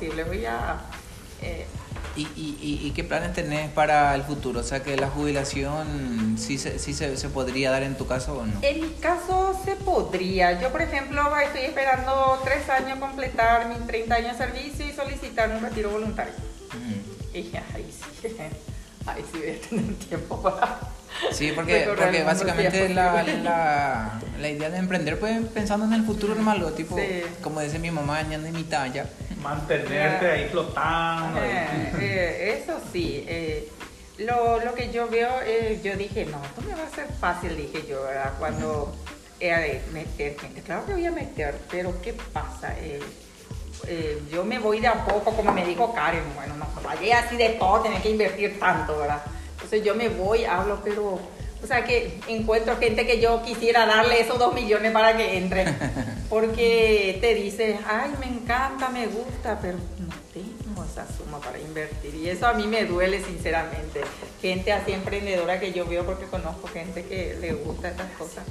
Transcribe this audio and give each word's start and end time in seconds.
posible. 0.00 0.24
Voy 0.24 0.44
a... 0.46 0.80
Eh, 1.42 1.66
¿Y, 2.16 2.22
y, 2.22 2.80
y, 2.82 2.90
qué 2.90 3.04
planes 3.04 3.32
tenés 3.34 3.70
para 3.70 4.14
el 4.14 4.24
futuro? 4.24 4.60
O 4.60 4.62
sea, 4.64 4.82
que 4.82 4.96
la 4.96 5.08
jubilación 5.08 6.36
sí, 6.38 6.58
se, 6.58 6.78
sí 6.78 6.92
se, 6.92 7.16
se, 7.16 7.28
podría 7.28 7.70
dar 7.70 7.84
en 7.84 7.96
tu 7.96 8.06
caso 8.06 8.38
o 8.38 8.46
no? 8.46 8.52
En 8.62 8.80
mi 8.80 8.90
caso 8.94 9.58
se 9.64 9.76
podría. 9.76 10.60
Yo, 10.60 10.70
por 10.72 10.82
ejemplo, 10.82 11.22
estoy 11.38 11.62
esperando 11.62 12.38
tres 12.44 12.68
años 12.68 12.98
completar 12.98 13.68
mis 13.68 13.86
30 13.86 14.14
años 14.14 14.38
de 14.38 14.44
servicio 14.44 14.86
y 14.86 14.92
solicitar 14.92 15.50
un 15.50 15.62
retiro 15.62 15.90
voluntario. 15.90 16.34
Y 17.32 17.44
ya, 17.44 17.64
ahí 17.74 17.88
sí, 17.90 18.28
ahí 19.06 19.24
sí 19.32 19.38
voy 19.38 19.50
a 19.50 19.68
tener 19.68 19.94
tiempo 20.08 20.42
para... 20.42 20.80
Sí, 21.32 21.52
porque, 21.54 21.86
porque 21.88 22.24
básicamente 22.24 22.88
la, 22.88 23.22
la, 23.22 24.20
la, 24.38 24.48
idea 24.48 24.68
de 24.68 24.78
emprender, 24.78 25.18
pues 25.18 25.40
pensando 25.54 25.86
en 25.86 25.92
el 25.92 26.02
futuro 26.02 26.34
normal, 26.34 26.72
tipo, 26.76 26.98
como 27.40 27.60
dice 27.60 27.78
mi 27.78 27.92
mamá, 27.92 28.18
añade 28.18 28.50
mi 28.50 28.64
talla 28.64 29.06
mantenerte 29.42 30.30
ahí 30.30 30.48
flotando. 30.50 31.40
Eh, 31.40 31.92
eh, 32.00 32.60
eso 32.62 32.80
sí. 32.92 33.24
Eh, 33.26 33.68
lo, 34.18 34.62
lo, 34.62 34.74
que 34.74 34.92
yo 34.92 35.08
veo, 35.08 35.30
yo 35.82 35.96
dije, 35.96 36.26
no, 36.26 36.44
esto 36.44 36.60
me 36.66 36.74
va 36.74 36.86
a 36.86 36.90
ser 36.90 37.06
fácil, 37.18 37.56
dije 37.56 37.86
yo, 37.88 38.02
¿verdad? 38.02 38.34
Cuando 38.38 38.94
de 39.38 39.80
meter 39.92 40.38
gente, 40.38 40.60
claro 40.60 40.84
que 40.84 40.92
voy 40.92 41.06
a 41.06 41.10
meter, 41.10 41.56
pero 41.70 41.94
¿qué 42.02 42.12
pasa? 42.12 42.74
yo 44.30 44.44
me 44.44 44.58
voy 44.58 44.80
de 44.80 44.88
a 44.88 45.06
poco, 45.06 45.34
como 45.34 45.52
me 45.52 45.64
dijo 45.64 45.94
Karen, 45.94 46.22
bueno, 46.34 46.54
no 46.56 46.66
vaya 46.82 47.20
así 47.20 47.36
de 47.36 47.50
todo, 47.50 47.80
tener 47.80 48.02
que 48.02 48.10
invertir 48.10 48.60
tanto, 48.60 48.98
¿verdad? 48.98 49.22
Entonces 49.54 49.82
yo 49.82 49.94
me 49.94 50.10
voy, 50.10 50.44
hablo, 50.44 50.80
pero 50.84 51.18
o 51.62 51.66
sea 51.66 51.84
que 51.84 52.18
encuentro 52.28 52.76
gente 52.78 53.06
que 53.06 53.20
yo 53.20 53.42
quisiera 53.42 53.86
darle 53.86 54.20
esos 54.20 54.38
dos 54.38 54.54
millones 54.54 54.92
para 54.92 55.16
que 55.16 55.36
entre. 55.36 55.66
Porque 56.30 57.18
te 57.20 57.34
dice, 57.34 57.78
ay, 57.86 58.12
me 58.20 58.26
encanta, 58.26 58.88
me 58.88 59.06
gusta, 59.06 59.58
pero 59.60 59.78
no 59.98 60.14
tengo 60.32 60.84
esa 60.84 61.06
suma 61.12 61.40
para 61.40 61.58
invertir. 61.58 62.14
Y 62.14 62.30
eso 62.30 62.46
a 62.46 62.54
mí 62.54 62.66
me 62.68 62.84
duele, 62.84 63.22
sinceramente. 63.22 64.00
Gente 64.40 64.72
así 64.72 64.92
emprendedora 64.92 65.58
que 65.58 65.72
yo 65.72 65.86
veo 65.86 66.06
porque 66.06 66.26
conozco 66.26 66.68
gente 66.68 67.04
que 67.04 67.36
le 67.40 67.52
gusta 67.54 67.88
estas 67.88 68.10
cosas. 68.12 68.44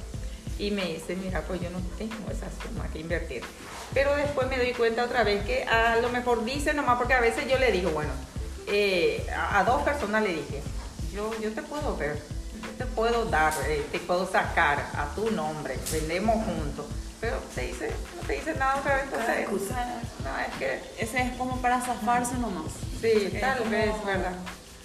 Y 0.58 0.70
me 0.72 0.84
dice, 0.84 1.16
mira, 1.16 1.40
pues 1.40 1.62
yo 1.62 1.70
no 1.70 1.80
tengo 1.96 2.30
esa 2.30 2.48
suma 2.62 2.86
que 2.92 2.98
invertir. 2.98 3.42
Pero 3.94 4.14
después 4.14 4.46
me 4.48 4.58
doy 4.58 4.72
cuenta 4.72 5.04
otra 5.04 5.24
vez 5.24 5.42
que 5.44 5.64
a 5.64 5.96
lo 5.96 6.10
mejor 6.10 6.44
dice 6.44 6.74
nomás, 6.74 6.98
porque 6.98 7.14
a 7.14 7.20
veces 7.20 7.48
yo 7.50 7.58
le 7.58 7.72
digo, 7.72 7.90
bueno, 7.90 8.12
eh, 8.66 9.26
a, 9.34 9.64
dos 9.64 9.82
personas 9.82 10.22
le 10.22 10.34
dije, 10.34 10.60
yo, 11.14 11.32
yo 11.40 11.50
te 11.52 11.62
puedo 11.62 11.96
ver 11.96 12.20
te 12.80 12.86
puedo 12.86 13.26
dar, 13.26 13.52
eh, 13.68 13.86
te 13.92 13.98
puedo 13.98 14.26
sacar 14.26 14.78
a 14.96 15.14
tu 15.14 15.30
nombre, 15.32 15.78
vendemos 15.92 16.36
juntos. 16.46 16.86
Pero 17.20 17.36
te 17.54 17.66
dice, 17.66 17.90
no 18.16 18.26
te 18.26 18.32
dice 18.32 18.54
nada 18.54 18.76
otra 18.76 18.94
vez, 18.94 19.04
entonces. 19.04 19.70
No, 20.24 20.40
es 20.40 20.54
que. 20.58 20.80
Ese 20.98 21.20
es 21.20 21.36
como 21.36 21.60
para 21.60 21.78
zafarse 21.82 22.38
nomás. 22.38 22.72
Sí, 23.02 23.36
tal 23.38 23.68
vez, 23.68 23.92
¿verdad? 24.06 24.32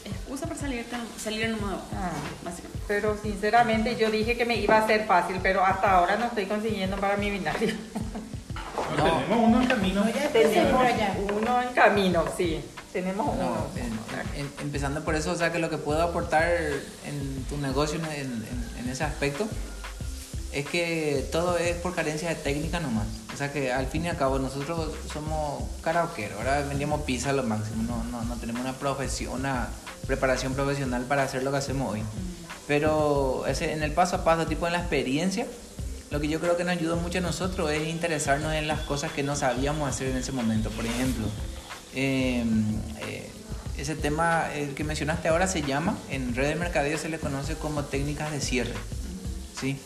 Excusa 0.03 0.45
para 0.45 0.59
salir, 0.59 0.85
salir 1.17 1.47
nomás, 1.47 1.75
ah, 1.93 2.11
básicamente. 2.43 2.83
Pero 2.85 3.17
sinceramente 3.17 3.95
yo 3.95 4.11
dije 4.11 4.35
que 4.35 4.43
me 4.43 4.57
iba 4.57 4.77
a 4.77 4.85
ser 4.85 5.05
fácil, 5.05 5.39
pero 5.41 5.63
hasta 5.63 5.91
ahora 5.91 6.17
no 6.17 6.25
estoy 6.25 6.47
consiguiendo 6.47 6.97
para 6.97 7.15
mi 7.15 7.31
binario. 7.31 7.75
No. 8.97 9.03
Tenemos 9.03 9.39
uno 9.39 9.61
en 9.61 9.67
camino. 9.67 10.03
Tenemos 10.31 10.83
uno 11.31 11.61
en 11.61 11.73
camino, 11.73 12.25
sí 12.37 12.61
tenemos 12.95 13.27
empezando 14.61 15.03
por 15.03 15.15
eso, 15.15 15.33
o 15.33 15.35
sea 15.35 15.51
que 15.51 15.59
lo 15.59 15.69
que 15.69 15.77
puedo 15.77 16.01
aportar 16.01 16.49
en 17.05 17.43
tu 17.49 17.57
negocio 17.57 17.99
en, 17.99 18.89
ese 18.89 19.03
aspecto 19.03 19.49
es 20.53 20.65
que 20.65 21.27
todo 21.29 21.57
es 21.57 21.75
por 21.75 21.93
carencia 21.93 22.29
de 22.29 22.35
técnica 22.35 22.79
nomás. 22.79 23.07
O 23.33 23.37
sea 23.37 23.51
que 23.51 23.73
al 23.73 23.87
fin 23.87 24.05
y 24.05 24.07
al 24.07 24.15
cabo 24.15 24.39
nosotros 24.39 24.93
somos 25.11 25.63
karaokeros, 25.81 26.37
ahora 26.37 26.61
vendíamos 26.61 27.01
pizza 27.01 27.31
a 27.31 27.33
lo 27.33 27.43
máximo, 27.43 27.83
no, 27.83 28.01
no, 28.05 28.23
no 28.23 28.35
tenemos 28.37 28.61
una 28.61 28.71
profesión, 28.71 29.33
una 29.41 29.67
preparación 30.07 30.53
profesional 30.53 31.03
para 31.03 31.23
hacer 31.23 31.43
lo 31.43 31.51
que 31.51 31.57
hacemos 31.57 31.91
hoy. 31.91 32.03
Pero 32.65 33.45
ese, 33.45 33.73
en 33.73 33.83
el 33.83 33.91
paso 33.91 34.15
a 34.15 34.23
paso, 34.23 34.47
tipo 34.47 34.67
en 34.67 34.73
la 34.73 34.79
experiencia, 34.79 35.45
lo 36.11 36.21
que 36.21 36.29
yo 36.29 36.39
creo 36.39 36.55
que 36.55 36.63
nos 36.63 36.77
ayudó 36.77 36.95
mucho 36.95 37.17
a 37.17 37.21
nosotros 37.21 37.69
es 37.71 37.89
interesarnos 37.89 38.53
en 38.53 38.69
las 38.69 38.79
cosas 38.81 39.11
que 39.11 39.21
no 39.21 39.35
sabíamos 39.35 39.89
hacer 39.89 40.07
en 40.07 40.17
ese 40.17 40.31
momento. 40.31 40.69
Por 40.69 40.85
ejemplo, 40.85 41.27
Em, 41.95 42.75
eh, 43.01 43.29
ese 43.77 43.95
tema 43.95 44.45
que 44.75 44.83
mencionaste 44.83 45.27
ahora 45.27 45.47
se 45.47 45.61
llama, 45.61 45.97
en 46.09 46.35
red 46.35 46.47
de 46.47 46.55
mercadeo 46.55 46.97
se 46.97 47.09
le 47.09 47.19
conoce 47.19 47.55
como 47.55 47.83
técnicas 47.83 48.31
de 48.31 48.39
cierre. 48.39 48.73
¿sí? 49.59 49.77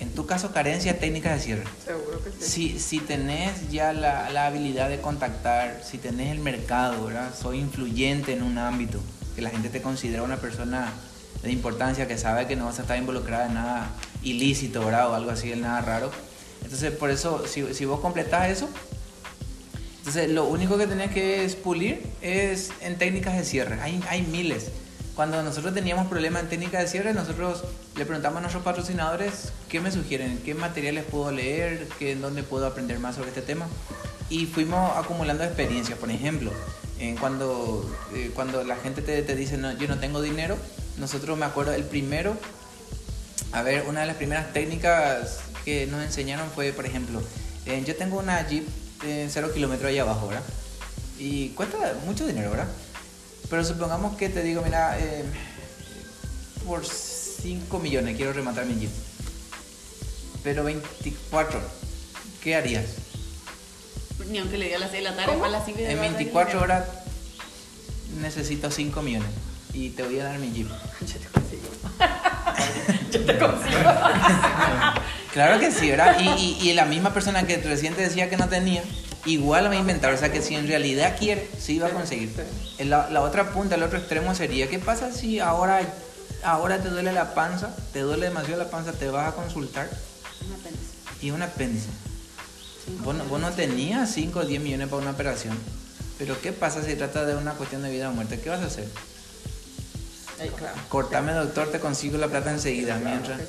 En 0.00 0.10
tu 0.14 0.24
caso, 0.24 0.52
carencia 0.52 0.98
técnicas 0.98 1.34
de 1.34 1.40
cierre. 1.40 1.64
Seguro 1.84 2.24
que 2.24 2.30
sí. 2.30 2.36
Si, 2.40 2.78
si 2.78 2.98
tenés 3.00 3.70
ya 3.70 3.92
la, 3.92 4.30
la, 4.30 4.46
habilidad 4.46 4.88
de 4.88 5.00
contactar, 5.00 5.82
si 5.84 5.98
tenés 5.98 6.32
el 6.32 6.38
mercado, 6.38 7.04
¿verdad? 7.04 7.34
soy 7.38 7.58
influyente 7.58 8.32
en 8.32 8.42
un 8.42 8.56
ámbito, 8.56 9.00
que 9.34 9.42
la 9.42 9.50
gente 9.50 9.68
te 9.68 9.82
considera 9.82 10.22
una 10.22 10.38
persona 10.38 10.90
de 11.42 11.52
importancia, 11.52 12.08
que 12.08 12.16
sabe 12.16 12.46
que 12.46 12.56
no 12.56 12.64
vas 12.64 12.78
a 12.78 12.82
estar 12.82 12.96
involucrada 12.96 13.46
en 13.46 13.54
nada 13.54 13.90
ilícito 14.22 14.84
¿verdad? 14.84 15.10
o 15.10 15.14
algo 15.14 15.30
así, 15.30 15.52
en 15.52 15.60
nada 15.60 15.82
raro. 15.82 16.10
Entonces, 16.62 16.92
por 16.92 17.10
eso, 17.10 17.46
si, 17.46 17.74
si 17.74 17.84
vos 17.84 18.00
completás 18.00 18.48
eso, 18.48 18.70
entonces, 20.10 20.34
lo 20.34 20.46
único 20.46 20.76
que 20.76 20.88
tenés 20.88 21.12
que 21.12 21.44
es 21.44 21.54
pulir 21.54 22.02
es 22.20 22.72
en 22.80 22.98
técnicas 22.98 23.36
de 23.36 23.44
cierre. 23.44 23.80
Hay, 23.80 24.02
hay 24.08 24.22
miles. 24.22 24.66
Cuando 25.14 25.40
nosotros 25.44 25.72
teníamos 25.72 26.08
problemas 26.08 26.42
en 26.42 26.48
técnicas 26.48 26.82
de 26.82 26.88
cierre, 26.88 27.14
nosotros 27.14 27.62
le 27.94 28.04
preguntamos 28.04 28.38
a 28.38 28.40
nuestros 28.40 28.64
patrocinadores 28.64 29.52
qué 29.68 29.78
me 29.78 29.92
sugieren, 29.92 30.40
qué 30.44 30.56
materiales 30.56 31.04
puedo 31.04 31.30
leer, 31.30 31.86
qué, 32.00 32.16
dónde 32.16 32.42
puedo 32.42 32.66
aprender 32.66 32.98
más 32.98 33.14
sobre 33.14 33.28
este 33.28 33.40
tema. 33.40 33.68
Y 34.28 34.46
fuimos 34.46 34.96
acumulando 34.96 35.44
experiencias. 35.44 35.96
Por 35.96 36.10
ejemplo, 36.10 36.50
cuando, 37.20 37.88
eh, 38.12 38.32
cuando 38.34 38.64
la 38.64 38.74
gente 38.74 39.02
te, 39.02 39.22
te 39.22 39.36
dice, 39.36 39.58
no, 39.58 39.78
yo 39.78 39.86
no 39.86 40.00
tengo 40.00 40.20
dinero, 40.20 40.56
nosotros 40.98 41.38
me 41.38 41.46
acuerdo, 41.46 41.72
el 41.72 41.84
primero, 41.84 42.36
a 43.52 43.62
ver, 43.62 43.84
una 43.86 44.00
de 44.00 44.06
las 44.06 44.16
primeras 44.16 44.52
técnicas 44.52 45.38
que 45.64 45.86
nos 45.86 46.02
enseñaron 46.02 46.50
fue, 46.50 46.72
por 46.72 46.84
ejemplo, 46.84 47.22
eh, 47.66 47.80
yo 47.86 47.94
tengo 47.94 48.18
una 48.18 48.44
Jeep 48.48 48.66
en 49.02 49.30
cero 49.30 49.50
kilómetros 49.52 49.88
ahí 49.88 49.98
abajo, 49.98 50.28
¿verdad? 50.28 50.44
Y 51.18 51.50
cuesta 51.50 51.94
mucho 52.06 52.26
dinero, 52.26 52.50
¿verdad? 52.50 52.68
Pero 53.48 53.64
supongamos 53.64 54.16
que 54.16 54.28
te 54.28 54.42
digo, 54.42 54.62
mira, 54.62 54.98
eh, 54.98 55.24
por 56.66 56.84
5 56.84 57.78
millones 57.78 58.16
quiero 58.16 58.32
rematar 58.32 58.64
mi 58.66 58.78
Jeep. 58.78 58.90
Pero 60.42 60.64
24, 60.64 61.60
¿qué 62.42 62.54
harías? 62.54 62.86
Ni 64.28 64.38
aunque 64.38 64.58
le 64.58 64.66
diga 64.66 64.76
a 64.76 64.80
las 64.80 64.90
6 64.90 65.02
de 65.02 65.10
la 65.10 65.16
tarde, 65.16 65.36
para 65.36 65.50
las 65.50 65.64
5 65.64 65.78
de 65.78 65.90
En 65.90 66.00
24 66.00 66.62
horas 66.62 66.84
necesito 68.20 68.70
5 68.70 69.02
millones 69.02 69.30
y 69.72 69.90
te 69.90 70.02
voy 70.02 70.20
a 70.20 70.24
dar 70.24 70.38
mi 70.38 70.50
Jeep. 70.52 70.68
Yo 71.00 71.18
te 71.18 71.26
consigo. 71.28 71.62
Yo 73.10 73.24
te 73.24 73.38
consigo. 73.38 73.80
Claro 75.32 75.60
que 75.60 75.70
sí, 75.70 75.90
¿verdad? 75.90 76.18
Y, 76.20 76.58
y, 76.60 76.72
la 76.72 76.84
misma 76.84 77.14
persona 77.14 77.46
que 77.46 77.56
recién 77.58 77.94
te 77.94 78.02
decía 78.02 78.28
que 78.28 78.36
no 78.36 78.48
tenía, 78.48 78.82
igual 79.26 79.66
va 79.66 79.72
a 79.72 79.76
inventar. 79.76 80.12
O 80.12 80.16
sea 80.16 80.32
que 80.32 80.42
si 80.42 80.54
en 80.54 80.66
realidad 80.66 81.16
quiere, 81.18 81.48
sí 81.58 81.78
va 81.78 81.88
a 81.88 81.90
conseguir. 81.90 82.30
La, 82.80 83.08
la 83.10 83.20
otra 83.20 83.52
punta, 83.52 83.76
el 83.76 83.82
otro 83.82 83.98
extremo 83.98 84.34
sería, 84.34 84.68
¿qué 84.68 84.78
pasa 84.78 85.12
si 85.12 85.38
ahora, 85.38 85.80
ahora 86.42 86.78
te 86.78 86.88
duele 86.88 87.12
la 87.12 87.34
panza, 87.34 87.74
te 87.92 88.00
duele 88.00 88.26
demasiado 88.26 88.62
la 88.62 88.70
panza, 88.70 88.92
te 88.92 89.08
vas 89.08 89.28
a 89.28 89.36
consultar? 89.36 89.88
Un 90.46 90.52
apéndice. 90.52 90.90
Y 91.22 91.30
un 91.30 91.42
apéndice. 91.42 91.88
Vos 93.04 93.14
no, 93.14 93.24
vos 93.26 93.40
no 93.40 93.50
tenías 93.50 94.10
5 94.10 94.40
o 94.40 94.44
10 94.44 94.60
millones 94.62 94.88
para 94.88 95.02
una 95.02 95.12
operación. 95.12 95.56
Pero 96.18 96.40
¿qué 96.40 96.52
pasa 96.52 96.82
si 96.82 96.96
trata 96.96 97.24
de 97.24 97.36
una 97.36 97.52
cuestión 97.52 97.82
de 97.82 97.90
vida 97.90 98.10
o 98.10 98.12
muerte? 98.12 98.40
¿Qué 98.40 98.50
vas 98.50 98.60
a 98.60 98.66
hacer? 98.66 98.88
claro. 100.56 100.76
Cortame, 100.88 101.32
doctor, 101.32 101.70
te 101.70 101.80
consigo 101.80 102.18
la 102.18 102.28
plata 102.28 102.50
enseguida. 102.50 102.96
mientras... 102.96 103.40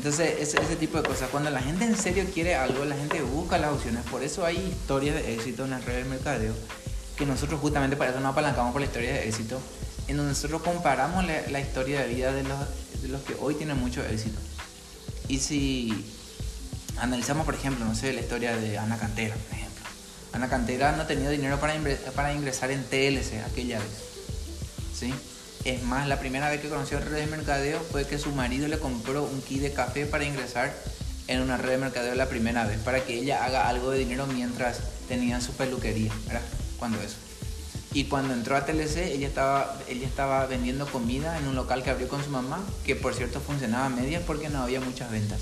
Entonces, 0.00 0.36
ese, 0.38 0.58
ese, 0.62 0.76
tipo 0.76 0.96
de 0.96 1.06
cosas. 1.06 1.28
Cuando 1.28 1.50
la 1.50 1.60
gente 1.60 1.84
en 1.84 1.94
serio 1.94 2.24
quiere 2.32 2.54
algo, 2.54 2.86
la 2.86 2.96
gente 2.96 3.20
busca 3.20 3.58
las 3.58 3.70
opciones. 3.70 4.02
Por 4.10 4.22
eso 4.22 4.46
hay 4.46 4.56
historias 4.56 5.16
de 5.16 5.34
éxito 5.34 5.64
en 5.64 5.72
las 5.72 5.84
redes 5.84 6.04
de 6.04 6.10
mercadeo, 6.10 6.54
que 7.18 7.26
nosotros 7.26 7.60
justamente 7.60 7.98
para 7.98 8.12
eso 8.12 8.20
nos 8.20 8.32
apalancamos 8.32 8.72
por 8.72 8.80
la 8.80 8.86
historia 8.86 9.12
de 9.12 9.28
éxito, 9.28 9.60
en 10.08 10.16
donde 10.16 10.32
nosotros 10.32 10.62
comparamos 10.62 11.26
la, 11.26 11.60
historia 11.60 12.00
de 12.00 12.14
vida 12.14 12.32
de 12.32 12.44
los, 12.44 12.58
de 13.02 13.08
los 13.08 13.20
que 13.24 13.34
hoy 13.40 13.56
tienen 13.56 13.76
mucho 13.76 14.02
éxito. 14.02 14.38
Y 15.28 15.38
si 15.38 16.06
analizamos, 16.96 17.44
por 17.44 17.54
ejemplo, 17.54 17.84
no 17.84 17.94
sé, 17.94 18.14
la 18.14 18.22
historia 18.22 18.56
de 18.56 18.78
Ana 18.78 18.96
Cantera, 18.98 19.34
por 19.34 19.58
ejemplo. 19.58 19.84
Ana 20.32 20.48
Cantera 20.48 20.92
no 20.92 21.04
tenía 21.04 21.28
dinero 21.28 21.60
para 21.60 22.32
ingresar 22.32 22.70
en 22.70 22.84
TLC 22.84 23.44
aquella 23.44 23.80
vez. 23.80 23.90
¿Sí? 24.98 25.12
Es 25.64 25.82
más, 25.82 26.08
la 26.08 26.18
primera 26.18 26.48
vez 26.48 26.60
que 26.60 26.68
conoció 26.68 27.00
redes 27.00 27.28
de 27.28 27.36
mercadeo 27.36 27.80
fue 27.80 28.06
que 28.06 28.18
su 28.18 28.30
marido 28.32 28.66
le 28.66 28.78
compró 28.78 29.24
un 29.24 29.42
kit 29.42 29.60
de 29.60 29.72
café 29.72 30.06
para 30.06 30.24
ingresar 30.24 30.72
en 31.28 31.42
una 31.42 31.58
red 31.58 31.72
de 31.72 31.78
mercadeo 31.78 32.14
la 32.14 32.28
primera 32.28 32.66
vez, 32.66 32.78
para 32.78 33.04
que 33.04 33.14
ella 33.14 33.44
haga 33.44 33.68
algo 33.68 33.90
de 33.90 33.98
dinero 33.98 34.26
mientras 34.26 34.80
tenía 35.06 35.40
su 35.40 35.52
peluquería, 35.52 36.12
¿verdad? 36.26 36.42
Cuando 36.78 37.00
eso. 37.00 37.16
Y 37.92 38.04
cuando 38.04 38.32
entró 38.32 38.56
a 38.56 38.64
TLC, 38.64 38.98
ella 39.12 39.28
estaba, 39.28 39.76
ella 39.88 40.06
estaba 40.06 40.46
vendiendo 40.46 40.86
comida 40.86 41.38
en 41.38 41.46
un 41.46 41.56
local 41.56 41.82
que 41.82 41.90
abrió 41.90 42.08
con 42.08 42.24
su 42.24 42.30
mamá, 42.30 42.64
que 42.84 42.96
por 42.96 43.14
cierto 43.14 43.40
funcionaba 43.40 43.86
a 43.86 43.88
medias 43.90 44.22
porque 44.26 44.48
no 44.48 44.62
había 44.62 44.80
muchas 44.80 45.10
ventas. 45.10 45.40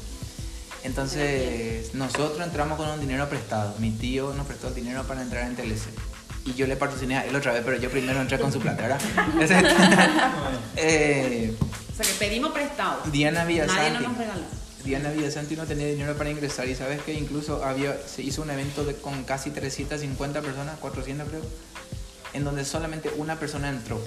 Entonces, 0.82 1.94
nosotros 1.94 2.40
entramos 2.40 2.78
con 2.78 2.88
un 2.88 3.00
dinero 3.00 3.28
prestado. 3.28 3.74
Mi 3.78 3.90
tío 3.90 4.32
nos 4.34 4.46
prestó 4.46 4.68
el 4.68 4.74
dinero 4.74 5.04
para 5.04 5.22
entrar 5.22 5.44
en 5.44 5.56
TLC. 5.56 5.88
Y 6.48 6.54
yo 6.54 6.66
le 6.66 6.76
patrociné 6.76 7.16
a 7.18 7.26
él 7.26 7.34
otra 7.36 7.52
vez, 7.52 7.62
pero 7.64 7.76
yo 7.78 7.90
primero 7.90 8.20
entré 8.20 8.38
con 8.38 8.52
su 8.52 8.58
plata, 8.60 8.82
¿verdad? 8.82 9.00
Eh, 10.76 11.54
O 11.60 11.96
sea, 11.96 12.06
que 12.06 12.12
pedimos 12.18 12.52
prestado. 12.52 13.00
Diana 13.10 13.40
Nadie 13.42 13.60
Villasanti. 13.62 14.02
no 14.02 14.08
nos 14.10 14.18
regaló. 14.18 14.42
Diana 14.84 15.10
Villasanti 15.10 15.56
no 15.56 15.66
tenía 15.66 15.88
dinero 15.88 16.16
para 16.16 16.30
ingresar 16.30 16.68
y 16.68 16.74
sabes 16.74 17.02
que 17.02 17.12
incluso 17.12 17.64
había, 17.64 17.96
se 18.06 18.22
hizo 18.22 18.42
un 18.42 18.50
evento 18.50 18.84
de, 18.84 18.94
con 18.94 19.24
casi 19.24 19.50
350 19.50 20.40
personas, 20.40 20.78
400 20.78 21.28
creo, 21.28 21.42
en 22.32 22.44
donde 22.44 22.64
solamente 22.64 23.10
una 23.16 23.38
persona 23.38 23.68
entró. 23.68 24.00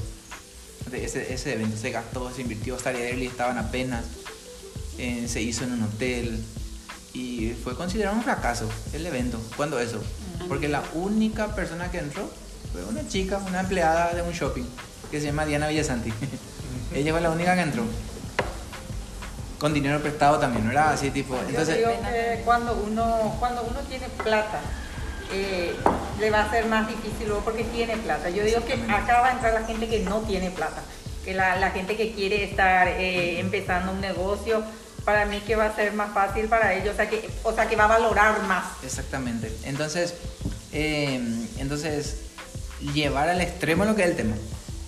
De 0.90 1.04
ese, 1.06 1.34
ese 1.34 1.54
evento 1.54 1.78
se 1.78 1.92
gastó, 1.92 2.32
se 2.34 2.42
invirtió, 2.42 2.80
Staria 2.80 3.10
Early 3.10 3.28
estaban 3.28 3.58
apenas, 3.58 4.06
eh, 4.98 5.26
se 5.28 5.42
hizo 5.42 5.64
en 5.66 5.74
un 5.74 5.84
hotel 5.84 6.42
y 7.14 7.54
fue 7.64 7.76
considerado 7.76 8.16
un 8.16 8.24
fracaso 8.24 8.68
el 8.94 9.06
evento. 9.06 9.40
¿Cuándo 9.58 9.80
eso? 9.80 10.02
Porque 10.48 10.68
la 10.68 10.84
única 10.94 11.48
persona 11.56 11.90
que 11.92 12.00
entró 12.00 12.30
fue 12.72 12.84
una 12.86 13.08
chica, 13.08 13.38
una 13.48 13.62
empleada 13.62 14.14
de 14.14 14.22
un 14.22 14.32
shopping 14.32 14.64
que 15.10 15.20
se 15.20 15.28
llama 15.28 15.46
Diana 15.46 15.68
Villasanti. 15.68 16.12
Ella 16.96 17.12
fue 17.12 17.22
la 17.22 17.30
única 17.30 17.56
que 17.56 17.62
entró. 17.62 17.84
Con 19.60 19.74
dinero 19.74 20.00
prestado 20.00 20.40
también, 20.40 20.66
¿no 20.66 20.72
era 20.72 20.90
así 20.92 21.12
tipo? 21.12 21.36
Yo 21.36 21.50
Entonces, 21.50 21.78
digo 21.78 21.92
que 22.02 22.42
cuando 22.44 22.74
uno, 22.74 23.36
cuando 23.40 23.62
uno 23.64 23.80
tiene 23.82 24.08
plata, 24.24 24.60
eh, 25.32 25.76
le 26.20 26.32
va 26.32 26.42
a 26.42 26.50
ser 26.50 26.66
más 26.66 26.88
difícil 26.88 27.28
luego 27.28 27.44
porque 27.44 27.64
tiene 27.66 27.96
plata. 27.98 28.30
Yo 28.30 28.44
digo 28.44 28.66
que 28.66 28.74
acá 28.92 29.22
va 29.22 29.28
a 29.28 29.32
entrar 29.34 29.54
la 29.54 29.66
gente 29.66 29.88
que 29.88 30.00
no 30.00 30.22
tiene 30.22 30.50
plata, 30.50 30.82
que 31.24 31.34
la, 31.34 31.58
la 31.58 31.72
gente 31.72 31.96
que 31.96 32.14
quiere 32.14 32.44
estar 32.44 32.88
eh, 32.88 33.40
empezando 33.40 33.92
un 33.92 34.02
negocio, 34.02 34.64
para 35.06 35.26
mí 35.26 35.40
que 35.42 35.56
va 35.56 35.66
a 35.66 35.76
ser 35.76 35.94
más 35.94 36.14
fácil 36.14 36.48
para 36.48 36.74
ellos, 36.74 36.94
o 36.94 36.96
sea 36.96 37.10
que, 37.10 37.30
o 37.44 37.54
sea 37.54 37.68
que 37.68 37.76
va 37.76 37.86
a 37.86 37.88
valorar 37.88 38.42
más. 38.44 38.66
Exactamente. 38.84 39.52
Entonces, 39.64 40.14
eh, 40.72 41.20
entonces 41.58 42.18
llevar 42.94 43.30
al 43.30 43.42
extremo 43.42 43.86
lo 43.86 43.96
que 43.96 44.04
es 44.04 44.10
el 44.10 44.16
tema. 44.16 44.36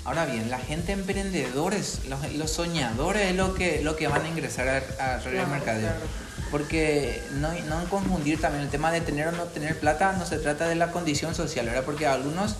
Ahora 0.05 0.25
bien, 0.25 0.49
la 0.49 0.59
gente 0.59 0.91
emprendedores, 0.91 2.01
los, 2.09 2.33
los 2.33 2.51
soñadores 2.51 3.29
es 3.29 3.35
lo 3.35 3.53
que, 3.53 3.81
lo 3.81 3.95
que 3.95 4.07
van 4.07 4.23
a 4.25 4.27
ingresar 4.27 4.67
a, 4.67 4.75
a 4.77 5.17
redes 5.19 5.31
Claro, 5.33 5.47
mercadeo. 5.49 5.81
claro. 5.89 6.05
Porque 6.51 7.23
no, 7.35 7.51
no 7.67 7.83
confundir 7.89 8.39
también 8.39 8.63
el 8.63 8.69
tema 8.69 8.91
de 8.91 9.01
tener 9.01 9.29
o 9.29 9.31
no 9.31 9.45
tener 9.45 9.79
plata, 9.79 10.13
no 10.13 10.25
se 10.25 10.37
trata 10.37 10.67
de 10.67 10.75
la 10.75 10.91
condición 10.91 11.33
social, 11.33 11.65
¿verdad? 11.65 11.83
Porque 11.85 12.05
algunos 12.05 12.55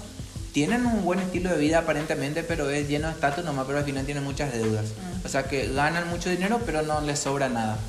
tienen 0.54 0.86
un 0.86 1.04
buen 1.04 1.20
estilo 1.20 1.50
de 1.50 1.58
vida 1.58 1.80
aparentemente, 1.80 2.44
pero 2.44 2.70
es 2.70 2.88
lleno 2.88 3.08
de 3.08 3.14
estatus 3.14 3.44
nomás, 3.44 3.66
pero 3.66 3.80
al 3.80 3.86
final 3.86 4.06
tienen 4.06 4.24
muchas 4.24 4.54
deudas. 4.54 4.86
O 5.26 5.28
sea 5.28 5.44
que 5.44 5.74
ganan 5.74 6.08
mucho 6.08 6.30
dinero, 6.30 6.62
pero 6.66 6.84
no 6.84 7.02
les 7.02 7.20
sobra 7.20 7.50
nada. 7.50 7.80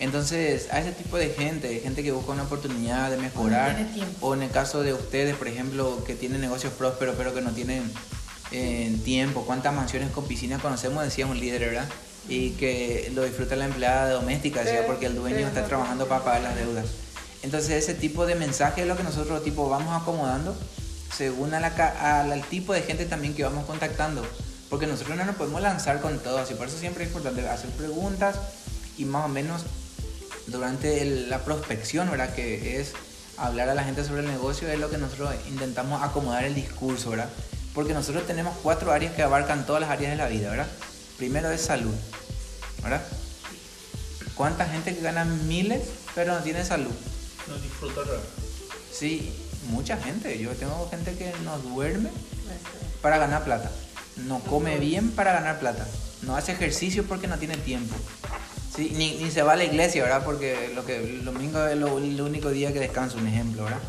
Entonces, 0.00 0.66
a 0.72 0.80
ese 0.80 0.90
tipo 0.90 1.16
de 1.16 1.28
gente, 1.28 1.78
gente 1.78 2.02
que 2.02 2.10
busca 2.10 2.32
una 2.32 2.42
oportunidad 2.42 3.08
de 3.08 3.18
mejorar, 3.18 3.76
o 4.20 4.34
en 4.34 4.42
el 4.42 4.50
caso 4.50 4.82
de 4.82 4.92
ustedes, 4.92 5.36
por 5.36 5.46
ejemplo, 5.46 6.02
que 6.04 6.16
tienen 6.16 6.40
negocios 6.40 6.72
prósperos, 6.72 7.14
pero 7.16 7.32
que 7.32 7.40
no 7.40 7.52
tienen 7.52 7.88
eh, 8.50 8.96
tiempo, 9.04 9.44
cuántas 9.46 9.72
mansiones 9.72 10.10
con 10.10 10.26
piscina 10.26 10.58
conocemos, 10.58 11.04
decía 11.04 11.26
un 11.26 11.38
líder, 11.38 11.60
¿verdad? 11.60 11.88
Y 12.28 12.50
que 12.50 13.12
lo 13.14 13.22
disfruta 13.22 13.54
la 13.54 13.66
empleada 13.66 14.10
doméstica, 14.10 14.64
decía, 14.64 14.86
porque 14.88 15.06
el 15.06 15.14
dueño 15.14 15.46
está 15.46 15.64
trabajando 15.66 16.08
para 16.08 16.24
pagar 16.24 16.42
las 16.42 16.56
deudas. 16.56 16.86
Entonces, 17.44 17.70
ese 17.70 17.94
tipo 17.94 18.26
de 18.26 18.34
mensaje 18.34 18.82
es 18.82 18.88
lo 18.88 18.96
que 18.96 19.04
nosotros 19.04 19.44
tipo 19.44 19.68
vamos 19.68 20.00
acomodando 20.00 20.56
según 21.16 21.54
a 21.54 21.60
la 21.60 21.68
al, 22.20 22.32
al 22.32 22.42
tipo 22.44 22.72
de 22.72 22.82
gente 22.82 23.04
también 23.06 23.34
que 23.34 23.44
vamos 23.44 23.66
contactando. 23.66 24.26
Porque 24.70 24.86
nosotros 24.86 25.16
no 25.16 25.24
nos 25.24 25.36
podemos 25.36 25.60
lanzar 25.60 26.00
con 26.00 26.18
todo, 26.20 26.38
así 26.38 26.54
por 26.54 26.66
eso 26.68 26.78
siempre 26.78 27.04
es 27.04 27.10
importante 27.10 27.46
hacer 27.48 27.68
preguntas 27.70 28.36
y 28.96 29.04
más 29.04 29.26
o 29.26 29.28
menos 29.28 29.62
durante 30.46 31.02
el- 31.02 31.28
la 31.30 31.44
prospección, 31.44 32.10
¿verdad? 32.10 32.34
Que 32.34 32.80
es 32.80 32.92
hablar 33.36 33.68
a 33.68 33.74
la 33.74 33.84
gente 33.84 34.04
sobre 34.04 34.20
el 34.22 34.28
negocio, 34.28 34.68
es 34.68 34.78
lo 34.78 34.88
que 34.90 34.98
nosotros 34.98 35.34
intentamos 35.48 36.02
acomodar 36.02 36.44
el 36.44 36.54
discurso, 36.54 37.10
¿verdad? 37.10 37.28
Porque 37.74 37.92
nosotros 37.94 38.26
tenemos 38.26 38.54
cuatro 38.62 38.92
áreas 38.92 39.14
que 39.14 39.22
abarcan 39.22 39.66
todas 39.66 39.80
las 39.82 39.90
áreas 39.90 40.12
de 40.12 40.16
la 40.16 40.28
vida, 40.28 40.50
¿verdad? 40.50 40.66
Primero 41.18 41.50
es 41.50 41.60
salud, 41.62 41.94
¿verdad? 42.82 43.02
¿Cuánta 44.34 44.66
gente 44.66 44.94
que 44.94 45.02
gana 45.02 45.24
miles 45.24 45.82
pero 46.14 46.34
no 46.34 46.40
tiene 46.42 46.64
salud? 46.64 46.90
No 47.48 47.56
disfruto 47.58 48.04
raro. 48.04 48.20
Sí, 48.92 49.32
mucha 49.68 49.96
gente. 49.96 50.38
Yo 50.38 50.50
tengo 50.52 50.88
gente 50.90 51.14
que 51.14 51.32
no 51.44 51.58
duerme 51.58 52.10
para 53.00 53.18
ganar 53.18 53.44
plata. 53.44 53.70
No 54.26 54.40
come 54.40 54.78
bien 54.78 55.10
para 55.10 55.32
ganar 55.32 55.58
plata. 55.58 55.86
No 56.22 56.36
hace 56.36 56.52
ejercicio 56.52 57.04
porque 57.04 57.26
no 57.26 57.38
tiene 57.38 57.56
tiempo. 57.56 57.94
Sí, 58.74 58.92
ni, 58.96 59.16
ni 59.16 59.30
se 59.30 59.42
va 59.42 59.52
a 59.52 59.56
la 59.56 59.64
iglesia, 59.64 60.02
¿verdad? 60.02 60.24
Porque 60.24 60.72
lo 60.74 60.86
que, 60.86 60.96
el 60.96 61.24
domingo 61.24 61.66
es 61.66 61.76
lo, 61.76 61.98
el 61.98 62.20
único 62.20 62.50
día 62.50 62.72
que 62.72 62.80
descansa, 62.80 63.18
un 63.18 63.26
ejemplo, 63.26 63.64
¿verdad? 63.64 63.80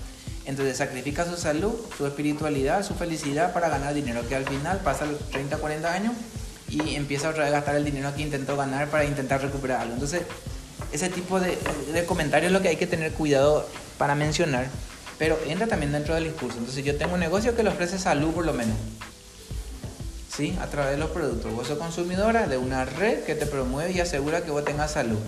Entonces 0.45 0.75
sacrifica 0.75 1.25
su 1.25 1.37
salud, 1.37 1.73
su 1.97 2.05
espiritualidad, 2.05 2.83
su 2.83 2.93
felicidad 2.95 3.53
para 3.53 3.69
ganar 3.69 3.93
dinero, 3.93 4.27
que 4.27 4.35
al 4.35 4.45
final 4.45 4.79
pasa 4.79 5.05
los 5.05 5.19
30, 5.29 5.57
40 5.57 5.93
años 5.93 6.13
y 6.67 6.95
empieza 6.95 7.29
otra 7.29 7.43
vez 7.43 7.53
a 7.53 7.57
gastar 7.57 7.75
el 7.75 7.85
dinero 7.85 8.13
que 8.13 8.23
intentó 8.23 8.57
ganar 8.57 8.89
para 8.89 9.05
intentar 9.05 9.41
recuperar 9.41 9.81
algo. 9.81 9.93
Entonces, 9.93 10.23
ese 10.91 11.07
tipo 11.07 11.39
de, 11.39 11.57
de 11.93 12.05
comentarios 12.05 12.47
es 12.47 12.53
lo 12.53 12.61
que 12.61 12.67
hay 12.69 12.75
que 12.75 12.87
tener 12.87 13.13
cuidado 13.13 13.65
para 13.97 14.15
mencionar, 14.15 14.67
pero 15.23 15.39
entra 15.47 15.67
también 15.67 15.93
dentro 15.93 16.15
del 16.15 16.25
discurso. 16.25 16.57
Entonces, 16.57 16.83
yo 16.83 16.97
tengo 16.97 17.13
un 17.13 17.21
negocio 17.21 17.55
que 17.55 17.63
le 17.63 17.69
ofrece 17.69 17.97
salud 17.97 18.33
por 18.33 18.45
lo 18.45 18.51
menos. 18.51 18.75
¿sí? 20.27 20.53
A 20.59 20.67
través 20.67 20.91
de 20.91 20.97
los 20.97 21.11
productos. 21.11 21.53
Vos 21.53 21.65
sos 21.65 21.77
consumidora 21.77 22.45
de 22.45 22.57
una 22.57 22.83
red 22.83 23.23
que 23.23 23.33
te 23.33 23.45
promueve 23.45 23.93
y 23.93 24.01
asegura 24.01 24.43
que 24.43 24.51
vos 24.51 24.65
tengas 24.65 24.91
salud. 24.91 25.19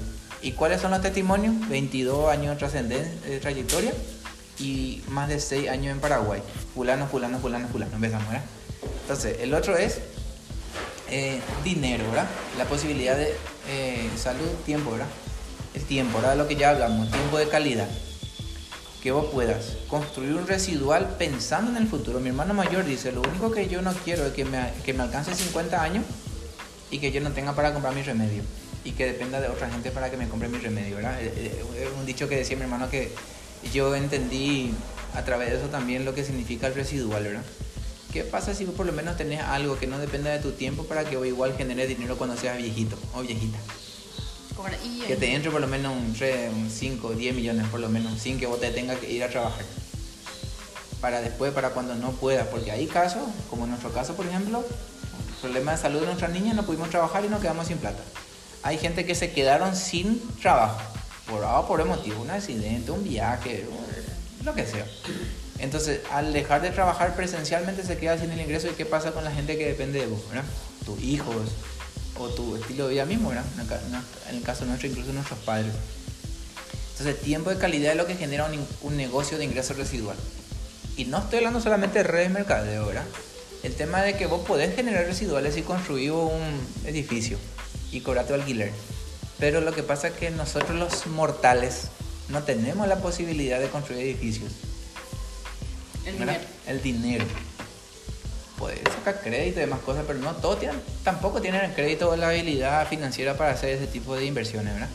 ¿Y 0.42 0.52
cuáles 0.52 0.82
son 0.82 0.92
los 0.92 1.02
testimonios? 1.02 1.70
22 1.70 2.30
años 2.30 2.60
de 2.60 3.06
de 3.06 3.40
trayectoria 3.40 3.94
y 4.60 5.02
más 5.08 5.30
de 5.30 5.40
6 5.40 5.70
años 5.70 5.94
en 5.94 6.02
Paraguay. 6.02 6.42
Fulano, 6.74 7.08
fulano, 7.08 7.40
fulano, 7.40 7.70
fulano. 7.70 7.96
Empezamos, 7.96 8.28
¿verdad? 8.28 8.44
Entonces, 9.04 9.38
el 9.40 9.54
otro 9.54 9.78
es 9.78 10.02
eh, 11.10 11.40
dinero, 11.64 12.04
¿verdad? 12.10 12.28
La 12.58 12.66
posibilidad 12.66 13.16
de 13.16 13.34
eh, 13.70 14.10
salud, 14.18 14.50
tiempo, 14.66 14.92
¿verdad? 14.92 15.08
El 15.74 15.86
tiempo, 15.86 16.18
¿verdad? 16.18 16.36
Lo 16.36 16.50
que 16.50 16.58
ya 16.58 16.72
hablamos, 16.72 17.10
tiempo 17.10 17.38
de 17.38 17.48
calidad. 17.48 17.88
Que 19.06 19.12
vos 19.12 19.28
puedas 19.32 19.78
construir 19.88 20.34
un 20.34 20.48
residual 20.48 21.18
pensando 21.20 21.70
en 21.70 21.78
el 21.78 21.88
futuro. 21.88 22.20
Mi 22.20 22.30
hermano 22.30 22.56
mayor 22.56 22.84
dice, 22.86 23.12
lo 23.12 23.22
único 23.22 23.52
que 23.52 23.68
yo 23.68 23.84
no 23.84 23.94
quiero 23.94 24.26
es 24.26 24.34
que 24.34 24.46
me, 24.46 24.74
que 24.84 24.96
me 24.96 25.04
alcance 25.04 25.36
50 25.36 25.80
años 25.80 26.04
y 26.90 26.98
que 26.98 27.12
yo 27.12 27.22
no 27.22 27.30
tenga 27.30 27.54
para 27.54 27.72
comprar 27.72 27.94
mi 27.94 28.02
remedio. 28.02 28.42
Y 28.84 28.94
que 28.94 29.06
dependa 29.06 29.40
de 29.40 29.50
otra 29.50 29.70
gente 29.70 29.92
para 29.92 30.10
que 30.10 30.18
me 30.18 30.28
compre 30.28 30.48
mi 30.50 30.58
remedio, 30.58 30.96
¿verdad? 30.96 31.22
Eh, 31.22 31.32
eh, 31.36 31.84
Es 31.84 32.00
un 32.00 32.08
dicho 32.08 32.28
que 32.28 32.38
decía 32.38 32.58
mi 32.58 32.64
hermano 32.64 32.90
que 32.90 33.12
yo 33.72 33.96
entendí 33.96 34.74
a 35.14 35.24
través 35.24 35.52
de 35.52 35.58
eso 35.58 35.68
también 35.68 36.04
lo 36.04 36.16
que 36.16 36.24
significa 36.24 36.66
el 36.66 36.74
residual, 36.74 37.26
¿verdad? 37.26 37.44
¿Qué 38.12 38.24
pasa 38.24 38.56
si 38.56 38.66
vos 38.66 38.74
por 38.74 38.88
lo 38.88 38.92
menos 38.92 39.18
tenés 39.18 39.42
algo 39.42 39.78
que 39.78 39.86
no 39.86 40.00
dependa 40.00 40.32
de 40.32 40.40
tu 40.40 40.54
tiempo 40.54 40.86
para 40.86 41.06
que 41.06 41.16
vos 41.16 41.28
igual 41.28 41.56
genere 41.56 41.86
dinero 41.86 42.18
cuando 42.18 42.36
seas 42.38 42.58
viejito 42.58 42.98
o 43.14 43.22
viejita? 43.22 43.60
Y, 44.84 45.02
Que 45.02 45.16
te 45.16 45.34
entre 45.34 45.52
por 45.52 45.62
lo 45.62 45.68
menos 45.68 45.94
un 45.94 46.14
3, 46.14 46.52
un 46.54 46.70
5, 46.70 47.14
10 47.14 47.36
millones 47.36 47.68
por 47.68 47.80
lo 47.80 47.90
menos, 47.90 48.20
sin 48.20 48.40
que 48.40 48.48
vos 48.48 48.60
te 48.60 48.72
tengas 48.72 49.00
que 49.00 49.12
ir 49.12 49.24
a 49.24 49.30
trabajar. 49.30 49.66
Para 51.02 51.22
después, 51.22 51.52
para 51.54 51.72
cuando 51.72 51.96
no 51.96 52.12
puedas, 52.12 52.48
porque 52.48 52.72
hay 52.72 52.88
casos, 52.88 53.24
como 53.50 53.66
en 53.66 53.72
nuestro 53.72 53.92
caso 53.92 54.16
por 54.16 54.26
ejemplo, 54.26 54.66
problema 55.42 55.74
de 55.74 55.78
salud 55.78 56.00
de 56.00 56.06
nuestras 56.08 56.32
niñas, 56.32 56.56
no 56.56 56.66
pudimos 56.66 56.90
trabajar 56.90 57.24
y 57.26 57.30
nos 57.30 57.42
quedamos 57.42 57.68
sin 57.68 57.78
plata. 57.78 58.02
Hay 58.64 58.78
gente 58.78 59.06
que 59.06 59.14
se 59.14 59.32
quedaron 59.32 59.76
sin 59.76 60.20
trabajo, 60.38 60.82
por 61.30 61.44
A 61.44 61.68
por 61.68 61.84
motivo, 61.86 62.22
un 62.22 62.32
accidente, 62.32 62.92
un 62.92 63.04
viaje, 63.04 63.66
lo 64.44 64.56
que 64.56 64.66
sea. 64.66 64.88
Entonces, 65.60 66.02
al 66.12 66.34
dejar 66.34 66.62
de 66.62 66.72
trabajar 66.72 67.16
presencialmente 67.16 67.84
se 67.84 67.98
queda 67.98 68.18
sin 68.18 68.32
el 68.32 68.42
ingreso 68.42 68.68
y 68.68 68.72
qué 68.72 68.86
pasa 68.86 69.12
con 69.12 69.24
la 69.24 69.32
gente 69.32 69.58
que 69.58 69.68
depende 69.68 70.00
de 70.00 70.08
vos, 70.08 70.28
¿verdad? 70.30 70.46
Tus 70.86 71.00
hijos 71.02 71.36
o 72.18 72.30
tu 72.30 72.56
estilo 72.56 72.88
de 72.88 72.94
vida 72.94 73.06
mismo, 73.06 73.30
¿verdad? 73.30 73.46
En 74.30 74.36
el 74.36 74.42
caso 74.44 74.66
nuestro, 74.66 74.88
incluso 74.88 75.12
nuestros 75.14 75.40
padres. 75.40 75.74
Entonces, 76.98 77.22
tiempo 77.22 77.50
de 77.50 77.58
calidad 77.58 77.92
es 77.92 77.98
lo 77.98 78.08
que 78.08 78.16
genera 78.16 78.50
un, 78.82 78.98
negocio 78.98 79.38
de 79.38 79.44
ingreso 79.44 79.74
residual. 79.74 80.16
Y 80.96 81.06
no 81.06 81.20
estoy 81.20 81.40
hablando 81.40 81.60
solamente 81.60 82.00
de 82.00 82.04
redes 82.04 82.30
de 82.30 82.34
mercadeo, 82.34 82.86
¿verdad? 82.86 83.04
El 83.64 83.74
tema 83.76 84.02
de 84.02 84.16
que 84.16 84.28
vos 84.28 84.46
podés 84.46 84.76
generar 84.76 85.06
residuales 85.06 85.58
y 85.58 85.62
construir 85.62 86.12
un 86.12 86.60
edificio 86.86 87.38
y 87.92 88.00
cobrar 88.00 88.28
tu 88.28 88.34
alquiler. 88.34 88.72
Pero 89.40 89.60
lo 89.60 89.74
que 89.74 89.84
pasa 89.84 90.10
es 90.10 90.14
que 90.14 90.32
nosotros 90.32 90.78
los 90.78 91.08
mortales 91.08 91.90
no 92.30 92.44
tenemos 92.44 92.88
la 92.88 92.98
posibilidad 92.98 93.60
de 93.60 93.68
construir 93.68 94.06
edificios. 94.06 94.54
el 96.06 96.16
¿verdad? 96.16 96.34
dinero. 96.34 96.50
El 96.68 96.82
dinero. 96.82 97.26
Puedes 98.58 98.80
sacar 98.84 99.22
crédito 99.22 99.60
y 99.60 99.62
demás 99.62 99.80
cosas, 99.82 100.06
pero 100.08 100.20
no 100.20 100.34
todos 100.36 100.60
tienen, 100.60 100.80
tampoco 101.04 101.42
tienen 101.42 101.62
el 101.66 101.74
crédito 101.74 102.10
o 102.10 102.16
la 102.16 102.30
habilidad 102.30 102.88
financiera 102.88 103.36
para 103.36 103.52
hacer 103.52 103.70
ese 103.70 103.88
tipo 103.88 104.16
de 104.16 104.26
inversiones, 104.26 104.74
¿verdad? 104.74 104.90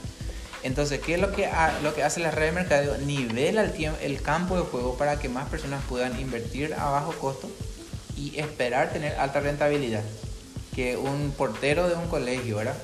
Entonces, 0.63 1.01
¿qué 1.01 1.15
es 1.15 1.21
lo 1.21 1.33
que, 1.33 1.49
lo 1.83 1.95
que 1.95 2.03
hace 2.03 2.21
la 2.21 2.31
red 2.31 2.47
de 2.47 2.53
mercadeo? 2.53 2.99
Nivela 2.99 3.63
el, 3.63 3.73
tiemp- 3.75 3.97
el 4.03 4.21
campo 4.23 4.57
de 4.57 4.63
juego 4.63 4.97
para 4.97 5.19
que 5.19 5.29
más 5.29 5.49
personas 5.49 5.83
puedan 5.89 6.19
invertir 6.21 6.75
a 6.75 6.91
bajo 6.91 7.13
costo 7.13 7.51
y 8.17 8.39
esperar 8.39 8.93
tener 8.93 9.15
alta 9.17 9.41
rentabilidad. 9.41 10.03
Que 10.75 10.97
un 10.97 11.33
portero 11.37 11.89
de 11.89 11.95
un 11.95 12.07
colegio, 12.09 12.57
¿verdad? 12.57 12.77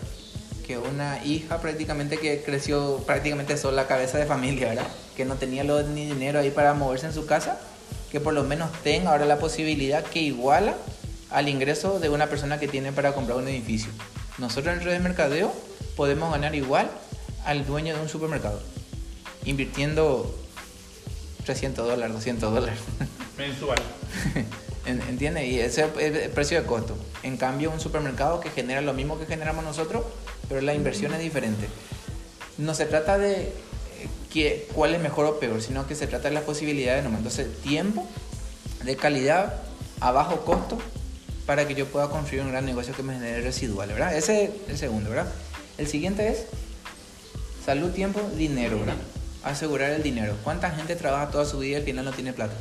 Que 0.66 0.78
una 0.78 1.22
hija 1.24 1.60
prácticamente 1.60 2.16
que 2.18 2.42
creció 2.42 3.02
prácticamente 3.06 3.56
sola, 3.56 3.86
cabeza 3.86 4.18
de 4.18 4.26
familia, 4.26 4.68
¿verdad? 4.68 4.86
Que 5.16 5.24
no 5.24 5.36
tenía 5.36 5.62
ni 5.62 6.06
dinero 6.06 6.38
ahí 6.38 6.50
para 6.50 6.74
moverse 6.74 7.06
en 7.06 7.12
su 7.12 7.26
casa, 7.26 7.60
que 8.16 8.20
por 8.22 8.32
lo 8.32 8.44
menos 8.44 8.72
tenga 8.82 9.10
ahora 9.10 9.26
la 9.26 9.38
posibilidad 9.38 10.02
que 10.02 10.20
iguala 10.20 10.74
al 11.28 11.50
ingreso 11.50 12.00
de 12.00 12.08
una 12.08 12.28
persona 12.28 12.58
que 12.58 12.66
tiene 12.66 12.90
para 12.90 13.12
comprar 13.12 13.36
un 13.36 13.46
edificio. 13.46 13.90
Nosotros 14.38 14.74
en 14.74 14.82
redes 14.82 15.02
de 15.02 15.06
mercadeo 15.06 15.52
podemos 15.96 16.32
ganar 16.32 16.54
igual 16.54 16.90
al 17.44 17.66
dueño 17.66 17.94
de 17.94 18.00
un 18.00 18.08
supermercado, 18.08 18.62
invirtiendo 19.44 20.34
300 21.44 21.86
dólares, 21.86 22.14
200 22.14 22.54
dólares. 22.54 22.78
Mensual. 23.36 23.76
¿Entiendes? 24.86 25.44
Y 25.44 25.60
ese 25.60 25.84
es 25.84 26.24
el 26.24 26.30
precio 26.30 26.58
de 26.58 26.66
costo. 26.66 26.96
En 27.22 27.36
cambio, 27.36 27.70
un 27.70 27.80
supermercado 27.80 28.40
que 28.40 28.48
genera 28.48 28.80
lo 28.80 28.94
mismo 28.94 29.18
que 29.18 29.26
generamos 29.26 29.62
nosotros, 29.62 30.06
pero 30.48 30.62
la 30.62 30.72
inversión 30.72 31.12
es 31.12 31.20
diferente. 31.20 31.68
No 32.56 32.72
se 32.72 32.86
trata 32.86 33.18
de 33.18 33.52
que, 34.36 34.68
cuál 34.74 34.94
es 34.94 35.00
mejor 35.00 35.24
o 35.24 35.40
peor, 35.40 35.62
sino 35.62 35.86
que 35.86 35.94
se 35.94 36.06
trata 36.06 36.28
de 36.28 36.34
las 36.34 36.44
posibilidades. 36.44 37.02
¿no? 37.04 37.16
Entonces, 37.16 37.48
tiempo 37.62 38.06
de 38.84 38.94
calidad 38.94 39.54
a 40.00 40.10
bajo 40.12 40.44
costo 40.44 40.78
para 41.46 41.66
que 41.66 41.74
yo 41.74 41.86
pueda 41.86 42.10
construir 42.10 42.42
un 42.42 42.50
gran 42.50 42.66
negocio 42.66 42.94
que 42.94 43.02
me 43.02 43.14
genere 43.14 43.40
residual, 43.40 43.88
¿verdad? 43.88 44.14
Ese 44.14 44.44
es 44.44 44.50
el 44.68 44.76
segundo, 44.76 45.08
¿verdad? 45.08 45.32
El 45.78 45.86
siguiente 45.86 46.28
es 46.28 46.44
salud, 47.64 47.92
tiempo, 47.92 48.20
dinero, 48.36 48.78
¿verdad? 48.78 48.96
Asegurar 49.42 49.92
el 49.92 50.02
dinero. 50.02 50.36
¿Cuánta 50.44 50.70
gente 50.70 50.96
trabaja 50.96 51.30
toda 51.30 51.46
su 51.46 51.58
vida 51.60 51.78
y 51.78 51.80
al 51.80 51.84
final 51.84 52.04
no 52.04 52.12
tiene 52.12 52.34
plata? 52.34 52.54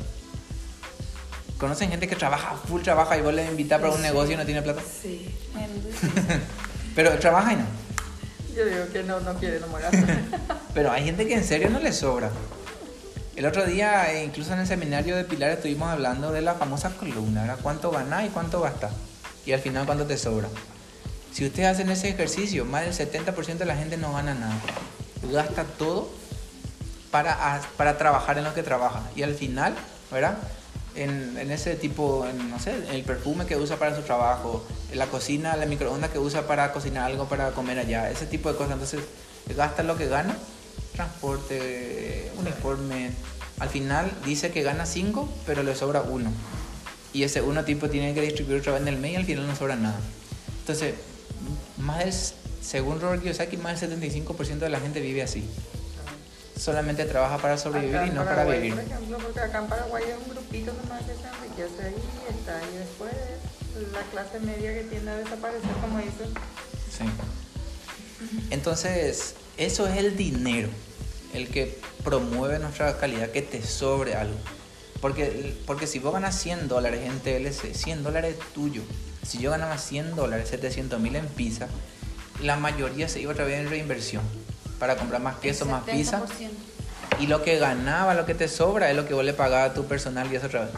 ¿Conocen 1.58 1.90
gente 1.90 2.08
que 2.08 2.16
trabaja, 2.16 2.56
full 2.68 2.80
trabaja 2.80 3.18
y 3.18 3.20
vos 3.20 3.34
le 3.34 3.44
invitas 3.44 3.80
para 3.80 3.92
un 3.92 4.00
negocio 4.00 4.32
y 4.32 4.36
no 4.36 4.46
tiene 4.46 4.62
plata? 4.62 4.80
Sí. 5.02 5.28
Pero 6.94 7.18
trabaja 7.18 7.52
y 7.52 7.56
no. 7.56 7.85
Yo 8.56 8.64
digo 8.64 8.88
que 8.90 9.02
no, 9.02 9.20
no 9.20 9.34
quiere 9.34 9.58
enamorarse. 9.58 10.02
Pero 10.74 10.90
hay 10.90 11.04
gente 11.04 11.26
que 11.28 11.34
en 11.34 11.44
serio 11.44 11.68
no 11.68 11.78
le 11.78 11.92
sobra. 11.92 12.30
El 13.36 13.44
otro 13.44 13.66
día, 13.66 14.10
eh, 14.14 14.24
incluso 14.24 14.54
en 14.54 14.60
el 14.60 14.66
seminario 14.66 15.14
de 15.14 15.24
Pilar, 15.24 15.50
estuvimos 15.50 15.90
hablando 15.90 16.32
de 16.32 16.40
la 16.40 16.54
famosa 16.54 16.90
columna, 16.96 17.42
¿verdad? 17.42 17.58
¿Cuánto 17.62 17.90
ganas 17.90 18.24
y 18.24 18.28
cuánto 18.28 18.62
gastas? 18.62 18.92
Y 19.44 19.52
al 19.52 19.60
final, 19.60 19.84
¿cuánto 19.84 20.06
te 20.06 20.16
sobra? 20.16 20.48
Si 21.32 21.44
ustedes 21.44 21.68
hacen 21.68 21.90
ese 21.90 22.08
ejercicio, 22.08 22.64
más 22.64 22.82
del 22.84 22.94
70% 22.94 23.58
de 23.58 23.66
la 23.66 23.76
gente 23.76 23.98
no 23.98 24.14
gana 24.14 24.32
nada. 24.32 24.56
Gasta 25.30 25.64
todo 25.64 26.08
para, 27.10 27.60
para 27.76 27.98
trabajar 27.98 28.38
en 28.38 28.44
lo 28.44 28.54
que 28.54 28.62
trabaja. 28.62 29.02
Y 29.14 29.22
al 29.22 29.34
final, 29.34 29.74
¿verdad? 30.10 30.38
En, 30.96 31.50
ese 31.50 31.76
tipo, 31.76 32.26
en, 32.26 32.50
no 32.50 32.58
sé, 32.58 32.74
el 32.90 33.02
perfume 33.02 33.46
que 33.46 33.56
usa 33.56 33.76
para 33.76 33.94
su 33.94 34.02
trabajo, 34.02 34.64
la 34.94 35.06
cocina, 35.06 35.56
la 35.56 35.66
microondas 35.66 36.10
que 36.10 36.18
usa 36.18 36.46
para 36.46 36.72
cocinar 36.72 37.10
algo 37.10 37.28
para 37.28 37.50
comer 37.50 37.78
allá, 37.78 38.10
ese 38.10 38.26
tipo 38.26 38.50
de 38.50 38.56
cosas. 38.56 38.72
Entonces, 38.72 39.00
gasta 39.54 39.82
lo 39.82 39.96
que 39.96 40.06
gana, 40.06 40.36
transporte, 40.94 42.30
uniforme. 42.38 43.10
Al 43.58 43.68
final 43.68 44.10
dice 44.24 44.50
que 44.50 44.62
gana 44.62 44.86
5, 44.86 45.28
pero 45.46 45.62
le 45.62 45.74
sobra 45.74 46.02
uno. 46.02 46.30
Y 47.12 47.22
ese 47.22 47.42
uno 47.42 47.64
tipo 47.64 47.88
tiene 47.88 48.14
que 48.14 48.22
distribuir 48.22 48.60
otra 48.60 48.72
vez 48.72 48.82
en 48.82 48.88
el 48.88 48.98
mes 48.98 49.12
y 49.12 49.16
al 49.16 49.24
final 49.24 49.46
no 49.46 49.56
sobra 49.56 49.76
nada. 49.76 49.98
Entonces, 50.60 50.94
más 51.78 52.04
del, 52.04 52.12
según 52.62 53.00
Robert 53.00 53.22
Kiyosaki, 53.22 53.56
más 53.56 53.80
del 53.80 54.00
75% 54.00 54.58
de 54.58 54.68
la 54.70 54.80
gente 54.80 55.00
vive 55.00 55.22
así 55.22 55.44
solamente 56.58 57.04
trabaja 57.04 57.38
para 57.38 57.58
sobrevivir 57.58 58.00
y 58.06 58.10
no 58.10 58.24
para 58.24 58.44
vivir. 58.44 58.74
Por 58.74 58.84
ejemplo, 58.84 59.18
porque 59.18 59.40
acá 59.40 59.58
en 59.58 59.66
Paraguay 59.66 60.04
es 60.08 60.16
un 60.26 60.34
grupito 60.34 60.72
nomás 60.82 61.02
que 61.02 61.12
se 61.12 61.28
enriquece 61.28 61.86
ahí 61.86 61.94
y 61.94 62.38
está, 62.38 62.60
y 62.72 62.78
después 62.78 63.12
la 63.92 64.00
clase 64.10 64.40
media 64.40 64.72
que 64.74 64.84
tiende 64.84 65.10
a 65.10 65.16
desaparecer, 65.16 65.70
como 65.82 65.98
dicen. 65.98 66.32
Sí. 66.90 67.04
Entonces, 68.50 69.34
eso 69.58 69.86
es 69.86 69.96
el 69.98 70.16
dinero, 70.16 70.68
el 71.34 71.48
que 71.48 71.78
promueve 72.02 72.58
nuestra 72.58 72.96
calidad, 72.98 73.30
que 73.30 73.42
te 73.42 73.62
sobre 73.62 74.14
algo. 74.14 74.36
Porque, 75.02 75.54
porque 75.66 75.86
si 75.86 75.98
vos 75.98 76.14
ganas 76.14 76.40
100 76.40 76.68
dólares 76.68 77.02
en 77.04 77.20
TLC, 77.20 77.74
100 77.74 78.02
dólares 78.02 78.36
es 78.38 78.52
tuyo. 78.54 78.82
Si 79.22 79.38
yo 79.38 79.50
ganaba 79.50 79.76
100 79.76 80.16
dólares, 80.16 80.48
700 80.48 80.98
mil 81.00 81.16
en 81.16 81.26
pizza, 81.26 81.68
la 82.42 82.56
mayoría 82.56 83.08
se 83.08 83.20
iba 83.20 83.32
otra 83.32 83.44
vez 83.44 83.60
en 83.60 83.68
reinversión 83.68 84.22
para 84.78 84.96
comprar 84.96 85.20
más 85.20 85.36
queso, 85.36 85.66
más 85.66 85.84
pizza. 85.84 86.22
Y 87.18 87.26
lo 87.26 87.42
que 87.42 87.58
ganaba, 87.58 88.14
lo 88.14 88.26
que 88.26 88.34
te 88.34 88.48
sobra, 88.48 88.90
es 88.90 88.96
lo 88.96 89.06
que 89.06 89.14
vos 89.14 89.24
le 89.24 89.32
pagabas 89.32 89.70
a 89.70 89.74
tu 89.74 89.86
personal 89.86 90.30
y 90.30 90.36
eso 90.36 90.46
otra 90.46 90.62
vez. 90.62 90.70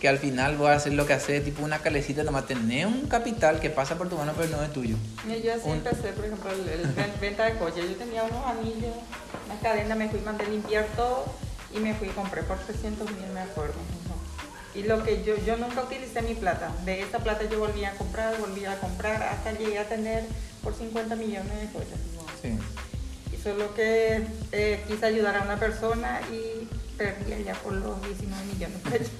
Que 0.00 0.08
al 0.08 0.18
final 0.18 0.56
vos 0.56 0.70
hacer 0.70 0.94
lo 0.94 1.06
que 1.06 1.12
haces, 1.12 1.44
tipo 1.44 1.62
una 1.62 1.78
calecita, 1.78 2.24
nomás 2.24 2.46
tener 2.46 2.86
un 2.86 3.06
capital 3.06 3.60
que 3.60 3.70
pasa 3.70 3.96
por 3.96 4.08
tu 4.08 4.16
mano, 4.16 4.32
pero 4.36 4.56
no 4.56 4.62
es 4.62 4.72
tuyo. 4.72 4.96
Y 5.26 5.42
yo 5.42 5.54
así 5.54 5.62
un... 5.64 5.76
empecé, 5.76 6.08
por 6.12 6.24
ejemplo, 6.24 6.50
el, 6.50 6.68
el 6.68 7.12
venta 7.20 7.44
de 7.44 7.56
coches. 7.58 7.88
Yo 7.88 7.96
tenía 7.96 8.24
unos 8.24 8.44
anillos, 8.46 8.96
una 9.46 9.60
cadena, 9.60 9.94
me 9.94 10.08
fui, 10.08 10.20
mandé 10.20 10.46
limpiar 10.46 10.86
todo 10.96 11.26
y 11.74 11.78
me 11.78 11.94
fui 11.94 12.08
y 12.08 12.10
compré 12.10 12.42
por 12.42 12.58
300 12.58 13.10
mil, 13.10 13.30
me 13.32 13.40
acuerdo. 13.40 13.74
Y 14.74 14.84
lo 14.84 15.04
que 15.04 15.22
yo, 15.22 15.36
yo 15.44 15.56
nunca 15.58 15.82
utilicé 15.82 16.22
mi 16.22 16.34
plata. 16.34 16.70
De 16.84 17.02
esa 17.02 17.18
plata 17.18 17.44
yo 17.50 17.58
volví 17.58 17.84
a 17.84 17.92
comprar, 17.92 18.38
volví 18.38 18.64
a 18.64 18.80
comprar, 18.80 19.22
hasta 19.22 19.52
llegué 19.52 19.78
a 19.78 19.86
tener 19.86 20.24
por 20.62 20.74
50 20.74 21.14
millones 21.16 21.60
de 21.60 21.66
cosas. 21.66 21.98
Sí. 22.40 22.58
Solo 23.42 23.74
que 23.74 24.24
eh, 24.52 24.84
quise 24.86 25.06
ayudar 25.06 25.36
a 25.36 25.42
una 25.42 25.56
persona 25.56 26.20
y 26.30 26.68
perdí 26.96 27.32
allá 27.32 27.54
por 27.54 27.72
los 27.72 28.00
19 28.04 28.44
millones 28.44 28.84
de 28.84 28.90
pesos. 28.90 29.12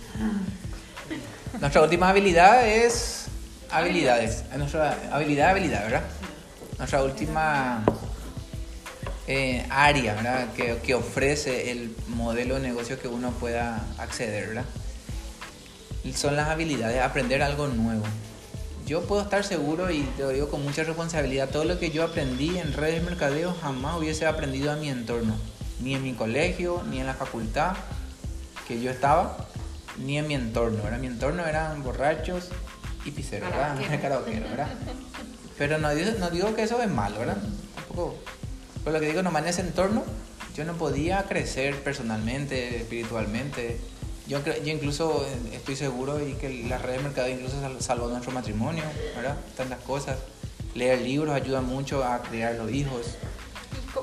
Nuestra 1.61 1.83
última 1.83 2.11
habilidad 2.11 2.67
es 2.69 3.26
habilidades. 3.71 4.45
Nuestra 4.57 4.97
habilidad, 5.11 5.50
habilidad, 5.50 5.83
¿verdad? 5.83 6.02
Nuestra 6.79 7.02
última 7.02 7.83
eh, 9.26 9.67
área, 9.71 10.14
¿verdad? 10.14 10.52
Que, 10.55 10.79
que, 10.79 10.95
ofrece 10.95 11.73
el 11.73 11.97
modelo 12.07 12.55
de 12.55 12.61
negocio 12.61 13.00
que 13.00 13.09
uno 13.09 13.33
pueda 13.33 13.85
acceder, 13.99 14.49
¿verdad? 14.49 14.64
Son 16.14 16.37
las 16.37 16.49
habilidades, 16.49 17.00
aprender 17.00 17.43
algo 17.43 17.67
nuevo 17.67 18.05
yo 18.87 19.03
puedo 19.03 19.23
estar 19.23 19.45
seguro 19.45 19.91
y 19.91 20.03
te 20.17 20.23
lo 20.23 20.31
digo 20.31 20.49
con 20.49 20.62
mucha 20.62 20.85
responsabilidad, 20.85 21.51
todo 21.51 21.65
lo 21.65 21.79
que 21.79 21.91
yo 21.91 22.05
aprendí 22.05 22.59
en 22.59 22.73
redes 22.73 23.03
de 23.03 23.11
mercadeo 23.11 23.55
jamás 23.61 23.97
hubiese 23.99 24.27
aprendido 24.27 24.73
a 24.73 24.77
mi 24.77 24.89
entorno, 24.89 25.37
ni 25.81 25.95
en 25.95 26.03
mi 26.03 26.15
colegio, 26.15 26.83
ni 26.91 27.01
en 27.01 27.07
la 27.07 27.15
facultad 27.15 27.75
que 28.67 28.81
yo 28.81 28.91
estaba, 28.91 29.37
ni 29.99 30.19
en 30.19 30.27
mi 30.27 30.35
entorno, 30.35 30.83
¿verdad? 30.83 30.99
Mi 30.99 31.07
entorno 31.07 31.47
eran 31.47 31.83
borrachos 31.83 32.49
y 33.05 33.11
piseros, 33.11 33.51
¿verdad? 33.51 33.77
¿verdad? 34.27 34.69
Pero 35.59 35.79
no, 35.79 35.89
no 36.19 36.31
digo 36.31 36.55
que 36.55 36.62
eso 36.62 36.81
es 36.83 36.91
malo, 36.91 37.19
¿verdad? 37.19 37.39
Tampoco. 37.75 38.17
Pero 38.85 38.95
lo 38.95 39.01
que 39.01 39.07
digo, 39.07 39.23
nomás 39.23 39.43
en 39.43 39.49
ese 39.49 39.61
entorno, 39.61 40.03
yo 40.55 40.65
no 40.65 40.75
podía 40.75 41.23
crecer 41.25 41.83
personalmente, 41.83 42.77
espiritualmente, 42.79 43.81
yo, 44.33 44.41
yo 44.65 44.73
incluso 44.73 45.27
eh, 45.27 45.57
estoy 45.57 45.77
seguro 45.77 46.27
y 46.27 46.33
que 46.35 46.65
las 46.69 46.81
redes 46.81 46.99
de 46.99 47.05
mercado 47.05 47.29
incluso 47.29 47.57
salvó 47.81 48.09
nuestro 48.09 48.33
matrimonio, 48.33 48.85
¿verdad? 49.15 49.37
Tantas 49.57 49.81
cosas. 49.81 50.19
Leer 50.75 51.03
libros 51.03 51.35
ayuda 51.35 51.61
mucho 51.61 52.03
a 52.03 52.23
criar 52.23 52.55
los 52.55 52.71
hijos. 52.71 53.17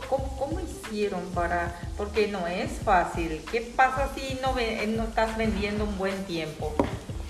¿Cómo, 0.08 0.38
¿Cómo, 0.38 0.60
hicieron 0.60 1.22
para.? 1.34 1.82
Porque 1.98 2.28
no 2.28 2.46
es 2.46 2.72
fácil. 2.86 3.42
¿Qué 3.52 3.62
pasa 3.76 4.10
si 4.14 4.40
no, 4.42 4.54
no 4.54 5.04
estás 5.04 5.36
vendiendo 5.36 5.86
un 5.86 5.98
buen 5.98 6.24
tiempo? 6.26 6.76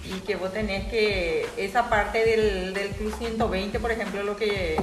Y 0.03 0.19
que 0.21 0.35
vos 0.35 0.51
tenés 0.51 0.89
que. 0.89 1.47
Esa 1.55 1.89
parte 1.89 2.25
del, 2.25 2.73
del 2.73 2.89
Club 2.89 3.15
120, 3.17 3.79
por 3.79 3.91
ejemplo, 3.91 4.23
lo 4.23 4.35
que. 4.35 4.77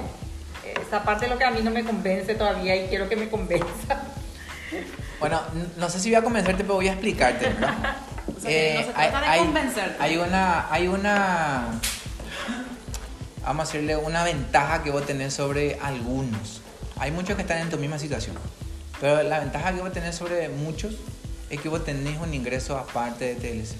Esa 0.86 1.02
parte 1.02 1.26
es 1.26 1.30
lo 1.30 1.36
que 1.36 1.44
a 1.44 1.50
mí 1.50 1.60
no 1.62 1.70
me 1.70 1.84
convence 1.84 2.34
todavía 2.34 2.74
y 2.76 2.88
quiero 2.88 3.10
que 3.10 3.16
me 3.16 3.28
convenza. 3.28 4.02
Bueno, 5.20 5.40
no 5.76 5.88
sé 5.88 6.00
si 6.00 6.10
voy 6.10 6.16
a 6.16 6.22
convencerte, 6.22 6.62
pero 6.62 6.74
voy 6.74 6.88
a 6.88 6.92
explicarte. 6.92 7.50
¿no? 7.60 7.66
sea, 8.46 8.74
eh, 8.74 8.74
no 8.80 8.86
se 8.86 8.92
trata 8.92 9.30
hay, 9.30 9.40
de 9.40 9.44
convencerte. 9.46 9.96
Hay 10.02 10.16
una, 10.16 10.72
hay 10.72 10.88
una, 10.88 11.80
vamos 13.42 13.68
a 13.68 13.72
decirle, 13.72 13.96
una 13.96 14.24
ventaja 14.24 14.82
que 14.82 14.90
vos 14.90 15.06
tenés 15.06 15.34
sobre 15.34 15.78
algunos. 15.80 16.62
Hay 16.98 17.10
muchos 17.10 17.36
que 17.36 17.42
están 17.42 17.58
en 17.58 17.70
tu 17.70 17.76
misma 17.76 17.98
situación, 17.98 18.36
pero 19.00 19.22
la 19.22 19.40
ventaja 19.40 19.74
que 19.74 19.80
vos 19.80 19.92
tenés 19.92 20.14
sobre 20.14 20.48
muchos 20.48 20.96
es 21.50 21.60
que 21.60 21.68
vos 21.68 21.84
tenés 21.84 22.18
un 22.20 22.34
ingreso 22.34 22.76
aparte 22.76 23.34
de 23.34 23.34
TLC. 23.34 23.76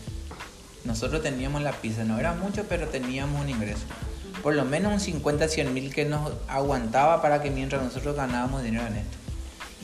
Nosotros 0.85 1.23
teníamos 1.23 1.63
la 1.63 1.73
pizza, 1.73 2.05
no 2.05 2.19
era 2.19 2.33
mucho, 2.35 2.65
pero 2.69 2.89
teníamos 2.89 3.41
un 3.41 3.49
ingreso. 3.49 3.85
Por 4.43 4.55
lo 4.55 4.65
menos 4.65 4.93
un 4.93 5.01
50, 5.01 5.49
100 5.49 5.75
mil 5.75 5.93
que 5.93 6.05
nos 6.05 6.33
aguantaba 6.47 7.21
para 7.23 7.43
que 7.43 7.51
mientras 7.51 7.83
nosotros 7.83 8.15
ganábamos 8.15 8.63
dinero 8.63 8.87
en 8.87 8.97
esto. 8.97 9.17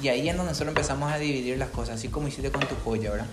Y 0.01 0.09
ahí 0.09 0.29
es 0.29 0.37
donde 0.37 0.51
nosotros 0.51 0.69
empezamos 0.69 1.13
a 1.13 1.19
dividir 1.19 1.59
las 1.59 1.71
cosas, 1.71 1.97
así 1.97 2.09
como 2.09 2.29
hiciste 2.29 2.51
con 2.51 2.67
tu 2.67 2.75
polla, 2.77 3.11
¿verdad? 3.11 3.27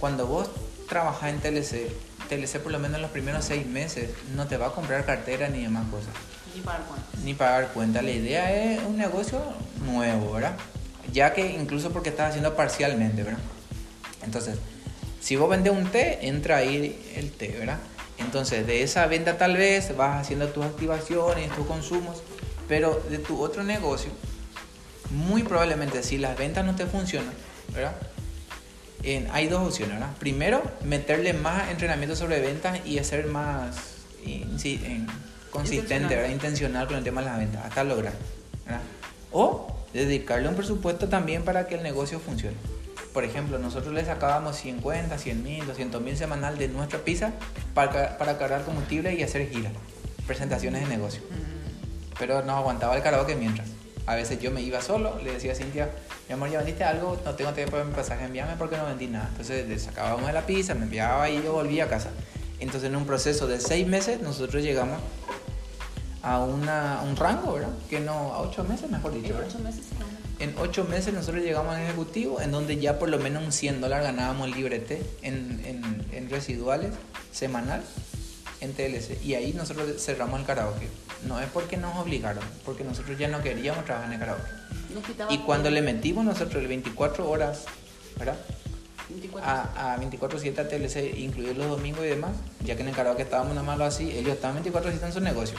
Cuando 0.00 0.26
vos 0.26 0.48
trabajas 0.88 1.30
en 1.30 1.40
TLC, 1.40 1.90
TLC 2.28 2.60
por 2.60 2.72
lo 2.72 2.78
menos 2.78 2.96
en 2.96 3.02
los 3.02 3.10
primeros 3.10 3.44
seis 3.44 3.66
meses 3.66 4.10
no 4.34 4.46
te 4.46 4.56
va 4.56 4.68
a 4.68 4.70
comprar 4.70 5.04
cartera 5.04 5.48
ni 5.48 5.62
demás 5.62 5.86
cosas. 5.90 6.10
Ni 6.54 6.60
pagar 6.60 6.82
cuenta. 6.84 7.18
Ni 7.24 7.34
pagar 7.34 7.68
cuenta. 7.68 8.02
La 8.02 8.10
idea 8.10 8.52
es 8.52 8.82
un 8.82 8.96
negocio 8.96 9.40
nuevo, 9.84 10.32
¿verdad? 10.32 10.56
Ya 11.12 11.32
que 11.32 11.52
incluso 11.52 11.90
porque 11.90 12.10
estás 12.10 12.30
haciendo 12.30 12.54
parcialmente, 12.54 13.22
¿verdad? 13.22 13.40
Entonces, 14.22 14.58
si 15.20 15.36
vos 15.36 15.48
vendes 15.48 15.72
un 15.72 15.86
té, 15.90 16.26
entra 16.28 16.58
ahí 16.58 17.12
el 17.16 17.32
té, 17.32 17.56
¿verdad? 17.58 17.78
Entonces, 18.18 18.66
de 18.66 18.82
esa 18.82 19.06
venta 19.06 19.38
tal 19.38 19.56
vez 19.56 19.96
vas 19.96 20.20
haciendo 20.20 20.48
tus 20.48 20.64
activaciones, 20.64 21.54
tus 21.54 21.66
consumos, 21.66 22.22
pero 22.68 23.00
de 23.08 23.18
tu 23.18 23.40
otro 23.40 23.62
negocio 23.62 24.10
muy 25.10 25.42
probablemente 25.42 26.02
si 26.02 26.18
las 26.18 26.36
ventas 26.36 26.64
no 26.64 26.76
te 26.76 26.86
funcionan, 26.86 27.32
¿verdad? 27.72 27.94
En- 29.02 29.28
hay 29.32 29.46
dos 29.48 29.66
opciones, 29.68 29.96
¿verdad? 29.98 30.14
Primero, 30.18 30.62
meterle 30.84 31.32
más 31.32 31.70
entrenamiento 31.70 32.16
sobre 32.16 32.40
ventas 32.40 32.80
y 32.84 32.98
hacer 32.98 33.26
más 33.26 33.76
en- 34.24 34.58
consistente, 35.50 35.94
Intencional. 35.94 36.08
¿verdad? 36.16 36.30
Intencional 36.30 36.86
con 36.88 36.96
el 36.96 37.04
tema 37.04 37.20
de 37.22 37.26
las 37.28 37.38
ventas, 37.38 37.64
hasta 37.64 37.84
lograr, 37.84 38.12
¿verdad? 38.66 38.80
O 39.32 39.74
dedicarle 39.92 40.48
un 40.48 40.54
presupuesto 40.54 41.08
también 41.08 41.42
para 41.44 41.66
que 41.66 41.76
el 41.76 41.82
negocio 41.82 42.18
funcione. 42.20 42.56
Por 43.14 43.24
ejemplo, 43.24 43.58
nosotros 43.58 43.94
le 43.94 44.04
sacábamos 44.04 44.56
50, 44.56 45.16
100 45.16 45.42
mil, 45.42 45.66
200 45.66 46.02
mil 46.02 46.16
semanal 46.16 46.58
de 46.58 46.68
nuestra 46.68 46.98
pizza 47.00 47.32
para, 47.74 48.18
para 48.18 48.36
cargar 48.38 48.64
combustible 48.64 49.14
y 49.14 49.22
hacer 49.22 49.48
giras, 49.48 49.72
presentaciones 50.26 50.82
de 50.82 50.88
negocio. 50.94 51.22
Pero 52.18 52.42
no 52.42 52.52
aguantaba 52.56 52.96
el 52.96 53.02
karaoke 53.02 53.34
mientras. 53.36 53.68
A 54.08 54.14
veces 54.14 54.40
yo 54.40 54.50
me 54.50 54.62
iba 54.62 54.80
solo, 54.80 55.20
le 55.22 55.34
decía 55.34 55.52
a 55.52 55.54
Cintia, 55.54 55.90
mi 56.28 56.32
amor, 56.32 56.50
¿ya 56.50 56.56
vendiste 56.56 56.82
algo? 56.82 57.20
No 57.26 57.34
tengo 57.34 57.52
tiempo 57.52 57.72
para 57.72 57.84
mi 57.84 57.92
pasaje, 57.92 58.24
envíame 58.24 58.54
porque 58.56 58.78
no 58.78 58.86
vendí 58.86 59.06
nada. 59.06 59.28
Entonces 59.32 59.68
le 59.68 59.78
sacábamos 59.78 60.26
de 60.26 60.32
la 60.32 60.46
pizza, 60.46 60.74
me 60.74 60.84
enviaba 60.84 61.28
y 61.28 61.42
yo 61.42 61.52
volvía 61.52 61.84
a 61.84 61.88
casa. 61.88 62.08
Entonces 62.58 62.88
en 62.88 62.96
un 62.96 63.04
proceso 63.04 63.46
de 63.46 63.60
seis 63.60 63.86
meses 63.86 64.22
nosotros 64.22 64.62
llegamos 64.62 64.98
a 66.22 66.40
una, 66.40 67.02
un 67.06 67.16
rango, 67.16 67.52
¿verdad? 67.52 67.68
Que 67.90 68.00
no, 68.00 68.32
a 68.32 68.40
ocho 68.40 68.64
meses 68.64 68.90
mejor 68.90 69.12
dicho, 69.12 69.38
En 69.38 69.44
ocho 69.44 69.58
meses. 69.58 69.84
En 70.38 70.54
ocho 70.58 70.84
meses 70.84 71.12
nosotros 71.12 71.44
llegamos 71.44 71.76
al 71.76 71.82
ejecutivo 71.82 72.40
en 72.40 72.50
donde 72.50 72.78
ya 72.78 72.98
por 72.98 73.10
lo 73.10 73.18
menos 73.18 73.44
un 73.44 73.52
100 73.52 73.82
dólares 73.82 74.06
ganábamos 74.06 74.48
el 74.48 74.54
librete 74.54 75.02
en, 75.20 75.60
en, 75.66 76.06
en 76.12 76.30
residuales 76.30 76.94
semanal 77.30 77.82
en 78.60 78.72
TLC. 78.72 79.22
Y 79.24 79.34
ahí 79.34 79.52
nosotros 79.52 80.02
cerramos 80.02 80.40
el 80.40 80.46
karaoke. 80.46 80.88
No 81.26 81.40
es 81.40 81.48
porque 81.48 81.76
nos 81.76 81.96
obligaron, 81.96 82.44
porque 82.64 82.84
nosotros 82.84 83.18
ya 83.18 83.28
no 83.28 83.42
queríamos 83.42 83.84
trabajar 83.84 84.08
en 84.08 84.14
el 84.14 84.20
karaoke. 84.20 84.50
Y 85.30 85.38
cuando 85.38 85.70
le 85.70 85.82
metimos 85.82 86.24
nosotros 86.24 86.62
el 86.62 86.68
24 86.68 87.28
horas, 87.28 87.64
¿verdad? 88.18 88.36
24. 89.08 89.50
A, 89.50 89.94
a 89.94 89.98
24-7 89.98 90.58
a 90.58 90.68
TLC, 90.68 91.18
incluidos 91.18 91.56
los 91.56 91.68
domingos 91.68 92.04
y 92.04 92.08
demás, 92.08 92.36
ya 92.64 92.76
que 92.76 92.82
en 92.82 92.88
el 92.88 92.94
karaoke 92.94 93.22
estábamos 93.22 93.54
nada 93.54 93.66
más 93.66 93.80
así, 93.80 94.10
ellos 94.10 94.34
estaban 94.34 94.62
24-7 94.62 95.02
en 95.02 95.12
su 95.12 95.20
negocio. 95.20 95.58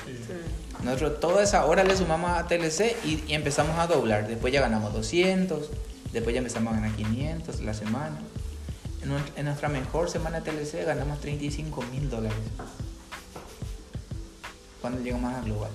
Nosotros 0.84 1.20
toda 1.20 1.44
esa 1.44 1.66
hora 1.66 1.84
le 1.84 1.96
sumamos 1.98 2.32
a 2.32 2.48
TLC 2.48 2.96
y, 3.06 3.24
y 3.28 3.34
empezamos 3.34 3.78
a 3.80 3.88
doblar. 3.88 4.28
Después 4.28 4.54
ya 4.54 4.62
ganamos 4.62 4.94
200, 4.94 5.70
después 6.14 6.34
ya 6.34 6.40
empezamos 6.40 6.74
a 6.74 6.76
ganar 6.78 6.96
500 6.96 7.62
la 7.62 7.74
semana. 7.74 8.20
En, 9.02 9.46
nuestra- 9.46 9.70
mejor 9.70 10.10
semana 10.10 10.42
TLC 10.42 10.86
ganamos 10.86 11.20
35 11.22 11.82
mil 11.92 12.10
dólares. 12.10 12.38
Cuando 14.82 15.02
llegamos 15.02 15.34
a 15.34 15.42
Global. 15.42 15.72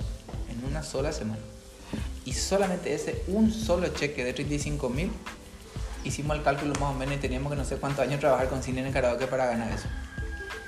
En 0.50 0.64
una 0.64 0.82
sola 0.82 1.12
semana. 1.12 1.40
Y 2.24 2.32
solamente 2.32 2.94
ese, 2.94 3.22
un 3.28 3.52
solo 3.52 3.88
cheque 3.88 4.24
de 4.24 4.32
35 4.32 4.88
mil, 4.88 5.10
hicimos 6.04 6.36
el 6.36 6.42
cálculo 6.42 6.72
más 6.80 6.94
o 6.94 6.94
menos 6.94 7.16
y 7.16 7.18
teníamos 7.18 7.50
que 7.52 7.56
no 7.56 7.64
sé 7.64 7.76
cuántos 7.76 8.00
años 8.06 8.20
trabajar 8.20 8.48
con 8.48 8.62
cine 8.62 8.80
en 8.80 8.86
el 8.88 8.92
karaoke 8.92 9.26
para 9.26 9.46
ganar 9.46 9.70
eso. 9.72 9.86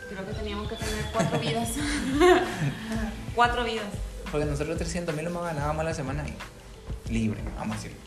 Creo 0.09 0.27
que 0.27 0.33
teníamos 0.35 0.69
que 0.69 0.77
tener 0.77 1.05
cuatro 1.13 1.39
vidas. 1.41 1.71
cuatro 3.35 3.65
vidas. 3.65 3.87
Porque 4.31 4.47
nosotros 4.47 4.77
300 4.79 5.15
mil 5.15 5.25
lo 5.25 5.43
ganábamos 5.43 5.81
a 5.81 5.85
la 5.85 5.95
semana 5.95 6.23
ahí. 6.25 6.37
Libre, 7.09 7.41
vamos 7.57 7.77
a 7.77 7.81
decirlo. 7.81 7.99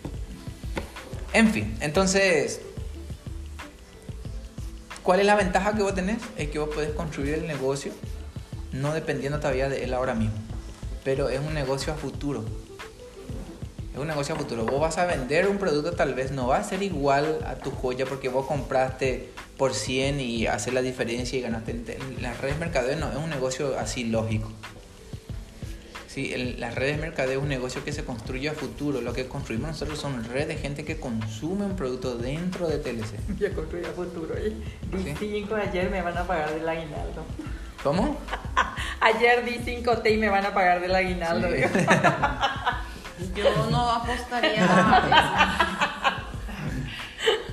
En 1.34 1.52
fin, 1.52 1.78
entonces, 1.80 2.62
¿cuál 5.10 5.22
es 5.22 5.26
la 5.26 5.34
ventaja 5.34 5.74
que 5.74 5.82
vos 5.82 5.96
tenés? 5.96 6.20
Es 6.38 6.50
que 6.50 6.60
vos 6.60 6.70
podés 6.70 6.92
construir 6.92 7.34
el 7.34 7.48
negocio 7.48 7.92
no 8.72 8.94
dependiendo 8.94 9.40
todavía 9.40 9.68
de 9.68 9.84
él 9.84 9.96
ahora 9.96 10.14
mismo. 10.14 10.36
Pero 11.04 11.30
es 11.30 11.40
un 11.40 11.56
negocio 11.56 11.92
a 11.92 11.96
futuro. 11.96 12.46
Es 13.92 14.00
un 14.00 14.06
negocio 14.06 14.36
a 14.36 14.38
futuro. 14.38 14.68
Vos 14.68 14.80
vas 14.80 15.00
a 15.00 15.08
vender 15.08 15.48
un 15.48 15.58
producto, 15.58 15.94
tal 15.94 16.14
vez 16.14 16.30
no 16.30 16.50
va 16.50 16.58
a 16.58 16.64
ser 16.64 16.84
igual 16.84 17.40
a 17.48 17.56
tu 17.56 17.72
joya 17.72 18.06
porque 18.06 18.30
vos 18.30 18.46
compraste 18.46 19.32
por 19.58 19.74
100 19.74 20.20
y 20.20 20.46
haces 20.46 20.76
la 20.76 20.84
diferencia 20.84 21.40
y 21.40 21.42
ganaste. 21.42 21.72
En 21.72 22.22
las 22.22 22.40
redes 22.40 22.60
mercadeo 22.60 22.96
no, 22.96 23.10
es 23.10 23.18
un 23.18 23.32
negocio 23.32 23.80
así 23.80 24.04
lógico. 24.04 24.52
Sí, 26.20 26.34
el- 26.34 26.60
las 26.60 26.76
redes 26.76 26.98
de 26.98 27.02
mercadeo 27.02 27.38
es 27.40 27.44
un 27.44 27.48
negocio 27.48 27.82
que 27.86 27.94
se 27.94 28.04
construye 28.04 28.50
a 28.50 28.54
futuro. 28.54 29.00
Lo 29.00 29.14
que 29.14 29.26
construimos 29.30 29.70
nosotros 29.70 29.98
son 30.00 30.22
redes 30.26 30.50
de 30.50 30.58
gente 30.58 30.84
que 30.84 31.00
consume 31.00 31.64
un 31.64 31.78
producto 31.78 32.18
dentro 32.18 32.68
de 32.68 32.78
TLC. 32.78 33.16
Yo 33.40 33.54
construí 33.56 33.86
a 33.86 33.92
futuro. 33.94 34.36
Y 34.38 34.50
di 34.98 35.04
Sí. 35.04 35.16
5 35.18 35.56
ayer 35.56 35.90
me 35.90 36.02
van 36.02 36.18
a 36.18 36.26
pagar 36.28 36.54
del 36.54 36.68
aguinaldo. 36.68 37.24
¿Cómo? 37.82 38.18
Ayer 39.00 39.46
di 39.46 39.62
5 39.64 40.00
T 40.00 40.12
y 40.12 40.18
me 40.18 40.28
van 40.28 40.46
a 40.46 40.54
pagar 40.54 40.82
del 40.82 40.94
aguinaldo. 40.94 41.48
Sí. 41.48 41.64
Yo 43.36 43.68
no 43.72 43.90
apostaría 43.92 44.66
a 44.66 46.20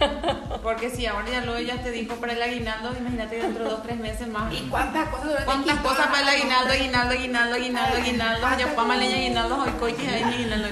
eso. 0.01 0.36
Porque 0.67 0.91
si 0.91 1.07
ahora 1.07 1.31
ya 1.31 1.43
luego 1.43 1.61
ya 1.61 1.81
te 1.81 1.93
dijo 1.93 2.17
para 2.17 2.33
el 2.33 2.43
aguinaldo, 2.43 2.93
imagínate 2.99 3.37
dentro 3.37 3.63
de 3.63 3.71
dos 3.71 3.85
tres 3.85 4.01
meses 4.01 4.27
más. 4.27 4.53
¿Y 4.53 4.63
cuántas 4.63 5.11
cosas? 5.11 5.45
¿Cuántas 5.45 5.79
cosas 5.79 6.09
para 6.09 6.23
el 6.23 6.29
aguinaldo, 6.29 6.73
aguinaldo, 6.73 7.15
aguinaldo, 7.15 7.55
aguinaldo, 7.55 7.97
aguinaldo? 7.99 8.47
Ya 8.59 8.75
pama 8.75 8.97
leña 8.97 9.15
aguinaldo, 9.15 9.63
hoy 9.63 9.71
coche, 9.79 10.09
ahí 10.09 10.25
aguinaldo. 10.25 10.67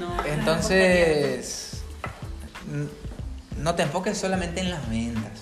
No. 0.00 0.24
Entonces, 0.24 1.82
no 3.58 3.74
te 3.74 3.82
enfoques 3.82 4.16
solamente 4.16 4.62
en 4.62 4.70
las 4.70 4.88
ventas. 4.88 5.32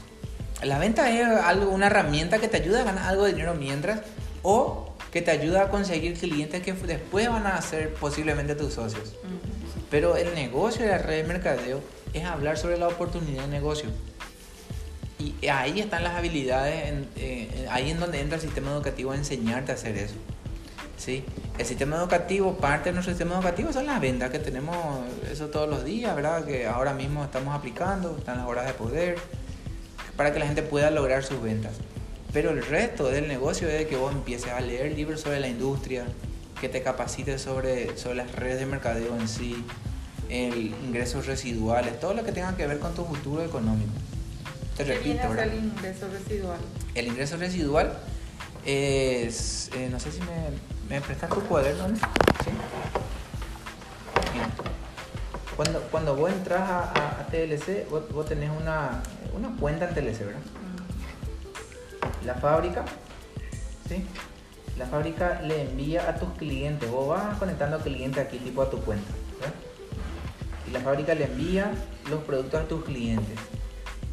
La 0.64 0.80
venta 0.80 1.08
es 1.08 1.24
algo, 1.24 1.70
una 1.70 1.86
herramienta 1.86 2.38
que 2.38 2.48
te 2.48 2.56
ayuda 2.56 2.80
a 2.80 2.84
ganar 2.84 3.06
algo 3.06 3.22
de 3.22 3.34
dinero 3.34 3.54
mientras 3.54 4.00
o 4.42 4.96
que 5.12 5.22
te 5.22 5.30
ayuda 5.30 5.62
a 5.62 5.68
conseguir 5.68 6.18
clientes 6.18 6.60
que 6.60 6.72
después 6.72 7.28
van 7.28 7.46
a 7.46 7.62
ser 7.62 7.94
posiblemente 7.94 8.56
tus 8.56 8.74
socios. 8.74 9.14
Pero 9.92 10.16
el 10.16 10.34
negocio 10.34 10.84
de 10.84 10.90
la 10.90 10.98
red 10.98 11.22
de 11.22 11.28
mercadeo 11.28 11.82
es 12.18 12.24
hablar 12.24 12.56
sobre 12.58 12.78
la 12.78 12.88
oportunidad 12.88 13.42
de 13.42 13.48
negocio. 13.48 13.88
Y 15.18 15.48
ahí 15.48 15.80
están 15.80 16.04
las 16.04 16.14
habilidades, 16.14 16.88
en- 16.88 17.08
eh, 17.16 17.66
ahí 17.70 17.90
en 17.90 17.98
donde 17.98 18.20
entra 18.20 18.36
el 18.36 18.42
sistema 18.42 18.70
educativo 18.72 19.12
a 19.12 19.16
enseñarte 19.16 19.72
a 19.72 19.74
hacer 19.74 19.96
eso. 19.96 20.14
¿sí? 20.98 21.24
El 21.58 21.66
sistema 21.66 21.96
educativo, 21.96 22.56
parte 22.56 22.88
de 22.90 22.94
nuestro 22.94 23.12
sistema 23.14 23.34
educativo 23.34 23.72
son 23.72 23.86
las 23.86 24.00
ventas 24.00 24.30
que 24.30 24.38
tenemos 24.38 24.76
eso 25.30 25.48
todos 25.48 25.68
los 25.68 25.84
días, 25.84 26.14
¿verdad? 26.16 26.44
Que 26.44 26.66
ahora 26.66 26.92
mismo 26.94 27.22
estamos 27.24 27.54
aplicando, 27.54 28.16
están 28.18 28.38
las 28.38 28.46
horas 28.46 28.66
de 28.66 28.72
poder, 28.72 29.18
para 30.16 30.32
que 30.32 30.38
la 30.38 30.46
gente 30.46 30.62
pueda 30.62 30.90
lograr 30.90 31.22
sus 31.22 31.40
ventas. 31.42 31.72
Pero 32.32 32.50
el 32.50 32.64
resto 32.64 33.08
del 33.08 33.28
negocio 33.28 33.68
es 33.68 33.86
que 33.86 33.96
vos 33.96 34.12
empieces 34.12 34.52
a 34.52 34.60
leer 34.60 34.92
libros 34.92 35.20
sobre 35.20 35.38
la 35.40 35.48
industria, 35.48 36.04
que 36.60 36.68
te 36.70 36.82
capacites 36.82 37.42
sobre, 37.42 37.96
sobre 37.98 38.16
las 38.16 38.32
redes 38.32 38.58
de 38.58 38.66
mercadeo 38.66 39.14
en 39.18 39.28
sí, 39.28 39.64
el 40.28 40.74
ingresos 40.86 41.26
residuales, 41.26 41.98
todo 42.00 42.14
lo 42.14 42.24
que 42.24 42.32
tenga 42.32 42.56
que 42.56 42.66
ver 42.66 42.78
con 42.78 42.94
tu 42.94 43.04
futuro 43.04 43.42
económico. 43.42 43.92
Te 44.76 44.84
¿Qué 44.84 44.98
viene 44.98 45.22
repito, 45.22 45.40
a 45.40 45.44
ser 45.44 45.52
el 45.54 45.64
ingreso 45.64 46.08
residual? 46.08 46.58
El 46.94 47.06
ingreso 47.06 47.36
residual 47.36 47.98
es, 48.64 49.70
eh, 49.74 49.88
no 49.90 49.98
sé 50.00 50.12
si 50.12 50.20
me, 50.20 50.50
me 50.88 51.00
prestas 51.00 51.30
tu 51.30 51.40
cuaderno, 51.42 51.88
¿no? 51.88 51.96
¿Sí? 51.96 52.50
Mira, 54.34 54.48
Cuando, 55.56 55.80
cuando 55.90 56.16
vos 56.16 56.30
entras 56.30 56.60
a, 56.68 56.80
a- 56.92 57.20
a 57.20 57.26
TLC, 57.28 57.86
vos, 57.90 58.02
vos 58.12 58.26
tenés 58.26 58.50
una, 58.50 59.02
una 59.36 59.48
cuenta 59.58 59.88
en 59.88 59.94
TLC, 59.94 60.24
¿verdad? 60.26 60.40
La 62.24 62.34
fábrica, 62.34 62.84
¿sí? 63.88 64.04
La 64.76 64.86
fábrica 64.86 65.40
le 65.42 65.62
envía 65.62 66.08
a 66.08 66.16
tus 66.16 66.28
clientes, 66.36 66.90
vos 66.90 67.08
vas 67.08 67.38
conectando 67.38 67.78
clientes 67.78 68.22
aquí 68.26 68.38
tipo 68.38 68.60
a 68.62 68.68
tu 68.70 68.80
cuenta, 68.82 69.10
la 70.76 70.82
fábrica 70.82 71.14
le 71.14 71.24
envía 71.24 71.72
los 72.10 72.22
productos 72.24 72.60
a 72.60 72.68
tus 72.68 72.84
clientes. 72.84 73.38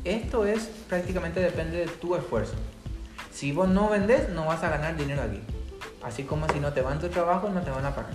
Esto 0.06 0.45
es 0.45 0.69
prácticamente 0.88 1.41
depende 1.41 1.78
de 1.78 1.88
tu 1.88 2.15
esfuerzo. 2.15 2.54
Si 3.32 3.52
vos 3.52 3.67
no 3.67 3.89
vendes, 3.89 4.30
no 4.30 4.45
vas 4.45 4.63
a 4.63 4.69
ganar 4.69 4.95
dinero 4.95 5.23
aquí. 5.23 5.41
Así 6.02 6.23
como 6.23 6.47
si 6.49 6.60
no 6.60 6.71
te 6.71 6.82
van 6.82 6.99
tu 6.99 7.10
trabajo, 7.10 7.49
no 7.49 7.62
te 7.62 7.69
van 7.69 7.86
a 7.86 7.93
pagar. 7.93 8.13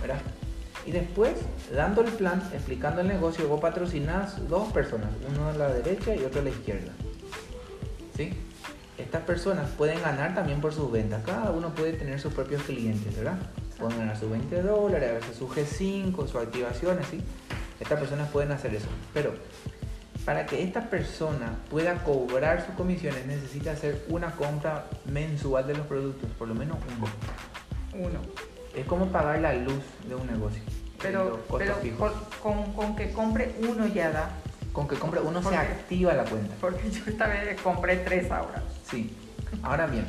¿Verdad? 0.00 0.20
Y 0.84 0.90
después, 0.90 1.34
dando 1.72 2.02
el 2.02 2.10
plan, 2.10 2.42
explicando 2.52 3.00
el 3.00 3.08
negocio, 3.08 3.46
vos 3.46 3.60
patrocinás 3.60 4.48
dos 4.48 4.72
personas, 4.72 5.10
uno 5.28 5.48
a 5.48 5.52
la 5.52 5.68
derecha 5.68 6.16
y 6.16 6.24
otro 6.24 6.40
a 6.40 6.44
la 6.44 6.50
izquierda. 6.50 6.90
¿Sí? 8.16 8.32
Estas 8.98 9.22
personas 9.22 9.70
pueden 9.70 10.02
ganar 10.02 10.34
también 10.34 10.60
por 10.60 10.72
sus 10.72 10.90
ventas. 10.90 11.22
Cada 11.24 11.52
uno 11.52 11.72
puede 11.72 11.92
tener 11.92 12.18
sus 12.18 12.34
propios 12.34 12.62
clientes, 12.62 13.14
¿verdad? 13.16 13.38
Pueden 13.82 13.98
ganar 13.98 14.16
sus 14.16 14.30
20 14.30 14.62
dólares, 14.62 15.10
a 15.10 15.14
veces 15.14 15.36
su 15.36 15.48
G5, 15.48 16.28
su 16.28 16.38
activación, 16.38 17.00
así. 17.00 17.20
Estas 17.80 17.98
personas 17.98 18.30
pueden 18.30 18.52
hacer 18.52 18.72
eso. 18.76 18.86
Pero 19.12 19.34
para 20.24 20.46
que 20.46 20.62
esta 20.62 20.88
persona 20.88 21.56
pueda 21.68 22.04
cobrar 22.04 22.64
sus 22.64 22.76
comisiones 22.76 23.26
necesita 23.26 23.72
hacer 23.72 24.04
una 24.08 24.30
compra 24.36 24.86
mensual 25.06 25.66
de 25.66 25.74
los 25.74 25.86
productos, 25.88 26.30
por 26.38 26.46
lo 26.46 26.54
menos 26.54 26.78
uno. 26.96 28.06
Uno. 28.06 28.20
Es 28.76 28.86
como 28.86 29.06
pagar 29.06 29.40
la 29.40 29.52
luz 29.52 29.82
de 30.08 30.14
un 30.14 30.28
negocio. 30.28 30.62
Pero, 31.02 31.40
pero 31.58 31.74
fijos. 31.74 32.12
con, 32.40 32.72
con- 32.74 32.94
que 32.94 33.10
compre 33.10 33.52
uno 33.68 33.88
ya 33.88 34.12
da. 34.12 34.30
Con 34.72 34.86
que 34.86 34.94
compre 34.94 35.20
uno 35.20 35.40
¿Por 35.40 35.52
se 35.52 35.58
activa 35.58 36.12
la 36.14 36.22
cuenta. 36.24 36.54
Porque 36.60 36.88
yo 36.88 37.02
esta 37.08 37.26
vez 37.26 37.60
compré 37.60 37.96
tres 37.96 38.30
ahora. 38.30 38.62
Sí. 38.88 39.12
Ahora 39.64 39.88
bien, 39.88 40.06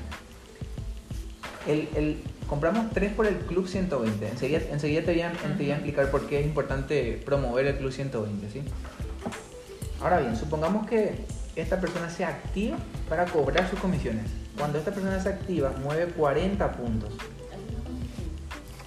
el, 1.66 1.90
el- 1.96 2.24
compramos 2.54 2.92
tres 2.94 3.12
por 3.14 3.26
el 3.26 3.38
Club 3.40 3.68
120. 3.68 4.28
Enseguida, 4.28 4.60
enseguida 4.70 5.02
te, 5.02 5.12
voy 5.12 5.22
a, 5.22 5.32
te 5.32 5.56
voy 5.56 5.72
a 5.72 5.74
explicar 5.74 6.12
por 6.12 6.28
qué 6.28 6.40
es 6.40 6.46
importante 6.46 7.20
promover 7.26 7.66
el 7.66 7.78
Club 7.78 7.92
120, 7.92 8.48
¿sí? 8.52 8.62
Ahora 10.00 10.20
bien, 10.20 10.36
supongamos 10.36 10.86
que 10.86 11.26
esta 11.56 11.82
persona 11.82 12.12
se 12.12 12.26
activa 12.26 12.78
para 13.10 13.26
cobrar 13.26 13.68
sus 13.72 13.80
comisiones. 13.80 14.26
Cuando 14.56 14.78
esta 14.78 14.92
persona 14.92 15.20
se 15.20 15.30
activa, 15.30 15.74
mueve 15.82 16.12
40 16.12 16.72
puntos. 16.74 17.10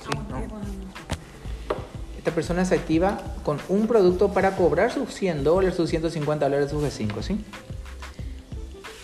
Sí, 0.05 0.17
¿no? 0.31 0.47
Esta 2.17 2.31
persona 2.31 2.65
se 2.65 2.77
activa 2.77 3.19
con 3.43 3.59
un 3.69 3.89
producto 3.89 4.33
para 4.33 4.55
cobrar 4.55 4.93
sus 4.93 5.13
100 5.13 5.43
dólares, 5.43 5.75
sus 5.75 5.91
150 5.91 6.45
dólares, 6.45 6.71
sus 6.71 6.85
G5, 6.85 7.21
¿sí? 7.21 7.45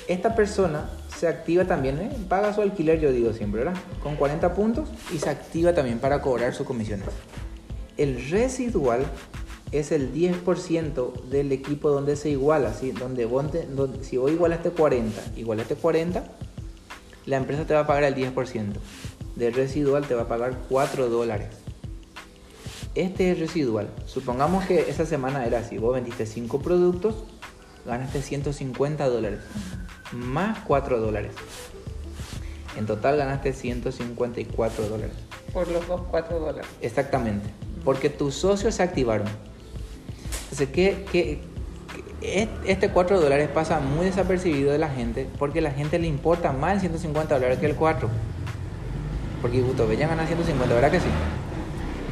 Esta 0.07 0.37
persona 0.37 0.89
se 1.23 1.29
activa 1.29 1.65
también, 1.65 2.01
¿eh? 2.01 2.11
paga 2.29 2.53
su 2.53 2.63
alquiler, 2.63 2.99
yo 2.99 3.13
digo 3.13 3.33
siempre, 3.33 3.63
¿verdad? 3.63 3.81
Con 4.03 4.17
40 4.17 4.55
puntos 4.55 4.89
y 5.15 5.19
se 5.21 5.31
activa 5.31 5.73
también 5.73 6.01
para 6.01 6.21
cobrar 6.21 6.53
sus 6.53 6.67
comisiones. 6.67 7.07
El 7.97 8.29
residual 8.29 9.05
es 9.71 9.93
el 9.93 10.13
10% 10.13 11.23
del 11.31 11.53
equipo 11.53 11.91
donde 11.91 12.17
se 12.17 12.29
iguala, 12.31 12.75
¿sí? 12.75 12.91
donde, 12.91 13.25
vos 13.25 13.49
te- 13.53 13.67
donde- 13.67 14.03
si 14.03 14.17
vos 14.17 14.33
igualaste 14.33 14.71
40, 14.71 15.23
igualaste 15.37 15.77
40, 15.77 16.25
la 17.27 17.37
empresa 17.37 17.65
te 17.69 17.75
va 17.75 17.81
a 17.83 17.87
pagar 17.87 18.03
el 18.03 18.17
10%. 18.17 18.81
Del 19.37 19.55
residual 19.55 20.05
te 20.05 20.15
va 20.17 20.23
a 20.23 20.29
pagar 20.29 20.59
4 20.69 21.09
dólares. 21.09 21.51
Este 22.97 23.31
es 23.31 23.39
residual. 23.39 23.89
Supongamos 24.07 24.65
que 24.65 24.91
esa 24.91 25.07
semana 25.07 25.47
era 25.47 25.61
así. 25.61 25.79
Vos 25.79 25.95
vendiste 25.95 26.27
5 26.27 26.61
productos, 26.61 27.15
ganaste 27.87 28.23
150 28.23 29.09
dólares. 29.09 29.39
Más 30.13 30.59
4 30.67 31.01
dólares. 31.01 31.33
En 32.77 32.87
total 32.87 33.17
ganaste 33.17 33.53
154 33.53 34.89
dólares. 34.89 35.15
Por 35.53 35.69
los 35.69 35.87
dos, 35.87 36.01
cuatro 36.11 36.39
dólares. 36.39 36.67
Exactamente. 36.81 37.47
Porque 37.85 38.09
tus 38.09 38.35
socios 38.35 38.75
se 38.75 38.83
activaron. 38.83 39.27
Entonces, 40.45 40.69
¿qué, 40.73 41.05
qué- 41.13 41.41
qué- 42.21 42.49
este 42.65 42.89
4 42.91 43.21
dólares 43.21 43.49
pasa 43.53 43.81
muy 43.81 44.07
desapercibido 44.07 44.73
de 44.73 44.79
la 44.79 44.89
gente 44.89 45.29
porque 45.39 45.59
a 45.59 45.63
la 45.63 45.71
gente 45.73 45.99
le 45.99 46.07
importa 46.07 46.53
más 46.53 46.75
el 46.75 46.81
150 46.81 47.35
dólares 47.35 47.59
que 47.59 47.67
el 47.67 47.75
4. 47.75 48.09
Porque 49.43 49.61
justo 49.61 49.93
ya 49.93 50.09
ganar 50.09 50.27
150, 50.27 50.75
¿verdad 50.75 50.91
que 50.91 51.01
sí? 51.01 51.07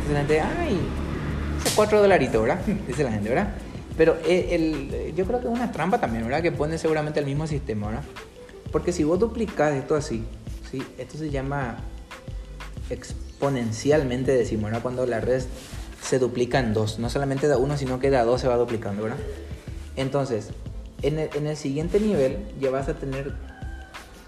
Entonces 0.00 0.12
la 0.12 0.18
gente, 0.20 0.40
ay, 0.40 0.80
esos 1.60 1.72
4 1.74 2.00
dolaritos, 2.02 2.42
¿verdad? 2.42 2.60
Dice 2.86 3.04
la 3.04 3.12
gente, 3.12 3.28
¿verdad? 3.28 3.54
Pero 4.00 4.16
eh, 4.24 4.48
el- 4.52 5.14
yo 5.14 5.26
creo 5.26 5.40
que 5.40 5.46
es 5.46 5.52
una 5.52 5.72
trampa 5.72 6.00
también, 6.00 6.24
¿verdad? 6.24 6.40
Que 6.40 6.50
pone 6.50 6.78
seguramente 6.78 7.20
el 7.20 7.26
mismo 7.26 7.46
sistema, 7.46 7.88
¿verdad? 7.88 8.04
Porque 8.72 8.94
si 8.94 9.04
vos 9.04 9.18
duplicás 9.18 9.74
esto 9.74 9.94
así, 9.94 10.24
¿sí? 10.70 10.82
Esto 10.96 11.18
se 11.18 11.28
llama 11.28 11.76
exponencialmente, 12.88 14.32
decimos, 14.32 14.64
¿verdad? 14.70 14.80
Cuando 14.80 15.04
la 15.04 15.20
red 15.20 15.42
se 16.02 16.18
duplica 16.18 16.60
en 16.60 16.72
dos. 16.72 16.98
No 16.98 17.10
solamente 17.10 17.46
da 17.46 17.58
uno, 17.58 17.76
sino 17.76 17.98
que 18.00 18.08
da 18.08 18.24
dos 18.24 18.40
se 18.40 18.48
va 18.48 18.56
duplicando, 18.56 19.02
¿verdad? 19.02 19.18
Entonces, 19.96 20.48
en 21.02 21.18
el, 21.18 21.28
en 21.34 21.46
el 21.46 21.58
siguiente 21.58 22.00
nivel 22.00 22.38
ya 22.58 22.70
vas 22.70 22.88
a 22.88 22.94
tener 22.94 23.34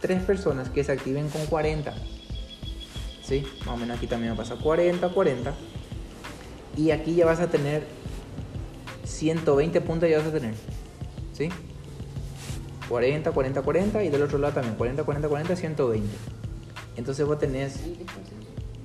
tres 0.02 0.22
personas 0.22 0.68
que 0.68 0.84
se 0.84 0.92
activen 0.92 1.30
con 1.30 1.46
40. 1.46 1.94
¿Sí? 3.26 3.42
Más 3.60 3.68
o 3.68 3.78
menos 3.78 3.96
aquí 3.96 4.06
también 4.06 4.36
pasa 4.36 4.54
40, 4.56 5.08
40. 5.08 5.54
Y 6.76 6.90
aquí 6.90 7.14
ya 7.14 7.24
vas 7.24 7.40
a 7.40 7.46
tener 7.48 8.01
120 9.04 9.80
puntos 9.80 10.08
ya 10.08 10.18
vas 10.18 10.26
a 10.26 10.32
tener. 10.32 10.54
¿Sí? 11.32 11.48
40, 12.88 13.30
40, 13.32 13.62
40 13.62 14.04
y 14.04 14.08
del 14.10 14.22
otro 14.22 14.38
lado 14.38 14.54
también 14.54 14.74
40, 14.74 15.04
40, 15.04 15.28
40, 15.28 15.56
120. 15.56 16.08
Entonces 16.96 17.26
vos 17.26 17.38
tenés, 17.38 17.80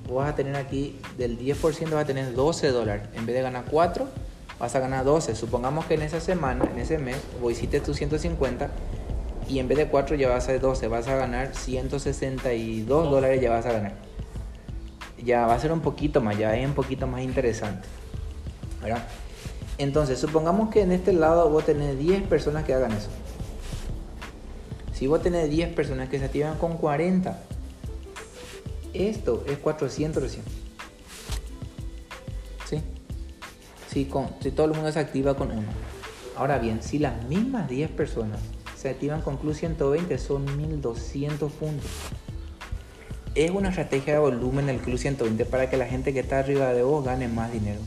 vos 0.08 0.18
vas 0.18 0.30
a 0.30 0.36
tener 0.36 0.56
aquí 0.56 0.98
del 1.18 1.38
10% 1.38 1.90
vas 1.92 2.04
a 2.04 2.06
tener 2.06 2.34
12 2.34 2.72
dólares. 2.72 3.04
En 3.16 3.26
vez 3.26 3.36
de 3.36 3.42
ganar 3.42 3.66
4, 3.70 4.08
vas 4.60 4.76
a 4.76 4.80
ganar 4.80 5.04
12. 5.04 5.36
Supongamos 5.36 5.86
que 5.86 5.96
en 5.96 6.04
esa 6.04 6.22
semana, 6.22 6.66
en 6.72 6.80
ese 6.80 6.98
mes, 7.00 7.18
vos 7.42 7.52
hiciste 7.52 7.82
tus 7.82 7.98
150 7.98 8.70
y 9.50 9.60
en 9.60 9.68
vez 9.68 9.78
de 9.78 9.88
4 9.88 10.16
ya 10.16 10.30
vas 10.30 10.48
a 10.48 10.58
12, 10.58 10.88
vas 10.88 11.08
a 11.08 11.16
ganar 11.16 11.56
162 11.56 13.12
dólares 13.12 13.42
ya 13.42 13.50
vas 13.50 13.66
a 13.66 13.74
ganar. 13.74 13.94
Ya 15.24 15.48
va 15.48 15.56
a 15.56 15.60
ser 15.60 15.72
un 15.72 15.82
poquito 15.82 16.22
más, 16.22 16.38
ya 16.38 16.56
es 16.56 16.66
un 16.66 16.74
poquito 16.74 17.08
más 17.08 17.22
interesante. 17.22 17.88
¿verdad? 18.82 19.04
Entonces, 19.78 20.20
supongamos 20.20 20.70
que 20.70 20.82
en 20.82 20.92
este 20.92 21.14
lado 21.14 21.50
vos 21.50 21.66
tenés 21.66 21.98
10 22.00 22.24
personas 22.24 22.64
que 22.66 22.74
hagan 22.74 22.92
eso. 22.92 23.10
Si 24.94 25.06
vos 25.06 25.22
tenés 25.22 25.50
10 25.50 25.74
personas 25.76 26.10
que 26.10 26.18
se 26.18 26.26
activan 26.26 26.58
con 26.58 26.78
40, 26.78 27.40
esto 28.94 29.46
es 29.48 29.60
400 29.60 30.24
recién. 30.24 30.44
¿Sí? 32.68 32.82
Si, 33.92 34.06
con, 34.06 34.30
si 34.42 34.50
todo 34.50 34.66
el 34.66 34.74
mundo 34.74 34.92
se 34.92 35.00
activa 35.00 35.36
con 35.36 35.52
uno. 35.52 35.68
Ahora 36.36 36.58
bien, 36.58 36.82
si 36.82 36.98
las 36.98 37.24
mismas 37.26 37.70
10 37.70 37.92
personas 37.92 38.40
se 38.76 38.90
activan 38.90 39.22
con 39.22 39.38
Club 39.38 39.54
120, 39.54 40.18
son 40.18 40.46
1200 40.58 41.52
puntos. 41.52 41.92
Es 43.36 43.52
una 43.52 43.70
estrategia 43.70 44.14
de 44.14 44.20
volumen 44.20 44.68
el 44.70 44.80
Club 44.80 44.98
120 44.98 45.46
para 45.46 45.70
que 45.70 45.78
la 45.78 45.86
gente 45.86 46.12
que 46.12 46.22
está 46.22 46.40
arriba 46.40 46.74
de 46.74 46.82
vos 46.82 47.06
gane 47.06 47.28
más 47.28 47.52
dinero. 47.52 47.82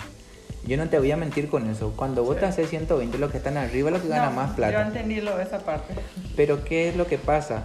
Yo 0.66 0.76
no 0.76 0.88
te 0.88 0.98
voy 0.98 1.10
a 1.10 1.16
mentir 1.16 1.48
con 1.48 1.68
eso. 1.68 1.92
Cuando 1.96 2.22
vos 2.22 2.38
te 2.38 2.46
haces 2.46 2.68
120, 2.68 3.18
los 3.18 3.30
que 3.30 3.38
están 3.38 3.56
arriba 3.56 3.90
los 3.90 4.02
que 4.02 4.08
ganan 4.08 4.34
No, 4.34 4.40
más 4.42 4.50
Yo 4.50 4.56
plata. 4.56 4.86
entendí 4.86 5.20
lo 5.20 5.36
de 5.36 5.44
esa 5.44 5.60
parte. 5.60 5.94
Pero 6.36 6.64
¿qué 6.64 6.88
es 6.88 6.96
lo 6.96 7.06
que 7.06 7.18
pasa? 7.18 7.64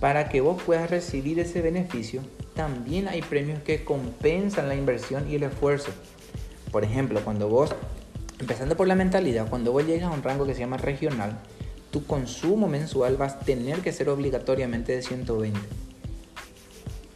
Para 0.00 0.28
que 0.28 0.40
vos 0.40 0.62
puedas 0.62 0.90
recibir 0.90 1.40
ese 1.40 1.60
beneficio, 1.60 2.22
también 2.54 3.08
hay 3.08 3.20
premios 3.20 3.60
que 3.60 3.84
compensan 3.84 4.68
la 4.68 4.76
inversión 4.76 5.28
y 5.28 5.34
el 5.34 5.42
esfuerzo. 5.42 5.90
Por 6.70 6.84
ejemplo, 6.84 7.20
cuando 7.24 7.48
vos, 7.48 7.74
empezando 8.38 8.76
por 8.76 8.86
la 8.86 8.94
mentalidad, 8.94 9.48
cuando 9.48 9.72
vos 9.72 9.84
llegas 9.84 10.10
a 10.10 10.14
un 10.14 10.22
rango 10.22 10.46
que 10.46 10.54
se 10.54 10.60
llama 10.60 10.76
regional, 10.76 11.38
tu 11.90 12.06
consumo 12.06 12.68
mensual 12.68 13.16
vas 13.16 13.34
a 13.34 13.38
tener 13.40 13.80
que 13.80 13.92
ser 13.92 14.08
obligatoriamente 14.08 14.92
de 14.92 15.02
120. 15.02 15.58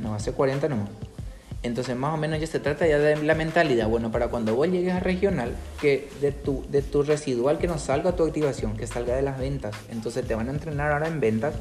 No 0.01 0.11
va 0.11 0.17
a 0.17 0.21
ser 0.21 0.35
40 0.35 0.69
nomás. 0.69 0.89
Entonces 1.63 1.97
más 1.97 2.13
o 2.13 2.17
menos 2.17 2.41
ya 2.41 2.47
se 2.47 2.59
trata 2.59 2.87
ya 2.87 2.99
de 2.99 3.17
la 3.23 3.35
mentalidad. 3.35 3.89
Bueno, 3.89 4.11
para 4.11 4.29
cuando 4.29 4.57
vos 4.57 4.69
llegues 4.69 4.95
a 4.95 5.01
regional, 5.01 5.55
que 5.81 6.09
de 6.21 6.33
tu, 6.33 6.65
de 6.69 6.83
tu 6.83 7.03
residual 7.03 7.59
que 7.59 7.69
no 7.69 7.79
salga 7.79 8.17
tu 8.17 8.25
activación, 8.25 8.77
que 8.77 8.87
salga 8.87 9.15
de 9.15 9.23
las 9.23 9.39
ventas. 9.39 9.75
Entonces 9.91 10.27
te 10.27 10.35
van 10.35 10.49
a 10.49 10.53
entrenar 10.53 10.91
ahora 10.91 11.07
en 11.07 11.21
ventas 11.21 11.55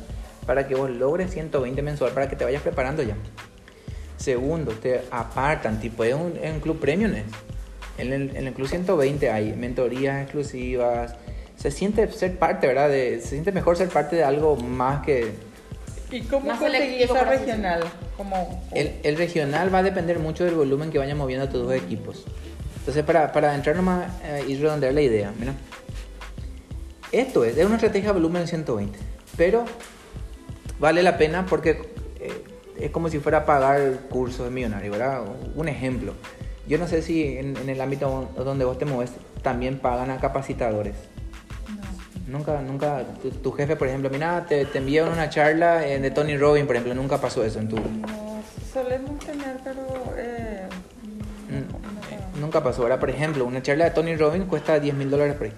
para 0.48 0.68
que 0.68 0.74
vos 0.74 0.90
logres 0.90 1.32
120 1.32 1.82
mensual, 1.84 2.14
para 2.14 2.28
que 2.28 2.36
te 2.36 2.44
vayas 2.44 2.64
preparando 2.64 3.04
ya. 3.04 3.16
Segundo, 4.18 4.72
te 4.72 5.02
apartan, 5.12 5.80
tipo 5.80 6.04
es 6.04 6.16
un, 6.16 6.60
club 6.62 6.80
premium. 6.80 7.14
¿eh? 7.14 7.24
En 8.00 8.12
el, 8.12 8.36
en 8.36 8.48
el 8.48 8.54
club 8.54 8.68
120 8.68 9.30
hay 9.30 9.54
mentorías 9.54 10.24
exclusivas. 10.24 11.16
Se 11.58 11.70
siente 11.70 12.12
ser 12.12 12.40
parte, 12.40 12.66
¿verdad? 12.66 12.90
Se 12.90 13.22
siente 13.22 13.52
mejor 13.52 13.78
ser 13.78 13.90
parte 13.90 14.16
de 14.16 14.24
algo 14.24 14.56
más 14.56 15.06
que, 15.06 15.32
¿Y 16.12 16.22
cómo 16.22 16.58
selectivo, 16.58 17.16
esa 17.16 17.24
regional? 17.24 17.84
Como, 18.18 18.64
El, 18.74 18.96
el 19.04 19.18
regional 19.18 19.74
va 19.74 19.80
a 19.80 19.84
depender 19.84 20.20
mucho 20.20 20.44
del 20.44 20.56
volumen 20.56 20.92
que 20.92 20.98
vayan 20.98 21.18
moviendo 21.18 21.48
tus 21.48 21.64
dos 21.64 21.74
equipos. 21.74 22.26
Entonces, 22.80 23.04
para, 23.04 23.32
para 23.32 23.56
entrar 23.56 23.76
nomás 23.76 24.12
eh, 24.24 24.44
y 24.48 24.56
redondear 24.58 24.94
la 24.94 25.02
idea, 25.02 25.34
mira. 25.40 25.54
Esto 27.12 27.46
es, 27.46 27.58
es 27.58 27.66
una 27.66 27.76
estrategia 27.76 28.10
de 28.10 28.14
volumen 28.14 28.48
120, 28.48 28.98
pero 29.38 29.66
vale 30.80 31.04
la 31.04 31.18
pena 31.18 31.46
porque 31.46 31.94
eh, 32.20 32.44
es 32.80 32.92
como 32.92 33.10
si 33.10 33.20
fuera 33.20 33.40
a 33.40 33.46
pagar 33.46 34.08
cursos 34.10 34.46
de 34.46 34.52
millonario, 34.52 34.92
¿verdad? 34.92 35.24
Un 35.56 35.68
ejemplo. 35.68 36.14
Yo 36.68 36.78
no 36.78 36.88
sé 36.88 37.02
si 37.02 37.38
en, 37.38 37.58
en 37.58 37.70
el 37.70 37.82
ámbito 37.82 38.30
donde 38.36 38.66
vos 38.66 38.78
te 38.78 38.86
mueves 38.86 39.12
también 39.42 39.80
pagan 39.80 40.10
a 40.10 40.20
capacitadores. 40.20 40.96
Nunca, 42.32 42.62
nunca, 42.62 43.04
tu, 43.22 43.30
tu 43.30 43.52
jefe, 43.52 43.76
por 43.76 43.88
ejemplo, 43.88 44.10
mira, 44.10 44.46
te, 44.48 44.66
te 44.66 44.78
envían 44.78 45.10
una 45.10 45.30
charla 45.30 45.86
eh, 45.86 46.00
de 46.00 46.12
Tony 46.12 46.38
Robbins, 46.38 46.66
por 46.66 46.76
ejemplo, 46.76 46.96
nunca 46.96 47.20
pasó 47.20 47.44
eso 47.44 47.60
en 47.60 47.68
tu, 47.68 47.76
no, 47.76 48.42
solemos 48.74 49.20
tener, 49.20 49.58
pero... 49.64 49.86
Eh, 50.18 50.68
Mm, 51.52 51.54
no, 51.54 51.78
eh, 52.10 52.20
no, 52.36 52.42
Nunca 52.42 52.64
pasó. 52.64 52.84
Ahora, 52.84 53.00
por 53.00 53.10
ejemplo, 53.10 53.46
una 53.46 53.62
charla 53.62 53.86
de 53.86 53.92
Tony 53.92 54.16
Robbins 54.16 54.46
cuesta 54.46 54.80
10 54.80 54.96
mil 54.96 55.10
dólares 55.10 55.36
por 55.36 55.48
ahí. 55.48 55.54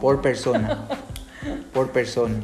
Por 0.00 0.20
persona. 0.20 0.86
por 1.72 1.90
persona. 1.90 2.34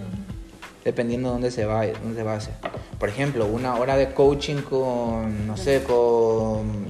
Dependiendo 0.85 1.29
de 1.29 1.33
dónde 1.33 1.51
se 1.51 1.65
va, 1.65 1.87
dónde 1.87 2.17
se 2.17 2.23
va 2.23 2.35
a 2.35 2.37
hacer. 2.37 2.55
Por 2.99 3.09
ejemplo, 3.09 3.47
una 3.47 3.77
hora 3.77 3.97
de 3.97 4.13
coaching 4.13 4.63
con, 4.63 5.47
no 5.47 5.57
sé, 5.57 5.83
con 5.83 6.87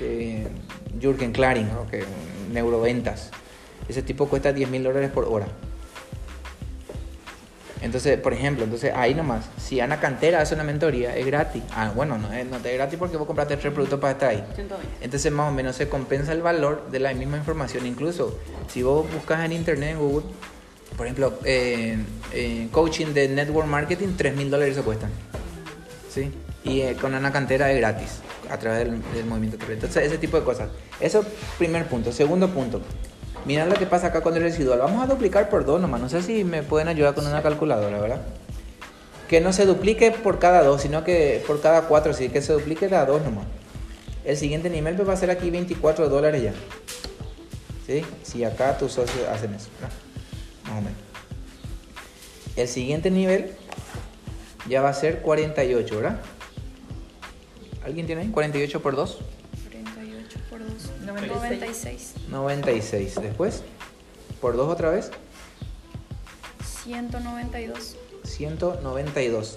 eh, 0.00 0.46
Jürgen 1.00 1.32
Klaring, 1.32 1.68
¿no? 1.68 1.86
que 1.88 2.04
neuroventas. 2.52 3.30
Ese 3.90 4.02
tipo 4.02 4.28
cuesta 4.28 4.52
10 4.52 4.70
mil 4.70 4.84
dólares 4.84 5.10
por 5.10 5.24
hora. 5.24 5.46
Entonces, 7.82 8.20
por 8.20 8.32
ejemplo, 8.32 8.62
entonces 8.62 8.92
ahí 8.94 9.14
nomás, 9.14 9.46
si 9.58 9.80
Ana 9.80 9.98
Cantera 9.98 10.40
hace 10.40 10.54
una 10.54 10.62
mentoría, 10.62 11.16
es 11.16 11.26
gratis. 11.26 11.62
Ah, 11.72 11.90
bueno, 11.94 12.18
no 12.18 12.32
es, 12.32 12.46
no 12.46 12.58
te 12.58 12.70
es 12.70 12.76
gratis 12.76 12.98
porque 12.98 13.16
vos 13.16 13.26
compraste 13.26 13.56
tres 13.56 13.72
productos 13.72 13.98
para 13.98 14.12
estar 14.12 14.28
ahí. 14.28 14.44
120. 14.54 15.04
Entonces 15.04 15.32
más 15.32 15.50
o 15.50 15.52
menos 15.52 15.74
se 15.74 15.88
compensa 15.88 16.32
el 16.32 16.40
valor 16.40 16.88
de 16.90 17.00
la 17.00 17.12
misma 17.14 17.38
información. 17.38 17.86
Incluso 17.86 18.38
si 18.68 18.82
vos 18.82 19.10
buscas 19.12 19.44
en 19.44 19.52
internet, 19.52 19.92
en 19.92 19.98
Google, 19.98 20.26
por 20.96 21.06
ejemplo, 21.06 21.38
eh, 21.44 21.96
eh, 22.32 22.68
coaching 22.70 23.14
de 23.14 23.28
network 23.28 23.66
marketing, 23.66 24.08
3 24.16 24.36
mil 24.36 24.50
dólares 24.50 24.76
se 24.76 24.82
cuestan. 24.82 25.10
¿Sí? 26.08 26.30
Y 26.62 26.82
eh, 26.82 26.96
con 27.00 27.14
Ana 27.14 27.32
Cantera 27.32 27.72
es 27.72 27.78
gratis 27.78 28.20
a 28.50 28.58
través 28.58 28.80
del, 28.80 29.02
del 29.14 29.24
movimiento. 29.24 29.56
Entonces 29.68 30.04
ese 30.04 30.18
tipo 30.18 30.38
de 30.38 30.44
cosas. 30.44 30.68
Eso 31.00 31.24
primer 31.58 31.86
punto. 31.86 32.12
Segundo 32.12 32.50
punto. 32.50 32.82
Mira 33.44 33.66
lo 33.66 33.74
que 33.74 33.86
pasa 33.86 34.08
acá 34.08 34.20
con 34.20 34.36
el 34.36 34.42
residual. 34.42 34.78
Vamos 34.78 35.02
a 35.02 35.06
duplicar 35.06 35.48
por 35.48 35.64
dos 35.64 35.80
nomás. 35.80 36.00
No 36.00 36.08
sé 36.08 36.22
si 36.22 36.44
me 36.44 36.62
pueden 36.62 36.88
ayudar 36.88 37.14
con 37.14 37.26
una 37.26 37.42
calculadora, 37.42 37.98
¿verdad? 37.98 38.20
Que 39.28 39.40
no 39.40 39.52
se 39.52 39.64
duplique 39.64 40.10
por 40.10 40.38
cada 40.38 40.62
dos, 40.62 40.82
sino 40.82 41.04
que 41.04 41.42
por 41.46 41.60
cada 41.60 41.82
cuatro, 41.82 42.12
sí, 42.12 42.28
que 42.28 42.42
se 42.42 42.52
duplique 42.52 42.88
de 42.88 42.96
a 42.96 43.06
dos 43.06 43.22
nomás. 43.22 43.46
El 44.24 44.36
siguiente 44.36 44.68
nivel 44.68 44.96
pues, 44.96 45.08
va 45.08 45.14
a 45.14 45.16
ser 45.16 45.30
aquí 45.30 45.50
24 45.50 46.08
dólares 46.08 46.42
ya. 46.42 46.52
¿Sí? 47.86 48.04
Si 48.22 48.44
acá 48.44 48.76
tus 48.76 48.92
socios 48.92 49.26
hacen 49.28 49.54
eso, 49.54 49.68
¿verdad? 49.80 49.96
Más 50.64 50.72
o 50.72 50.82
menos. 50.82 50.98
El 52.56 52.68
siguiente 52.68 53.10
nivel 53.10 53.52
ya 54.68 54.82
va 54.82 54.90
a 54.90 54.94
ser 54.94 55.22
48, 55.22 55.96
¿verdad? 55.96 56.20
¿Alguien 57.84 58.06
tiene 58.06 58.22
ahí? 58.22 58.28
48 58.28 58.82
por 58.82 58.94
2. 58.94 59.18
48 61.10 61.34
por 61.34 61.40
2. 61.40 61.50
96. 61.50 62.14
96. 62.28 62.28
96. 62.28 63.14
Después, 63.22 63.62
por 64.40 64.56
2 64.56 64.68
otra 64.68 64.90
vez, 64.90 65.10
192. 66.84 67.96
192. 68.24 69.56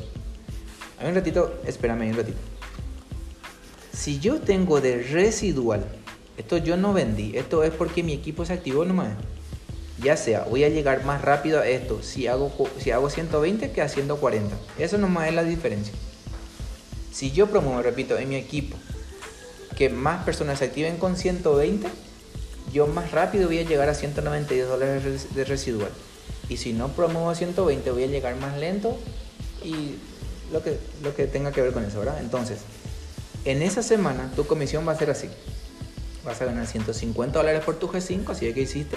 A 1.01 1.07
un 1.07 1.15
ratito, 1.15 1.59
espérame 1.65 2.09
un 2.11 2.17
ratito. 2.17 2.37
Si 3.93 4.19
yo 4.19 4.41
tengo 4.41 4.81
de 4.81 5.03
residual, 5.03 5.85
esto 6.37 6.57
yo 6.57 6.77
no 6.77 6.93
vendí, 6.93 7.37
esto 7.37 7.63
es 7.63 7.71
porque 7.71 8.03
mi 8.03 8.13
equipo 8.13 8.45
se 8.45 8.53
activó 8.53 8.85
nomás. 8.85 9.13
Ya 10.01 10.17
sea, 10.17 10.43
voy 10.49 10.63
a 10.63 10.69
llegar 10.69 11.05
más 11.05 11.21
rápido 11.21 11.59
a 11.59 11.67
esto 11.67 12.01
si 12.01 12.27
hago, 12.27 12.51
si 12.79 12.91
hago 12.91 13.09
120 13.09 13.71
que 13.71 13.81
a 13.81 13.87
140. 13.87 14.55
Eso 14.77 14.97
nomás 14.97 15.29
es 15.29 15.33
la 15.35 15.43
diferencia. 15.43 15.93
Si 17.11 17.31
yo 17.31 17.47
promuevo, 17.47 17.81
repito, 17.81 18.17
en 18.17 18.27
mi 18.27 18.35
equipo 18.35 18.75
que 19.77 19.89
más 19.89 20.23
personas 20.23 20.59
se 20.59 20.65
activen 20.65 20.97
con 20.97 21.15
120, 21.17 21.87
yo 22.71 22.87
más 22.87 23.11
rápido 23.11 23.47
voy 23.47 23.59
a 23.59 23.63
llegar 23.63 23.89
a 23.89 23.93
192 23.93 24.69
dólares 24.69 25.03
de 25.03 25.09
res- 25.11 25.35
de 25.35 25.43
residual. 25.45 25.89
Y 26.49 26.57
si 26.57 26.73
no 26.73 26.89
promuevo 26.89 27.33
120, 27.33 27.91
voy 27.91 28.03
a 28.03 28.07
llegar 28.07 28.35
más 28.35 28.57
lento 28.57 28.97
y 29.63 29.95
lo 30.51 30.61
que, 30.63 30.77
lo 31.01 31.15
que 31.15 31.25
tenga 31.27 31.51
que 31.51 31.61
ver 31.61 31.71
con 31.71 31.83
eso, 31.85 31.99
¿verdad? 31.99 32.17
Entonces, 32.19 32.59
en 33.45 33.61
esa 33.61 33.81
semana 33.83 34.31
tu 34.35 34.45
comisión 34.45 34.87
va 34.87 34.91
a 34.93 34.97
ser 34.97 35.09
así. 35.09 35.29
Vas 36.25 36.41
a 36.41 36.45
ganar 36.45 36.67
150 36.67 37.37
dólares 37.39 37.61
por 37.63 37.75
tu 37.79 37.87
G5, 37.89 38.29
así 38.29 38.47
es 38.47 38.53
que 38.53 38.61
hiciste, 38.61 38.95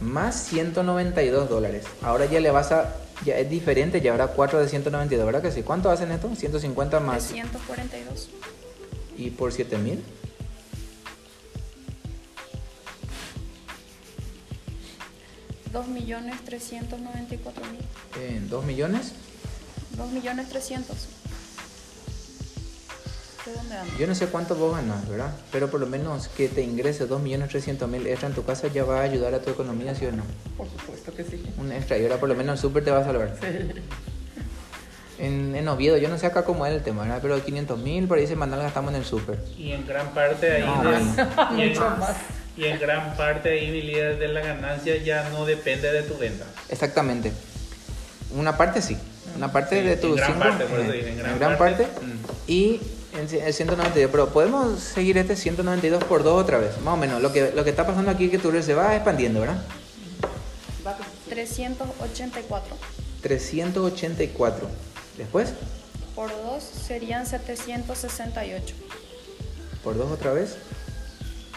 más 0.00 0.34
192 0.44 1.48
dólares. 1.48 1.84
Ahora 2.02 2.26
ya 2.26 2.40
le 2.40 2.50
vas 2.50 2.72
a, 2.72 2.94
ya 3.24 3.38
es 3.38 3.48
diferente, 3.48 4.00
ya 4.00 4.10
habrá 4.12 4.28
4 4.28 4.58
de 4.60 4.68
192, 4.68 5.24
¿verdad 5.26 5.42
que 5.42 5.52
sí? 5.52 5.62
¿Cuánto 5.62 5.90
hacen 5.90 6.10
esto? 6.12 6.28
150 6.34 7.00
más 7.00 7.28
342. 7.28 8.28
Y 9.26 9.30
por 9.30 9.52
7000. 9.52 10.02
Dos 15.72 15.88
millones 15.88 16.36
394 16.44 17.64
mil. 17.70 17.80
En 18.22 18.48
2 18.48 18.64
millones. 18.64 19.12
2 19.96 20.10
millones 20.10 20.48
300. 20.48 20.96
¿De 23.46 23.52
dónde 23.54 23.76
ando? 23.76 23.98
Yo 23.98 24.06
no 24.06 24.14
sé 24.14 24.26
cuánto 24.26 24.54
vos 24.54 24.76
ganás, 24.76 25.08
¿verdad? 25.08 25.34
Pero 25.50 25.70
por 25.70 25.80
lo 25.80 25.86
menos 25.86 26.28
que 26.28 26.48
te 26.48 26.62
ingrese 26.62 27.06
2 27.06 27.22
millones 27.22 27.48
300 27.48 27.88
mil 27.88 28.06
extra 28.06 28.28
en 28.28 28.34
tu 28.34 28.44
casa 28.44 28.68
ya 28.68 28.84
va 28.84 29.00
a 29.00 29.02
ayudar 29.02 29.34
a 29.34 29.40
tu 29.40 29.50
economía, 29.50 29.94
¿sí 29.94 30.04
o 30.06 30.12
no? 30.12 30.24
Por 30.56 30.68
supuesto 30.68 31.14
que 31.14 31.24
sí. 31.24 31.42
Un 31.58 31.72
extra 31.72 31.96
y 31.96 32.02
ahora 32.02 32.20
por 32.20 32.28
lo 32.28 32.34
menos 32.34 32.58
el 32.58 32.60
súper 32.60 32.84
te 32.84 32.90
va 32.90 32.98
a 32.98 33.04
salvar. 33.04 33.34
En, 35.22 35.54
en 35.54 35.68
Oviedo, 35.68 35.96
yo 35.98 36.08
no 36.08 36.18
sé 36.18 36.26
acá 36.26 36.44
cómo 36.44 36.66
es 36.66 36.72
el 36.74 36.82
tema, 36.82 37.02
¿verdad? 37.04 37.20
Pero 37.22 37.42
500 37.42 37.78
mil 37.78 38.08
por 38.08 38.18
ahí 38.18 38.26
se 38.26 38.34
mandan 38.34 38.60
gastamos 38.60 38.90
en 38.92 38.96
el 38.98 39.04
súper. 39.04 39.38
Y 39.56 39.70
en 39.72 39.86
gran 39.86 40.08
parte 40.10 40.50
ahí 40.50 40.62
No, 40.64 40.82
de- 40.90 40.98
y, 41.56 41.62
en, 41.62 41.78
más. 41.78 42.16
y 42.56 42.64
en 42.64 42.80
gran 42.80 43.16
parte 43.16 43.50
ahí 43.50 43.70
mi 43.70 43.82
líder 43.82 44.18
de 44.18 44.26
la 44.28 44.40
ganancia 44.40 44.96
ya 44.96 45.28
no 45.30 45.44
depende 45.46 45.92
de 45.92 46.02
tu 46.02 46.18
venta. 46.18 46.44
Exactamente. 46.68 47.32
Una 48.34 48.56
parte 48.56 48.82
sí. 48.82 48.96
Una 49.36 49.52
parte 49.52 49.78
Sí, 49.80 49.86
de 49.86 49.92
en 49.92 50.00
tu 50.00 50.14
gran 50.16 50.26
cinco, 50.32 50.40
parte, 50.40 50.64
por 50.64 50.80
eso 50.80 50.92
eh, 50.92 50.96
dije, 50.96 51.06
en 51.06 51.12
en 51.12 51.18
gran 51.22 51.38
gran 51.38 51.56
parte. 51.58 51.84
parte. 51.84 52.06
Y 52.48 52.80
el, 53.16 53.28
ci- 53.28 53.40
el 53.44 53.54
192. 53.54 54.10
Pero 54.10 54.28
podemos 54.30 54.80
seguir 54.80 55.16
este 55.18 55.36
192 55.36 56.02
por 56.04 56.24
2 56.24 56.42
otra 56.42 56.58
vez. 56.58 56.80
Más 56.84 56.94
o 56.94 56.96
menos. 56.96 57.22
Lo 57.22 57.32
que, 57.32 57.52
lo 57.54 57.62
que 57.62 57.70
está 57.70 57.86
pasando 57.86 58.10
aquí 58.10 58.24
es 58.24 58.30
que 58.32 58.38
tu 58.38 58.50
red 58.50 58.62
se 58.62 58.74
va 58.74 58.94
expandiendo, 58.96 59.38
¿verdad? 59.40 59.62
384. 61.28 62.76
384. 63.22 64.68
Después, 65.22 65.50
Por 66.16 66.30
2 66.30 66.62
serían 66.62 67.26
768. 67.26 68.74
por 69.84 69.96
2 69.96 70.10
otra 70.10 70.32
vez. 70.32 70.56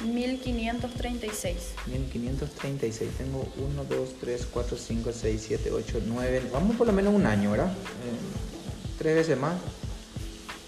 1536. 0.03 1.55
1536. 1.87 3.09
Tengo 3.17 3.47
1, 3.57 3.83
2, 3.85 4.09
3, 4.21 4.47
4, 4.53 4.77
5, 4.77 5.11
6, 5.11 5.43
7, 5.47 5.71
8, 5.71 6.01
9. 6.05 6.43
Vamos 6.53 6.75
por 6.75 6.85
lo 6.85 6.93
menos 6.93 7.13
un 7.15 7.25
año, 7.25 7.51
¿verdad? 7.51 7.71
Eh, 7.71 8.97
tres 8.99 9.15
veces 9.15 9.37
más. 9.37 9.55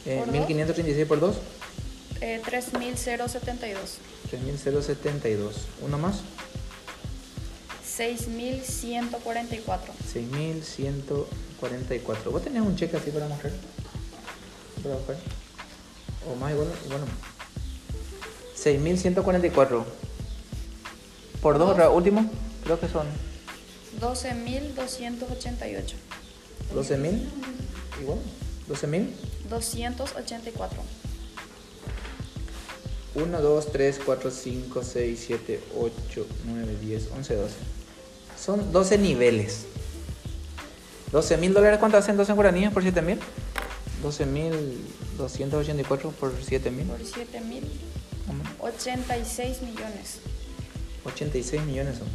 Eh, 0.06 0.18
¿Por 0.18 0.26
dos? 0.28 0.34
1536 0.36 1.08
por 1.08 1.20
2. 1.20 1.36
Eh, 2.22 2.42
3072. 2.44 3.98
3072. 4.32 5.56
Uno 5.86 5.98
más. 6.00 6.22
6144. 7.86 9.94
6144. 10.12 11.47
¿Vos 12.32 12.44
tenés 12.44 12.62
un 12.62 12.76
cheque 12.76 12.98
así 12.98 13.12
para 13.12 13.28
mostrar? 13.28 13.52
Para 14.84 14.96
buscar. 14.96 15.16
O 16.30 16.36
más 16.36 16.52
igual, 16.52 16.68
igual 16.86 17.02
o 17.02 17.06
más. 17.06 17.16
6144. 18.56 19.86
Por 21.42 21.58
dos, 21.58 21.72
otra, 21.72 21.90
último. 21.90 22.30
Creo 22.64 22.80
que 22.80 22.88
son 22.88 23.08
12288. 24.00 25.96
12.000. 26.76 27.22
Igual. 28.02 28.20
12.000. 28.70 29.10
284. 29.50 30.82
1, 33.16 33.42
2, 33.42 33.72
3, 33.72 34.00
4, 34.06 34.32
5, 34.32 34.84
6, 34.84 35.24
7, 35.26 35.60
8, 35.76 36.28
9, 36.46 36.78
10, 36.82 37.10
11, 37.18 37.36
12. 37.36 37.56
Son 38.40 38.72
12 38.72 38.98
niveles. 39.00 39.66
12 41.12 41.38
mil 41.38 41.54
dólares, 41.54 41.80
¿cuánto 41.80 41.98
hacen 41.98 42.18
12 42.18 42.34
guaraníes 42.34 42.72
por 42.72 42.84
7 42.84 43.02
mil? 43.02 43.20
12 44.02 44.26
mil 44.26 44.86
284 45.18 46.12
por 46.12 46.34
7 46.42 46.72
mil. 46.72 46.86
Por 46.86 47.04
7000. 47.04 47.64
86 48.60 49.62
millones. 49.62 50.20
86 51.06 51.64
millones 51.64 51.98
son. 51.98 52.08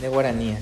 De 0.00 0.08
guaraníes. 0.08 0.60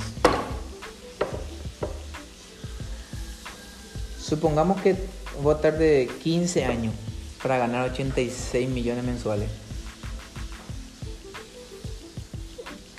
Supongamos 4.21 4.81
que 4.81 4.97
voy 5.43 5.53
a 5.53 5.57
estar 5.57 5.77
de 5.77 6.11
15 6.23 6.65
años 6.65 6.95
para 7.43 7.59
ganar 7.59 7.91
86 7.91 8.69
millones 8.69 9.05
mensuales. 9.05 9.49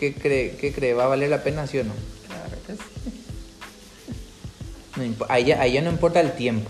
¿Qué 0.05 0.13
cree, 0.13 0.51
qué 0.57 0.71
cree? 0.71 0.93
¿Va 0.93 1.05
a 1.05 1.07
valer 1.07 1.31
la 1.31 1.41
pena, 1.41 1.65
sí 1.65 1.79
o 1.79 1.83
no? 1.83 1.93
Claro 2.27 2.55
que 2.67 2.73
sí. 2.73 2.79
No 5.17 5.25
ahí 5.29 5.45
ya 5.73 5.81
no 5.81 5.89
importa 5.89 6.19
el 6.21 6.33
tiempo. 6.35 6.69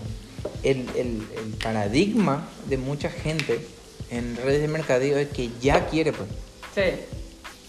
El, 0.62 0.88
el- 0.96 1.26
el 1.36 1.52
paradigma 1.62 2.48
de 2.66 2.78
mucha 2.78 3.10
gente 3.10 3.60
en 4.10 4.36
redes 4.36 4.62
de 4.62 4.68
mercadeo 4.68 5.18
es 5.18 5.28
que 5.28 5.50
ya 5.60 5.86
quiere, 5.86 6.12
pues. 6.14 6.30
Sí, 6.74 6.98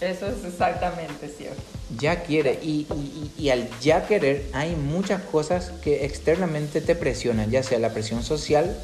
eso 0.00 0.26
es 0.28 0.42
exactamente 0.42 1.28
cierto. 1.28 1.60
Ya 1.98 2.22
quiere. 2.22 2.58
Y, 2.62 2.86
y- 2.90 3.30
y- 3.36 3.42
y 3.44 3.50
al 3.50 3.68
ya 3.80 4.06
querer 4.06 4.46
hay 4.54 4.74
muchas 4.74 5.20
cosas 5.24 5.72
que 5.82 6.06
externamente 6.06 6.80
te 6.80 6.94
presionan, 6.94 7.50
ya 7.50 7.62
sea 7.62 7.78
la 7.78 7.92
presión 7.92 8.22
social, 8.22 8.74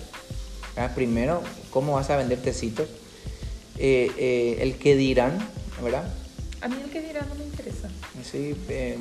¿verdad? 0.77 0.95
primero, 0.95 1.43
cómo 1.71 1.95
vas 1.95 2.11
a 2.11 2.19
vender 2.19 2.43
tecitos, 2.43 2.89
eh, 3.79 4.11
eh, 4.19 4.59
el 4.61 4.75
que 4.77 4.97
dirán, 4.97 5.39
¿verdad? 5.83 6.13
A 6.65 6.69
mí 6.69 6.77
el 6.83 6.91
que 6.91 7.03
dirá 7.03 7.21
no 7.29 7.35
me 7.35 7.45
interesa. 7.45 7.91
Sí, 8.25 8.57
eh, 8.71 8.97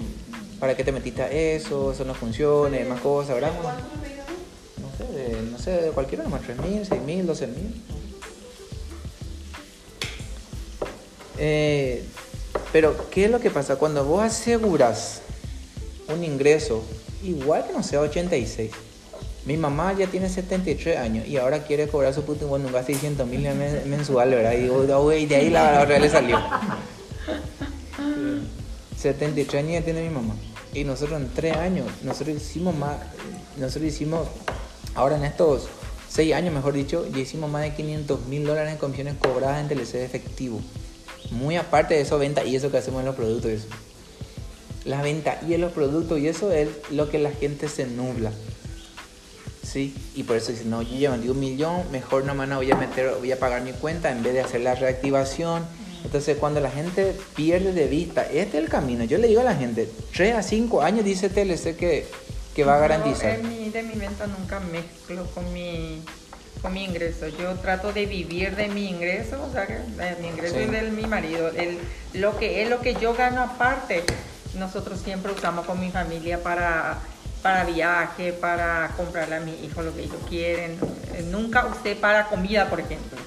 ¿Para 0.59 0.75
qué 0.75 0.83
te 0.83 0.91
metiste 0.91 1.21
a 1.21 1.31
eso? 1.31 1.93
Eso 1.93 2.03
no 2.03 2.13
funciona, 2.13 2.77
más 2.89 2.99
cosas, 2.99 3.35
¿verdad? 3.35 3.53
No 4.81 4.89
sé, 4.97 5.13
de, 5.13 5.41
no 5.43 5.57
sé, 5.57 5.71
de 5.71 5.91
cualquiera, 5.91 6.25
nomás 6.25 6.41
3.000, 6.41 6.85
6.000, 6.85 7.25
12.000. 7.25 7.47
Eh, 11.39 12.03
pero, 12.73 13.09
¿qué 13.09 13.25
es 13.25 13.31
lo 13.31 13.39
que 13.39 13.49
pasa? 13.49 13.77
Cuando 13.77 14.03
vos 14.03 14.23
aseguras 14.23 15.21
un 16.09 16.21
ingreso, 16.21 16.83
igual 17.23 17.65
que 17.65 17.71
no 17.71 17.81
sea 17.81 18.01
86. 18.01 18.71
Mi 19.45 19.55
mamá 19.55 19.93
ya 19.93 20.07
tiene 20.07 20.27
73 20.27 20.97
años 20.97 21.27
y 21.27 21.37
ahora 21.37 21.63
quiere 21.63 21.87
cobrar 21.87 22.13
su 22.13 22.23
puto 22.23 22.47
bueno, 22.47 22.67
un 22.67 22.73
gasto 22.73 22.91
de 22.91 22.95
600 22.95 23.25
mil 23.25 23.47
mensual, 23.85 24.31
¿verdad? 24.31 24.51
Y 24.51 24.63
digo, 24.63 24.85
"Oh, 24.89 25.03
güey, 25.03 25.25
de 25.27 25.35
ahí 25.37 25.49
la, 25.49 25.81
otra 25.81 25.97
le 25.97 26.09
salió. 26.09 26.37
73 28.97 29.63
años 29.63 29.83
tiene 29.83 30.01
mi 30.07 30.13
mamá. 30.13 30.35
Y 30.73 30.83
nosotros 30.83 31.21
en 31.21 31.29
3 31.33 31.57
años, 31.57 31.87
nosotros 32.03 32.37
hicimos 32.37 32.75
más, 32.75 32.97
nosotros 33.57 33.91
hicimos, 33.91 34.27
ahora 34.95 35.17
en 35.17 35.25
estos 35.25 35.67
seis 36.13 36.33
años 36.35 36.53
mejor 36.53 36.73
dicho, 36.73 37.07
ya 37.11 37.19
hicimos 37.19 37.49
más 37.49 37.63
de 37.63 37.73
500 37.73 38.27
mil 38.27 38.45
dólares 38.45 38.71
en 38.71 38.77
comisiones 38.77 39.15
cobradas 39.15 39.61
en 39.61 39.67
TLC 39.67 39.93
de 39.93 40.05
efectivo. 40.05 40.61
Muy 41.31 41.55
aparte 41.55 41.95
de 41.95 42.01
eso, 42.01 42.19
venta 42.19 42.43
y 42.43 42.55
eso 42.55 42.69
que 42.69 42.77
hacemos 42.77 42.99
en 42.99 43.07
los 43.07 43.15
productos. 43.15 43.51
Eso. 43.51 43.67
La 44.85 45.01
venta 45.01 45.39
y 45.47 45.55
en 45.55 45.61
los 45.61 45.71
productos 45.71 46.19
y 46.19 46.27
eso 46.27 46.51
es 46.51 46.69
lo 46.91 47.09
que 47.09 47.17
la 47.17 47.31
gente 47.31 47.67
se 47.67 47.87
nubla. 47.87 48.31
Sí, 49.63 49.95
y 50.13 50.21
por 50.21 50.37
eso 50.37 50.51
dicen, 50.51 50.69
no, 50.69 50.83
yo 50.83 50.95
ya 50.95 51.09
vendí 51.09 51.29
un 51.29 51.39
millón, 51.39 51.81
mejor 51.91 52.25
no 52.25 52.35
no 52.35 52.57
voy 52.57 52.71
a 52.71 52.75
meter, 52.75 53.15
voy 53.17 53.31
a 53.31 53.39
pagar 53.39 53.63
mi 53.63 53.71
cuenta 53.71 54.11
en 54.11 54.21
vez 54.21 54.33
de 54.33 54.41
hacer 54.41 54.61
la 54.61 54.75
reactivación. 54.75 55.65
Entonces, 56.03 56.37
cuando 56.37 56.59
la 56.59 56.69
gente 56.69 57.15
pierde 57.35 57.73
de 57.73 57.87
vista, 57.87 58.23
este 58.23 58.57
es 58.57 58.63
el 58.63 58.69
camino. 58.69 59.03
Yo 59.05 59.17
le 59.17 59.27
digo 59.27 59.41
a 59.41 59.45
la 59.45 59.55
gente, 59.55 59.89
3 60.15 60.35
a 60.35 60.43
5 60.43 60.81
años 60.81 61.05
dice 61.05 61.29
TLC 61.29 61.75
que, 61.75 62.05
que 62.55 62.63
va 62.63 62.75
a 62.75 62.79
garantizar. 62.79 63.41
Yo 63.41 63.47
mi- 63.47 63.69
de 63.69 63.83
mi 63.83 63.95
venta 63.95 64.27
nunca 64.27 64.59
mezclo 64.59 65.25
con 65.33 65.51
mi, 65.53 66.01
con 66.61 66.73
mi 66.73 66.83
ingreso. 66.83 67.27
Yo 67.27 67.53
trato 67.55 67.93
de 67.93 68.05
vivir 68.05 68.55
de 68.55 68.67
mi 68.67 68.89
ingreso, 68.89 69.43
o 69.43 69.51
sea, 69.51 69.65
que 69.65 69.73
de 69.75 70.15
mi 70.21 70.27
ingreso 70.27 70.55
Sí. 70.57 70.63
y 70.63 70.65
del 70.67 70.91
mi 70.91 71.07
marido. 71.07 71.49
El, 71.49 71.79
lo 72.13 72.37
que 72.37 72.61
es 72.61 72.69
lo 72.69 72.79
que 72.81 72.95
yo 72.95 73.15
gano 73.15 73.41
aparte, 73.41 74.03
nosotros 74.57 74.99
siempre 75.03 75.31
usamos 75.31 75.65
con 75.65 75.79
mi 75.79 75.89
familia 75.89 76.43
para, 76.43 76.99
para 77.41 77.63
viaje, 77.63 78.33
para 78.33 78.91
comprarle 78.97 79.35
a 79.35 79.39
mi 79.39 79.53
hijo 79.65 79.81
lo 79.81 79.95
que 79.95 80.03
ellos 80.03 80.21
quieren. 80.29 80.77
Nunca 81.31 81.65
usé 81.65 81.95
para 81.95 82.27
comida, 82.27 82.69
por 82.69 82.79
ejemplo. 82.81 83.17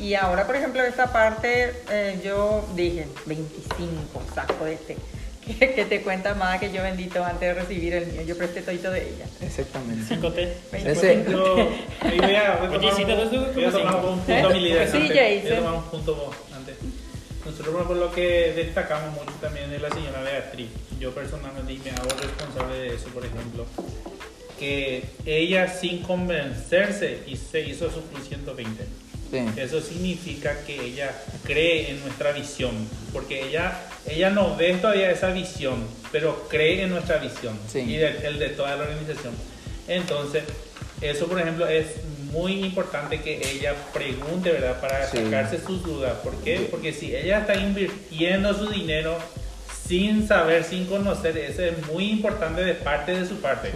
Y 0.00 0.14
ahora, 0.14 0.46
por 0.46 0.56
ejemplo, 0.56 0.82
esta 0.82 1.12
parte, 1.12 1.74
eh, 1.90 2.20
yo 2.24 2.66
dije 2.74 3.06
25 3.26 4.22
saco 4.34 4.64
de 4.64 4.74
este. 4.74 4.96
Que, 5.58 5.74
que 5.74 5.84
te 5.84 6.02
cuenta 6.02 6.34
más 6.34 6.60
que 6.60 6.70
yo 6.70 6.82
bendito 6.82 7.24
antes 7.24 7.40
de 7.40 7.54
recibir 7.54 7.92
el 7.94 8.06
mío. 8.06 8.22
Yo 8.22 8.36
presté 8.38 8.62
todito 8.62 8.90
de 8.90 9.00
ella. 9.08 9.24
Exactamente. 9.40 10.14
5T. 10.14 10.48
Ese- 10.86 11.24
Yo 11.28 11.68
ahí 12.02 12.18
voy 12.20 12.34
a 12.36 12.60
Oye, 12.62 12.76
un- 12.92 13.10
entonces, 13.10 13.38
¿cómo 13.38 13.52
voy 13.54 13.64
a 13.64 13.70
tomar 13.72 13.94
cinco? 13.94 14.10
un 14.10 14.20
punto 14.20 14.50
mi 14.50 14.60
líder 14.60 14.90
Sí, 14.90 14.96
antes. 14.98 15.16
Jason. 15.16 15.42
Voy 15.42 15.52
a 15.52 15.56
tomar 15.56 15.74
un 15.74 15.82
punto 15.90 16.30
antes. 16.54 16.74
Nosotros 17.44 17.86
por 17.86 17.96
lo 17.96 18.12
que 18.12 18.52
destacamos 18.54 19.12
mucho 19.14 19.32
también 19.40 19.70
de 19.70 19.78
la 19.80 19.90
señora 19.90 20.20
Beatriz. 20.22 20.68
Yo 21.00 21.12
personalmente 21.14 21.78
me 21.84 21.90
hago 21.96 22.10
responsable 22.20 22.78
de 22.78 22.94
eso, 22.94 23.08
por 23.08 23.24
ejemplo. 23.26 23.66
Que 24.58 25.04
ella 25.24 25.66
sin 25.68 26.02
convencerse 26.02 27.20
y 27.26 27.36
se 27.36 27.60
hizo 27.62 27.90
su 27.90 28.02
plus 28.02 28.28
120. 28.28 28.84
Sí. 29.30 29.38
Eso 29.56 29.80
significa 29.80 30.64
que 30.66 30.80
ella 30.84 31.10
cree 31.44 31.90
en 31.90 32.00
nuestra 32.00 32.32
visión, 32.32 32.72
porque 33.12 33.48
ella, 33.48 33.72
ella 34.08 34.30
no 34.30 34.56
ve 34.56 34.74
todavía 34.74 35.10
esa 35.10 35.28
visión, 35.30 35.84
pero 36.10 36.48
cree 36.48 36.82
en 36.82 36.90
nuestra 36.90 37.18
visión 37.18 37.56
Sí. 37.70 37.80
y 37.80 37.96
de- 37.96 38.26
el 38.26 38.38
de 38.38 38.48
toda 38.48 38.74
la 38.76 38.82
organización. 38.84 39.32
Entonces, 39.86 40.42
eso 41.00 41.26
por 41.26 41.40
ejemplo 41.40 41.66
es 41.68 41.86
muy 42.32 42.64
importante 42.64 43.20
que 43.20 43.40
ella 43.52 43.74
pregunte, 43.92 44.50
¿verdad? 44.50 44.80
Para 44.80 45.08
Sí. 45.10 45.18
sacarse 45.18 45.60
sus 45.64 45.82
dudas. 45.82 46.14
¿Por 46.24 46.34
qué? 46.42 46.66
Porque 46.70 46.92
si 46.92 47.14
ella 47.14 47.38
está 47.40 47.54
invirtiendo 47.56 48.52
su 48.54 48.68
dinero 48.68 49.16
sin 49.88 50.26
saber, 50.28 50.64
sin 50.64 50.86
conocer, 50.86 51.36
eso 51.38 51.62
es 51.64 51.86
muy 51.86 52.10
importante 52.10 52.62
de 52.62 52.74
parte 52.74 53.18
de 53.18 53.26
su 53.26 53.36
parte. 53.40 53.70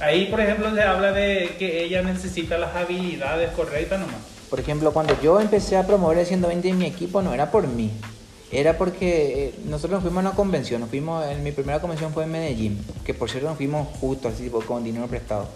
Ahí, 0.00 0.26
por 0.26 0.40
ejemplo, 0.40 0.72
se 0.74 0.82
habla 0.82 1.10
de 1.12 1.56
que 1.58 1.82
ella 1.84 2.02
necesita 2.02 2.56
las 2.58 2.74
habilidades 2.76 3.50
correctas 3.52 3.98
nomás. 4.00 4.20
Por 4.50 4.60
ejemplo, 4.60 4.92
cuando 4.92 5.20
yo 5.20 5.40
empecé 5.40 5.76
a 5.76 5.86
promover 5.86 6.18
el 6.18 6.26
120 6.26 6.68
en 6.68 6.78
mi 6.78 6.86
equipo, 6.86 7.22
no 7.22 7.34
era 7.34 7.50
por 7.50 7.66
mí. 7.66 7.90
Era 8.50 8.78
porque 8.78 9.44
eh, 9.44 9.54
nosotros 9.66 9.92
nos 9.92 10.02
fuimos 10.02 10.24
a 10.24 10.28
una 10.28 10.36
convención. 10.36 10.80
Nos 10.80 10.90
fuimos, 10.90 11.26
en 11.26 11.42
mi 11.42 11.52
primera 11.52 11.80
convención 11.80 12.12
fue 12.12 12.24
en 12.24 12.32
Medellín. 12.32 12.84
Que 13.04 13.12
por 13.12 13.28
cierto 13.28 13.48
nos 13.48 13.58
fuimos 13.58 13.88
justo, 13.98 14.28
así, 14.28 14.44
tipo, 14.44 14.60
con 14.62 14.84
dinero 14.84 15.06
prestado. 15.06 15.48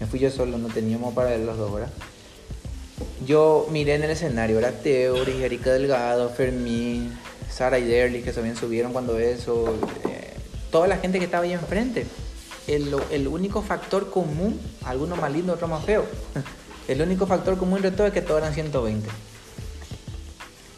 Me 0.00 0.06
fui 0.06 0.18
yo 0.18 0.30
solo, 0.30 0.58
no 0.58 0.68
teníamos 0.68 1.14
para 1.14 1.38
los 1.38 1.56
dos, 1.56 1.72
¿verdad? 1.72 1.90
Yo 3.24 3.68
miré 3.70 3.94
en 3.94 4.02
el 4.02 4.10
escenario, 4.10 4.58
era 4.58 4.72
Teori, 4.72 5.42
Erika 5.42 5.72
Delgado, 5.72 6.28
Fermín, 6.30 7.16
Sara 7.48 7.78
y 7.78 7.84
Derly, 7.84 8.22
que 8.22 8.32
también 8.32 8.56
subieron 8.56 8.92
cuando 8.92 9.18
eso. 9.18 9.76
eh, 10.08 10.34
toda 10.70 10.88
la 10.88 10.96
gente 10.96 11.20
que 11.20 11.26
estaba 11.26 11.44
ahí 11.44 11.52
enfrente. 11.52 12.04
El, 12.66 13.28
único 13.28 13.62
factor 13.62 14.10
común, 14.10 14.60
algunos 14.84 15.20
más 15.20 15.30
lindos, 15.30 15.54
otros 15.54 15.70
más 15.70 15.84
feos. 15.84 16.06
El 16.88 17.00
único 17.00 17.26
factor 17.26 17.56
común 17.56 17.80
de 17.82 17.90
todo 17.90 18.06
es 18.06 18.12
que 18.12 18.22
todos 18.22 18.40
eran 18.40 18.54
120. 18.54 19.08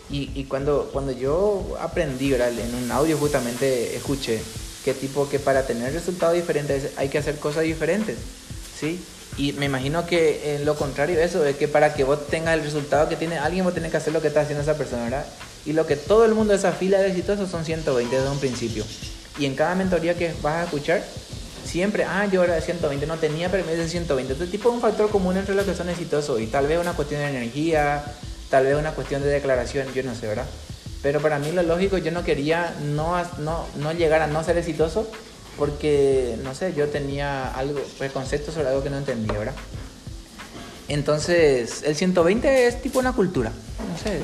Y, 0.09 0.45
cuando, 0.45 0.89
cuando 0.93 1.13
yo 1.13 1.77
aprendí, 1.81 2.31
¿verdad? 2.31 2.51
en 2.51 2.75
un 2.75 2.91
audio 2.93 3.19
justamente 3.19 3.97
escuché 3.97 4.41
que 4.85 4.95
tipo 4.95 5.29
que 5.29 5.41
para 5.41 5.67
tener 5.67 5.93
resultados 5.93 6.37
diferentes 6.37 6.93
hay 6.97 7.09
que 7.09 7.19
hacer 7.19 7.39
cosas 7.41 7.65
diferentes, 7.65 8.17
¿sí? 8.79 9.05
Y 9.37 9.53
me 9.55 9.67
imagino 9.67 10.07
que 10.07 10.55
en 10.55 10.65
lo 10.65 10.77
contrario 10.77 11.19
eso 11.19 11.45
es 11.45 11.57
que 11.57 11.67
para 11.67 11.93
que 11.93 12.05
vos 12.05 12.29
tengas 12.29 12.55
el 12.55 12.63
resultado 12.63 13.09
que 13.09 13.17
tiene 13.17 13.37
alguien 13.37 13.65
vos 13.65 13.75
tenés 13.75 13.91
que 13.91 13.97
hacer 13.97 14.13
lo 14.13 14.23
que 14.23 14.29
está 14.29 14.43
haciendo 14.43 14.63
esa 14.63 14.79
persona, 14.79 15.03
¿verdad? 15.03 15.27
Y 15.67 15.73
lo 15.73 15.87
que 15.87 15.97
todo 15.97 16.25
el 16.25 16.35
mundo 16.35 16.53
de 16.53 16.61
esa 16.61 16.71
fila 16.71 16.99
de 16.99 17.09
exitosos 17.09 17.51
son 17.51 17.65
120 17.65 18.15
desde 18.15 18.31
un 18.31 18.39
principio. 18.39 18.85
Y 19.39 19.47
en 19.47 19.57
cada 19.57 19.75
mentoría 19.75 20.15
que 20.15 20.33
vas 20.41 20.55
a 20.55 20.65
escuchar, 20.65 21.05
siempre, 21.77 22.05
ah, 22.05 22.25
yo 22.25 22.43
era 22.43 22.55
de 22.55 22.63
120, 22.63 23.07
no 23.07 23.19
tenía 23.19 23.51
permiso 23.51 23.77
de 23.77 23.87
120. 23.87 24.33
Este 24.33 24.47
tipo 24.47 24.71
un 24.71 24.81
factor 24.81 25.11
común 25.11 25.37
entre 25.37 25.55
los 25.55 25.67
que 25.67 25.75
son 25.75 25.91
exitosos 25.91 26.41
y 26.41 26.47
tal 26.47 26.67
vez 26.67 26.79
una 26.81 26.95
cuestión 26.95 27.21
de 27.21 27.29
energía, 27.29 28.03
tal 28.49 28.65
vez 28.65 28.77
una 28.77 28.93
cuestión 28.93 29.23
de 29.23 29.29
declaración, 29.29 29.87
yo 29.93 30.03
no 30.03 30.15
sé, 30.15 30.27
¿verdad? 30.27 30.47
Pero 31.03 31.21
para 31.21 31.39
mí 31.39 31.53
lo 31.53 31.63
lógico, 31.63 31.99
yo 31.99 32.13
no 32.13 32.25
quería 32.25 32.75
no, 32.83 33.23
no, 33.41 33.67
no 33.77 33.93
llegar 33.93 34.23
a 34.23 34.27
no 34.27 34.43
ser 34.43 34.57
exitoso 34.57 35.07
porque, 35.59 36.39
no 36.43 36.55
sé, 36.55 36.73
yo 36.73 36.89
tenía 36.89 37.53
algo, 37.53 37.79
preconcepto 37.99 38.53
sobre 38.53 38.69
algo 38.69 38.83
que 38.83 38.89
no 38.89 38.97
entendía, 38.97 39.39
¿verdad? 39.39 39.55
Entonces, 40.89 41.83
el 41.83 41.95
120 41.95 42.69
es 42.69 42.81
tipo 42.81 42.99
una 42.99 43.13
cultura, 43.13 43.51
no 43.51 43.99
sé, 44.03 44.19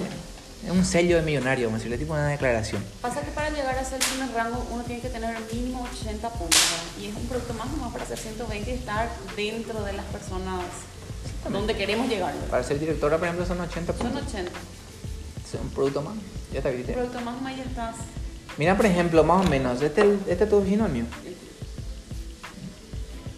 un 0.71 0.85
sello 0.85 1.17
de 1.17 1.23
millonario, 1.23 1.67
vamos 1.67 1.81
a 1.81 1.85
decirle, 1.85 1.99
tipo 1.99 2.13
una 2.13 2.29
declaración. 2.29 2.83
Pasa 3.01 3.21
que 3.21 3.31
para 3.33 3.51
llegar 3.51 3.77
a 3.77 3.85
ser 3.85 3.99
primer 3.99 4.31
rango 4.33 4.67
uno 4.71 4.83
tiene 4.85 5.03
que 5.03 5.09
tener 5.09 5.37
mínimo 5.53 5.87
80 6.01 6.29
puntos. 6.31 6.61
¿verdad? 6.61 7.01
Y 7.01 7.07
es 7.11 7.17
un 7.17 7.27
producto 7.27 7.55
más 7.55 7.71
nomás 7.71 7.93
para 7.93 8.05
hacer 8.05 8.19
120 8.19 8.71
y 8.71 8.75
estar 8.75 9.09
dentro 9.37 9.83
de 9.85 9.93
las 9.95 10.05
personas 10.07 10.61
donde 11.51 11.75
queremos 11.75 12.09
llegar. 12.09 12.33
¿verdad? 12.35 12.49
Para 12.49 12.63
ser 12.63 12.79
directora, 12.79 13.19
por 13.19 13.27
ejemplo, 13.27 13.45
son 13.47 13.61
80 13.61 13.93
Son 13.93 14.03
puntos. 14.07 14.23
80. 14.29 14.51
Es 15.45 15.61
un 15.61 15.69
producto 15.71 16.03
más. 16.03 16.15
Ya 16.53 16.59
está, 16.59 16.71
Un 16.71 16.77
¿viste? 16.77 16.93
producto 16.93 17.21
más 17.23 17.35
nomás 17.35 17.53
y 17.55 17.57
ya 17.57 17.65
estás. 17.65 17.97
Mira, 18.59 18.77
por 18.77 18.87
ejemplo, 18.87 19.25
más 19.25 19.45
o 19.45 19.49
menos, 19.49 19.81
este, 19.83 20.17
este 20.29 20.45
es 20.45 20.51
tu 20.51 20.61
vecino 20.63 20.89
mío. 20.89 21.05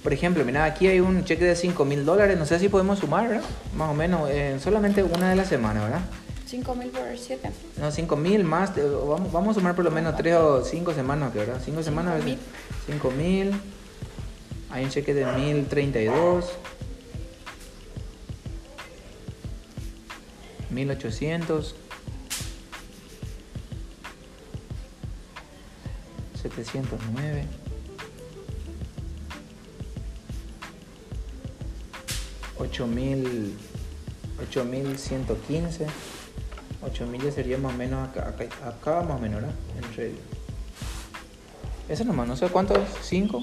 Por 0.03 0.13
ejemplo, 0.13 0.45
mira, 0.45 0.65
aquí 0.65 0.87
hay 0.87 1.01
un 1.01 1.25
cheque 1.25 1.45
de 1.45 1.57
5 1.57 1.85
mil 1.87 2.05
dólares, 2.05 2.39
no 2.39 2.45
sé 2.45 2.59
si 2.59 2.69
podemos 2.69 2.99
sumar, 2.99 3.27
¿verdad? 3.29 3.45
Más 3.75 3.91
o 3.91 3.95
menos, 3.95 4.29
en 4.29 4.61
solamente 4.61 5.03
una 5.03 5.31
de 5.31 5.37
la 5.37 5.45
semana, 5.47 5.83
¿verdad? 5.83 6.01
5 6.47 6.75
mil 6.75 6.89
por 6.91 7.17
7. 7.17 7.51
No, 7.79 7.91
5 7.91 8.17
mil 8.17 8.45
más, 8.45 8.73
vamos, 8.77 9.33
vamos 9.33 9.57
a 9.57 9.61
sumar 9.61 9.75
por 9.75 9.85
lo 9.85 9.91
menos 9.91 10.17
3 10.17 10.35
o 10.37 10.65
5 10.65 10.95
semanas, 10.95 11.33
¿qué, 11.33 11.39
¿verdad? 11.41 11.61
5 11.65 11.83
semanas, 11.83 12.23
mil. 12.25 12.39
5 12.87 13.11
mil, 13.11 13.53
hay 14.71 14.85
un 14.85 14.91
cheque 14.91 15.15
de 15.15 15.25
1032, 15.25 16.51
1800, 20.71 21.75
709. 26.43 27.47
ocho 32.57 32.87
mil 32.87 33.53
ocho 34.41 34.65
mil 34.65 34.97
ciento 34.99 35.37
quince 35.47 35.87
ocho 36.87 37.07
mil 37.07 37.23
ya 37.23 37.31
sería 37.33 37.59
más 37.59 37.75
o 37.75 37.77
menos 37.77 38.09
acá, 38.09 38.29
acá, 38.29 38.45
acá 38.67 39.03
más 39.03 39.17
o 39.19 39.21
menos 39.21 39.41
¿verdad? 39.41 39.55
entre 39.83 40.07
el- 40.07 40.19
eso 41.89 42.05
nomás 42.05 42.27
no 42.29 42.37
sé 42.37 42.49
cuánto 42.49 42.75
es 42.75 42.89
5 43.03 43.43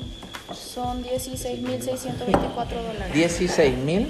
Son 0.54 1.04
16.624 1.04 2.84
dólares. 2.84 3.14
16 3.14 3.78
mil 3.78 4.08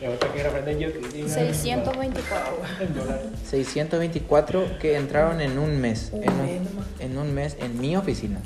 Y 0.00 0.04
ahorita 0.06 0.26
quiero 0.32 0.48
aprender 0.50 0.78
yo 0.78 0.92
que 0.92 0.98
tiene 1.08 1.28
624. 1.28 2.56
en 2.80 2.94
dólares. 2.94 3.26
624 3.48 4.78
que 4.80 4.96
entraron 4.96 5.40
en 5.40 5.58
un 5.58 5.80
mes 5.80 6.10
en 6.12 6.32
un, 6.32 6.68
en 7.00 7.18
un 7.18 7.32
mes 7.34 7.56
en 7.60 7.78
mi 7.80 7.96
oficina 7.96 8.40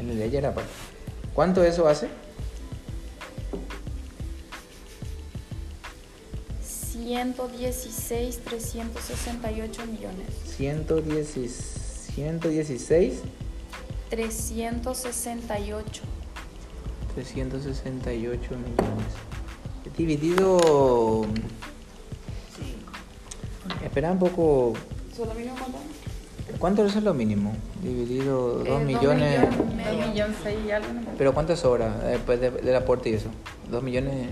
el 0.00 0.16
de 0.16 0.24
ayer 0.24 0.46
aparte 0.46 0.70
¿cuánto 1.34 1.64
eso 1.64 1.88
hace? 1.88 2.08
116, 7.10 8.38
368 8.44 9.82
millones. 9.86 10.26
110, 10.56 12.12
116 12.14 13.22
368. 14.10 16.02
368 17.16 18.50
millones. 18.56 19.12
Dividido. 19.98 21.26
Espera 23.84 24.12
un 24.12 24.18
poco. 24.20 24.74
¿Solo 25.16 25.34
mínimo 25.34 25.56
cuánto? 25.58 25.78
¿Cuánto 26.60 26.86
es 26.86 26.94
lo 27.02 27.12
mínimo? 27.12 27.52
Dividido 27.82 28.58
2 28.58 28.66
Eh, 28.66 28.70
dos 28.70 28.82
millones. 28.82 29.40
millones. 29.40 29.58
Un 30.04 30.10
millón 30.12 30.34
seis 30.44 30.58
y 30.64 30.70
algo. 30.70 30.88
Pero 31.18 31.34
¿cuánto 31.34 31.56
sobra 31.56 31.98
después 31.98 32.40
de- 32.40 32.50
del 32.52 32.76
aporte 32.76 33.10
y 33.10 33.14
eso? 33.14 33.30
2 33.68 33.82
millones. 33.82 34.28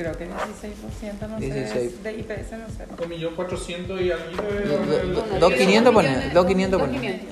Creo 0.00 0.16
que 0.16 0.26
16%, 0.26 1.28
no 1.28 1.38
16. 1.38 1.92
sé. 1.92 2.02
De 2.02 2.12
IPS, 2.20 2.52
no 2.52 2.68
sé. 2.70 2.86
Un 3.02 3.08
millón 3.10 3.34
cuatrocientos 3.34 4.00
y 4.00 4.10
algo 4.10 4.24
de- 4.42 4.60
Do- 4.64 4.78
do- 4.78 4.86
de- 4.86 5.12
do- 5.12 5.22
de- 5.26 5.38
dos 5.38 5.50
de- 5.50 5.58
quinientos 5.58 5.92
Dos 5.92 6.02
pone, 6.02 6.08
millones- 6.08 6.32
dos 6.34 6.46
quinientos 6.46 6.80
dos 6.80 6.88
pone. 6.88 7.00
quinientos. 7.00 7.28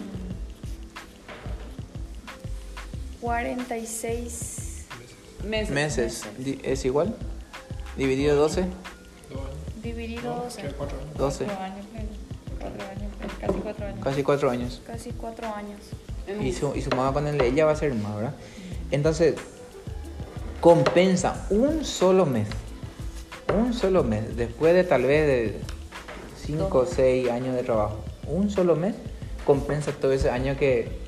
46 3.22 4.84
Meses. 5.44 5.70
Meses. 5.70 6.22
¿Es 6.62 6.84
igual? 6.84 7.14
Dividido 7.96 8.36
12, 8.36 8.62
Dos 9.30 9.40
años. 9.40 9.50
dividido 9.82 10.22
No, 10.34 10.42
12. 10.44 10.60
¿qué? 10.62 10.68
Cuatro 10.68 10.98
años. 10.98 11.14
12. 11.16 11.44
Cuatro 11.46 11.64
años, 11.64 11.86
creo. 11.92 12.04
Cuatro 12.60 12.82
años, 12.86 13.12
casi 13.40 13.60
cuatro 13.62 13.86
años. 13.86 14.04
Casi 14.04 14.22
4 14.22 14.50
años. 14.50 14.82
Casi 14.86 15.10
4 15.12 15.54
años. 15.54 15.80
Y, 16.42 16.52
su, 16.52 16.74
y 16.76 16.82
sumado 16.82 17.14
con 17.14 17.26
el 17.26 17.38
de 17.38 17.46
ella 17.46 17.64
va 17.64 17.72
a 17.72 17.76
ser 17.76 17.94
más, 17.94 18.14
¿verdad? 18.16 18.34
Entonces, 18.90 19.36
compensa 20.60 21.46
un 21.50 21.84
solo 21.84 22.26
mes. 22.26 22.48
Un 23.56 23.72
solo 23.72 24.04
mes. 24.04 24.36
Después 24.36 24.74
de 24.74 24.84
tal 24.84 25.02
vez 25.04 25.26
de 25.26 25.60
5 26.46 26.78
o 26.78 26.86
6 26.86 27.30
años 27.30 27.54
de 27.54 27.62
trabajo. 27.62 28.04
Un 28.26 28.50
solo 28.50 28.76
mes 28.76 28.94
compensa 29.46 29.92
todo 29.92 30.12
ese 30.12 30.30
año 30.30 30.56
que... 30.58 31.06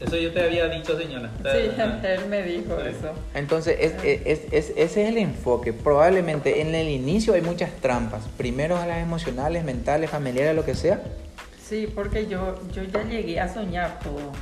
Eso 0.00 0.16
yo 0.16 0.32
te 0.32 0.42
había 0.42 0.68
dicho, 0.68 0.98
señora. 0.98 1.30
Sí, 1.44 1.70
él 2.06 2.26
me 2.28 2.42
dijo 2.42 2.76
Sí. 2.82 2.88
eso. 2.88 3.12
Entonces, 3.34 3.76
es, 3.80 3.92
es- 4.04 4.40
es- 4.52 4.70
ese 4.76 4.82
es 5.04 5.08
el 5.08 5.16
enfoque. 5.18 5.72
Probablemente 5.72 6.60
en 6.60 6.74
el 6.74 6.88
inicio 6.88 7.34
hay 7.34 7.40
muchas 7.40 7.70
trampas. 7.80 8.24
Primero 8.36 8.76
a 8.76 8.86
las 8.86 8.98
emocionales, 8.98 9.62
mentales, 9.64 10.10
familiares, 10.10 10.56
lo 10.56 10.64
que 10.64 10.74
sea. 10.74 11.00
Sí, 11.64 11.86
porque 11.94 12.26
yo, 12.26 12.56
yo 12.74 12.82
ya 12.82 13.04
llegué 13.04 13.38
a 13.38 13.52
soñar 13.54 14.00
todo. 14.00 14.32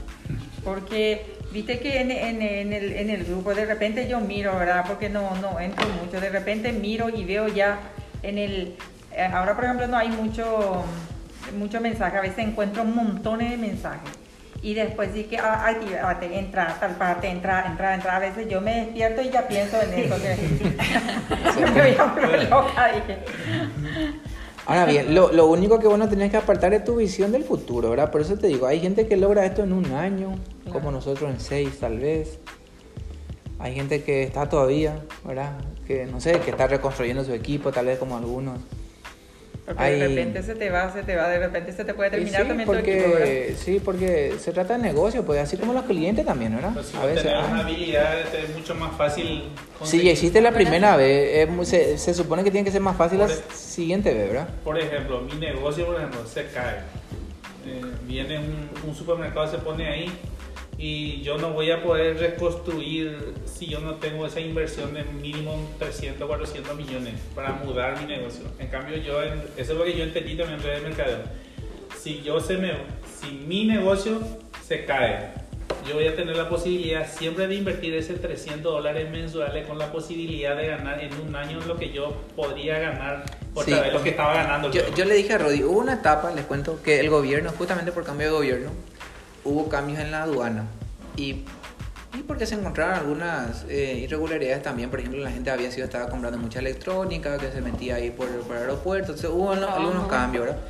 Porque, 0.65 1.27
viste 1.53 1.79
que 1.81 2.01
en, 2.01 2.11
en- 2.11 2.43
en 2.43 2.73
el, 2.73 2.93
en 2.93 3.11
el 3.11 3.25
grupo 3.25 3.55
de 3.55 3.67
repente 3.67 4.09
yo 4.09 4.21
miro, 4.21 4.57
¿verdad? 4.59 4.85
Porque 4.87 5.09
no, 5.09 5.35
no 5.37 5.59
entro 5.61 5.87
mucho. 6.03 6.21
De 6.21 6.31
repente 6.31 6.73
miro 6.73 7.09
y 7.09 7.25
veo 7.25 7.49
ya 7.49 7.79
en 8.23 8.39
el... 8.39 8.77
eh, 9.13 9.29
Ahora, 9.33 9.55
por 9.57 9.65
ejemplo, 9.65 9.87
no 9.87 9.97
hay 9.97 10.09
mucho, 10.11 10.85
mucho 11.59 11.81
mensaje. 11.81 12.17
A 12.17 12.21
veces 12.21 12.39
encuentro 12.39 12.85
montones 12.85 13.51
de 13.51 13.57
mensajes. 13.57 14.11
Y 14.63 14.75
después 14.75 15.09
sí 15.15 15.25
que, 15.25 15.39
ah, 15.39 15.67
activate, 15.69 16.39
entra, 16.39 16.77
tal 16.79 16.91
parte, 16.97 17.29
entra, 17.29 17.65
entra, 17.67 17.95
entra. 17.95 18.17
A 18.17 18.19
veces 18.19 18.47
yo 18.49 18.61
me 18.61 18.75
despierto 18.85 19.23
y 19.23 19.31
ya 19.31 19.49
pienso 19.49 19.81
en 19.81 19.95
eso. 19.95 20.17
Que 20.23 21.65
me 21.75 21.81
voy 21.81 21.97
a 21.99 22.05
volver 22.05 22.51
loca, 22.51 22.91
dije. 22.93 23.19
Ahora 24.71 24.87
bien, 24.87 25.17
lo, 25.17 25.33
lo 25.33 25.49
único 25.49 25.81
que 25.81 25.89
vos 25.89 25.99
no 25.99 26.09
tenés 26.09 26.31
que 26.31 26.37
apartar 26.37 26.73
es 26.73 26.85
tu 26.85 26.95
visión 26.95 27.33
del 27.33 27.43
futuro, 27.43 27.91
¿verdad? 27.91 28.13
Por 28.13 28.21
eso 28.21 28.37
te 28.37 28.47
digo, 28.47 28.69
hay 28.69 28.79
gente 28.79 29.09
que 29.09 29.17
logra 29.17 29.45
esto 29.45 29.65
en 29.65 29.73
un 29.73 29.87
año, 29.87 30.37
como 30.71 30.93
nosotros 30.93 31.29
en 31.29 31.41
seis 31.41 31.81
tal 31.81 31.99
vez. 31.99 32.39
Hay 33.59 33.75
gente 33.75 34.05
que 34.05 34.23
está 34.23 34.49
todavía, 34.49 35.01
¿verdad? 35.25 35.59
Que 35.89 36.07
no 36.07 36.21
sé, 36.21 36.39
que 36.39 36.53
está 36.53 36.69
reconstruyendo 36.69 37.25
su 37.25 37.33
equipo, 37.33 37.73
tal 37.73 37.87
vez 37.87 37.99
como 37.99 38.17
algunos. 38.17 38.61
Porque 39.71 39.85
Hay- 39.85 40.01
de 40.01 40.09
repente 40.09 40.43
se 40.43 40.57
te 40.57 40.69
va, 40.69 40.93
se 40.93 41.05
te 41.05 41.15
va, 41.15 41.29
de 41.29 41.39
repente 41.39 41.73
se 41.73 41.85
te 41.85 41.95
puede 41.95 42.11
terminar 42.11 42.43
sí, 42.43 42.49
también 42.49 42.69
tu 42.69 42.75
equipo, 42.75 43.09
porque, 43.09 43.55
sí, 43.57 43.81
porque 43.85 44.35
se 44.41 44.51
trata 44.51 44.77
de 44.77 44.83
negocio, 44.83 45.25
pues 45.25 45.39
así 45.41 45.57
como 45.57 45.73
los 45.73 45.85
clientes 45.85 46.27
también, 46.27 46.57
¿verdad? 46.57 46.73
Pues 46.75 46.87
si 46.87 46.97
A 46.97 47.07
veces. 47.07 47.31
ah. 47.33 47.47
una 47.53 47.61
habilidad, 47.61 48.19
es 48.35 48.53
mucho 48.57 48.75
más 48.75 48.97
fácil. 48.97 49.45
Si 49.85 50.03
ya 50.03 50.11
hiciste 50.11 50.41
la 50.41 50.51
primera 50.51 50.97
vez, 50.97 51.49
es 51.49 51.69
se, 51.69 51.99
se 51.99 52.15
supone 52.15 52.43
que 52.43 52.51
tiene 52.51 52.65
que 52.65 52.73
ser 52.73 52.81
más 52.81 52.97
fácil 52.97 53.21
la 53.21 53.27
Por 53.27 53.37
e- 53.37 53.55
siguiente 53.55 54.13
vez, 54.13 54.27
¿verdad? 54.33 54.49
Por 54.65 54.77
ejemplo, 54.77 55.21
mi 55.21 55.35
negocio, 55.39 55.87
por 55.87 55.95
ejemplo, 55.99 56.27
se 56.27 56.47
cae. 56.47 56.79
Eh, 57.65 57.81
viene 58.09 58.39
un, 58.41 58.69
un 58.89 58.95
supermercado, 58.97 59.49
se 59.49 59.59
pone 59.59 59.87
ahí 59.87 60.11
y 60.83 61.21
yo 61.21 61.37
no 61.37 61.51
voy 61.51 61.71
a 61.71 61.83
poder 61.83 62.19
reconstruir 62.19 63.35
si 63.45 63.67
yo 63.67 63.81
no 63.81 63.97
tengo 63.97 64.25
esa 64.25 64.41
inversión 64.41 64.95
de 64.95 65.05
mínimo 65.05 65.69
300, 65.79 66.27
400 66.27 66.75
millones 66.75 67.15
para 67.35 67.53
mudar 67.53 68.01
mi 68.01 68.07
negocio. 68.07 68.45
En 68.59 68.69
cambio, 68.69 68.97
yo, 68.97 69.23
eso 69.23 69.43
es 69.59 69.69
lo 69.69 69.85
que 69.85 69.95
yo 69.95 70.05
entendí 70.05 70.37
también 70.37 70.59
en 70.59 70.65
redes 70.65 70.83
de 70.83 70.89
mercadeo. 70.89 71.19
Si 71.99 72.23
yo 72.23 72.41
se 72.41 72.57
me, 72.57 72.73
si 73.21 73.31
mi 73.31 73.67
negocio 73.67 74.23
se 74.67 74.87
cae, 74.87 75.33
yo 75.87 75.97
voy 75.97 76.07
a 76.07 76.17
tener 76.17 76.35
la 76.35 76.49
posibilidad 76.49 77.07
siempre 77.07 77.47
de 77.47 77.57
invertir 77.57 77.95
ese 77.95 78.15
300 78.15 78.63
dólares 78.63 79.11
mensuales 79.11 79.67
con 79.67 79.79
la 79.79 79.93
posibilidad 79.93 80.57
de 80.57 80.67
ganar 80.67 81.05
en 81.05 81.13
un 81.21 81.37
año 81.37 81.61
lo 81.67 81.77
que 81.77 81.93
yo 81.93 82.17
podría 82.35 82.79
ganar 82.79 83.25
otra 83.53 83.77
Sí, 83.77 83.83
vez 83.83 83.93
lo 83.93 84.03
que 84.03 84.11
estaba 84.11 84.33
ganando. 84.33 84.71
Yo, 84.71 84.81
yo 84.97 85.05
le 85.05 85.15
dije 85.15 85.35
a 85.35 85.39
Rodi, 85.39 85.63
hubo 85.63 85.79
una 85.79 85.95
etapa, 85.95 86.31
les 86.35 86.47
cuento, 86.47 86.83
que 86.83 87.01
el 87.01 87.11
gobierno, 87.11 87.51
justamente 87.51 87.93
por 87.93 88.05
cambio 88.05 88.29
de 88.29 88.33
gobierno, 88.33 88.71
hubo 89.45 89.69
cambios 89.69 89.99
en 89.99 90.11
la 90.11 90.23
aduana. 90.25 90.65
Y, 91.17 91.45
y 92.15 92.23
porque 92.27 92.47
se 92.47 92.55
encontraron 92.57 92.95
algunas 92.95 93.65
eh, 93.69 93.99
irregularidades 94.05 94.63
también, 94.63 94.91
por 94.91 94.99
ejemplo, 95.01 95.21
la 95.23 95.31
gente 95.31 95.51
había 95.51 95.71
sido, 95.71 95.85
estaba 95.85 96.09
comprando 96.09 96.39
mucha 96.39 96.59
electrónica, 96.59 97.39
que 97.39 97.51
se 97.53 97.61
metía 97.61 97.97
ahí 97.97 98.11
por, 98.11 98.29
por 98.43 98.57
el 98.57 98.63
aeropuerto, 98.63 99.13
entonces 99.13 99.31
hubo 99.31 99.55
no- 99.55 99.69
algunos 99.69 100.09
cambios, 100.09 100.47
¿verdad? 100.47 100.61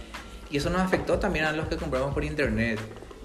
Y 0.51 0.57
eso 0.57 0.69
nos 0.71 0.81
afectó 0.83 1.19
también 1.19 1.45
a 1.45 1.53
los 1.53 1.69
que 1.69 1.77
compramos 1.77 2.13
por 2.13 2.25
internet. 2.25 2.79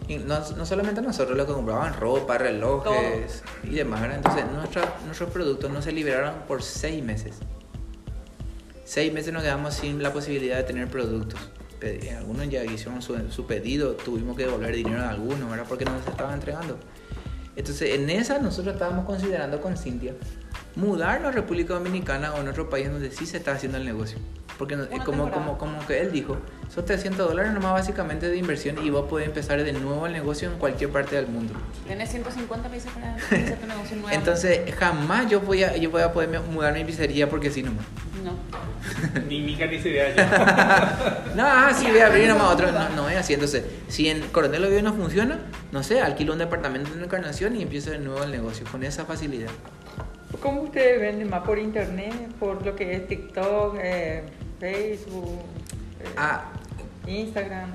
Y 0.08 0.18
no, 0.18 0.40
no 0.56 0.66
solamente 0.68 1.00
a 1.00 1.04
nosotros, 1.04 1.36
los 1.36 1.48
que 1.48 1.54
compraban 1.54 1.94
ropa, 1.96 2.38
relojes 2.38 3.42
y 3.64 3.72
demás, 3.72 4.02
¿verdad? 4.02 4.18
Entonces 4.18 4.46
nuestra- 4.54 4.94
nuestros 5.06 5.32
productos 5.32 5.72
no 5.72 5.82
se 5.82 5.92
liberaron 5.92 6.36
por 6.48 6.62
seis 6.62 7.04
meses. 7.04 7.38
Seis 8.84 9.12
meses 9.12 9.34
nos 9.34 9.42
quedamos 9.42 9.74
sin 9.74 10.04
la 10.04 10.14
posibilidad 10.14 10.58
de 10.58 10.64
tener 10.64 10.88
productos. 10.88 11.40
Algunos 12.18 12.50
ya 12.50 12.64
hicieron 12.64 13.02
su, 13.02 13.16
su 13.32 13.46
pedido, 13.46 13.94
tuvimos 13.94 14.36
que 14.36 14.46
devolver 14.46 14.76
dinero 14.76 15.02
a 15.02 15.10
algunos, 15.10 15.50
¿verdad? 15.50 15.66
Porque 15.68 15.86
no 15.86 16.02
se 16.04 16.10
estaban 16.10 16.36
entregando. 16.36 16.78
Entonces, 17.56 17.96
en 17.96 18.10
esa 18.10 18.40
nosotros 18.40 18.74
estábamos 18.74 19.06
considerando 19.06 19.62
con 19.62 19.78
Cintia 19.78 20.14
mudarnos 20.76 21.30
a 21.30 21.32
República 21.32 21.74
Dominicana 21.74 22.34
o 22.34 22.42
en 22.42 22.48
otro 22.48 22.70
país 22.70 22.90
donde 22.92 23.12
sí 23.12 23.26
se 23.26 23.38
está 23.38 23.52
haciendo 23.54 23.78
el 23.78 23.86
negocio. 23.86 24.18
Porque 24.58 24.78
no- 24.78 24.88
como, 25.04 25.30
como, 25.32 25.58
como 25.58 25.86
que 25.86 26.00
él 26.00 26.12
dijo, 26.14 26.38
son 26.74 26.86
300 26.86 27.28
dólares 27.28 27.52
nomás 27.52 27.74
básicamente 27.74 28.30
de 28.30 28.38
inversión 28.38 28.78
y 28.86 28.90
vos 28.90 29.10
podés 29.10 29.28
empezar 29.28 29.62
de 29.62 29.74
nuevo 29.74 30.06
el 30.08 30.14
negocio 30.14 30.50
en 30.50 30.58
cualquier 30.58 30.92
parte 30.92 31.16
del 31.18 31.28
mundo. 31.28 31.54
Tenés 31.86 32.10
150 32.12 32.70
pesos 32.70 32.90
para 32.94 33.16
hacer 33.16 33.58
tu 33.58 33.68
negocio 33.68 33.98
nuevo. 33.98 34.12
Entonces, 34.16 34.74
jamás 34.76 35.30
yo 35.30 35.42
voy 35.42 35.64
a, 35.64 35.76
yo 35.76 35.92
voy 35.92 36.04
a 36.04 36.14
poder 36.14 36.40
mudar 36.42 36.74
mi 36.74 36.86
pizzería 36.86 37.30
porque 37.30 37.52
sí 37.52 37.64
nomás. 37.64 37.84
No. 38.24 38.34
Ni 39.28 39.42
mi 39.42 39.56
carnicería 39.58 40.16
yo. 40.16 40.24
No, 41.36 41.44
ah, 41.46 41.72
sí, 41.78 41.88
voy 41.90 42.00
a 42.00 42.08
abrir 42.08 42.30
nomás 42.30 42.54
otro. 42.54 42.72
No, 42.72 42.88
no 42.96 43.10
es 43.10 43.18
así. 43.18 43.34
Entonces, 43.34 43.66
si 43.90 44.08
en 44.08 44.22
Coronel 44.30 44.64
Oviedo 44.64 44.84
no 44.84 44.94
funciona, 44.94 45.38
no 45.74 45.84
sé, 45.84 46.00
alquilo 46.02 46.32
un 46.32 46.40
departamento 46.40 46.94
en 46.94 47.04
Encarnación 47.04 47.58
y 47.58 47.62
empiezo 47.64 47.92
de 47.92 48.00
nuevo 48.00 48.24
el 48.24 48.32
negocio 48.32 48.66
con 48.72 48.84
esa 48.84 49.04
facilidad. 49.04 49.50
¿Cómo 50.46 50.62
ustedes 50.62 51.02
venden 51.02 51.28
más 51.28 51.42
por 51.42 51.58
internet? 51.58 52.14
Por 52.40 52.64
lo 52.64 52.76
que 52.76 52.94
es 52.94 53.08
TikTok, 53.08 53.80
eh, 53.82 54.22
Facebook, 54.60 55.40
eh, 56.00 56.08
Ah, 56.16 56.52
Instagram. 57.08 57.72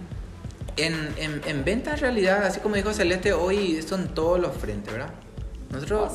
en, 0.77 0.95
en, 1.17 1.41
en 1.47 1.65
venta 1.65 1.95
en 1.95 1.99
realidad, 1.99 2.45
así 2.45 2.61
como 2.61 2.77
dijo 2.77 2.93
Celeste, 2.93 3.33
hoy 3.33 3.83
son 3.83 4.15
todos 4.15 4.39
los 4.39 4.57
frentes, 4.57 4.93
¿verdad? 4.93 5.11
Nosotros, 5.71 6.13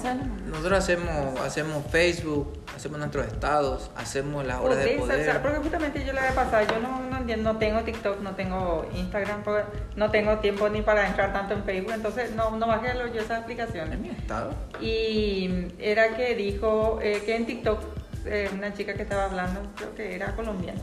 nosotros 0.47 0.79
hacemos, 0.79 1.39
hacemos 1.39 1.85
Facebook, 1.89 2.59
hacemos 2.75 2.99
nuestros 2.99 3.25
estados, 3.25 3.89
hacemos 3.95 4.45
las 4.45 4.59
horas 4.59 4.79
de 4.79 4.97
Podés, 4.97 5.01
o 5.01 5.05
sea, 5.07 5.15
poder. 5.15 5.41
porque 5.41 5.57
justamente 5.59 6.05
yo 6.05 6.11
la 6.11 6.23
vez 6.23 6.33
pasada, 6.33 6.63
yo 6.63 6.79
no, 6.79 6.99
no, 7.09 7.17
entiendo, 7.17 7.53
no 7.53 7.57
tengo 7.57 7.79
TikTok, 7.81 8.19
no 8.19 8.35
tengo 8.35 8.85
Instagram, 8.93 9.43
no 9.95 10.11
tengo 10.11 10.39
tiempo 10.39 10.67
ni 10.67 10.81
para 10.81 11.07
entrar 11.07 11.31
tanto 11.31 11.53
en 11.53 11.63
Facebook, 11.63 11.93
entonces 11.93 12.35
no, 12.35 12.51
no 12.57 12.67
bajé 12.67 12.97
yo 12.97 13.21
esas 13.21 13.43
aplicaciones. 13.43 13.93
En 13.93 14.01
mi 14.01 14.09
estado. 14.09 14.53
Y 14.81 15.67
era 15.79 16.17
que 16.17 16.35
dijo 16.35 16.99
eh, 17.01 17.23
que 17.25 17.37
en 17.37 17.45
TikTok, 17.45 17.79
eh, 18.25 18.49
una 18.53 18.73
chica 18.73 18.93
que 18.93 19.03
estaba 19.03 19.25
hablando, 19.25 19.61
creo 19.75 19.93
que 19.95 20.15
era 20.15 20.35
colombiana, 20.35 20.79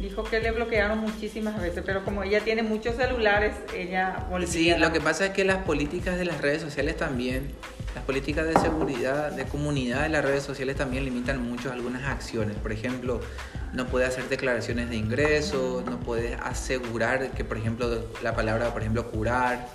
dijo 0.00 0.24
que 0.24 0.40
le 0.40 0.50
bloquearon 0.50 0.98
muchísimas 0.98 1.60
veces, 1.60 1.82
pero 1.86 2.04
como 2.04 2.22
ella 2.22 2.40
tiene 2.40 2.62
muchos 2.62 2.96
celulares, 2.96 3.54
ella 3.76 4.26
volvía. 4.30 4.46
Sí, 4.48 4.74
lo 4.76 4.92
que 4.92 5.00
pasa 5.00 5.26
es 5.26 5.30
que 5.32 5.44
las 5.44 5.58
políticas 5.58 6.16
de 6.18 6.24
las 6.24 6.40
redes 6.40 6.62
sociales 6.62 6.96
también, 6.96 7.50
las 7.94 8.04
políticas 8.04 8.46
de 8.46 8.58
seguridad, 8.58 9.32
de 9.32 9.44
comunidad 9.44 10.02
de 10.02 10.08
las 10.08 10.24
redes 10.24 10.42
sociales 10.42 10.76
también 10.76 11.04
limitan 11.04 11.42
mucho 11.42 11.70
algunas 11.70 12.04
acciones. 12.04 12.56
Por 12.56 12.72
ejemplo, 12.72 13.20
no 13.74 13.86
puedes 13.86 14.08
hacer 14.08 14.28
declaraciones 14.28 14.88
de 14.90 14.96
ingresos, 14.96 15.84
no 15.84 16.00
puedes 16.00 16.38
asegurar 16.40 17.30
que, 17.32 17.44
por 17.44 17.58
ejemplo, 17.58 18.06
la 18.22 18.34
palabra, 18.34 18.72
por 18.72 18.80
ejemplo, 18.82 19.10
curar, 19.10 19.68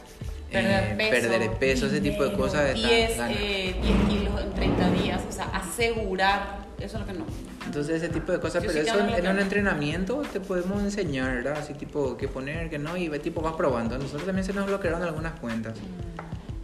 Perder 0.51 0.93
eh, 0.93 0.95
peso, 0.97 1.11
perder 1.30 1.51
peso, 1.57 1.86
ese 1.88 1.99
tipo 1.99 2.24
de 2.24 2.34
cosas. 2.36 2.70
están 2.70 2.89
10, 2.89 3.18
ganas. 3.18 3.38
eh, 3.38 3.76
10 3.82 4.09
kilos 4.09 4.41
en 4.41 4.53
30 4.53 4.89
días, 4.91 5.22
o 5.28 5.32
sea, 5.32 5.45
asegurar, 5.53 6.59
eso 6.80 6.97
es 6.97 6.99
lo 7.01 7.05
que 7.05 7.13
no. 7.19 7.25
Entonces 7.65 8.01
ese 8.01 8.09
tipo 8.09 8.32
de 8.32 8.39
cosas, 8.39 8.63
Yo 8.63 8.69
pero 8.71 8.84
sí 8.84 8.89
eso 8.89 8.99
en, 8.99 9.09
en 9.25 9.28
un 9.32 9.39
entrenamiento 9.39 10.21
te 10.32 10.39
podemos 10.39 10.82
enseñar, 10.82 11.36
¿verdad? 11.36 11.57
Así 11.59 11.73
tipo, 11.73 12.15
qué 12.17 12.28
poner, 12.28 12.69
qué 12.69 12.80
no, 12.80 12.95
y 12.97 13.09
ve, 13.09 13.19
tipo 13.19 13.41
vas 13.41 13.53
probando. 13.53 13.95
A 13.95 13.97
nosotros 13.97 14.25
también 14.25 14.45
se 14.45 14.53
nos 14.53 14.65
bloquearon 14.67 15.01
algunas 15.03 15.39
cuentas. 15.39 15.73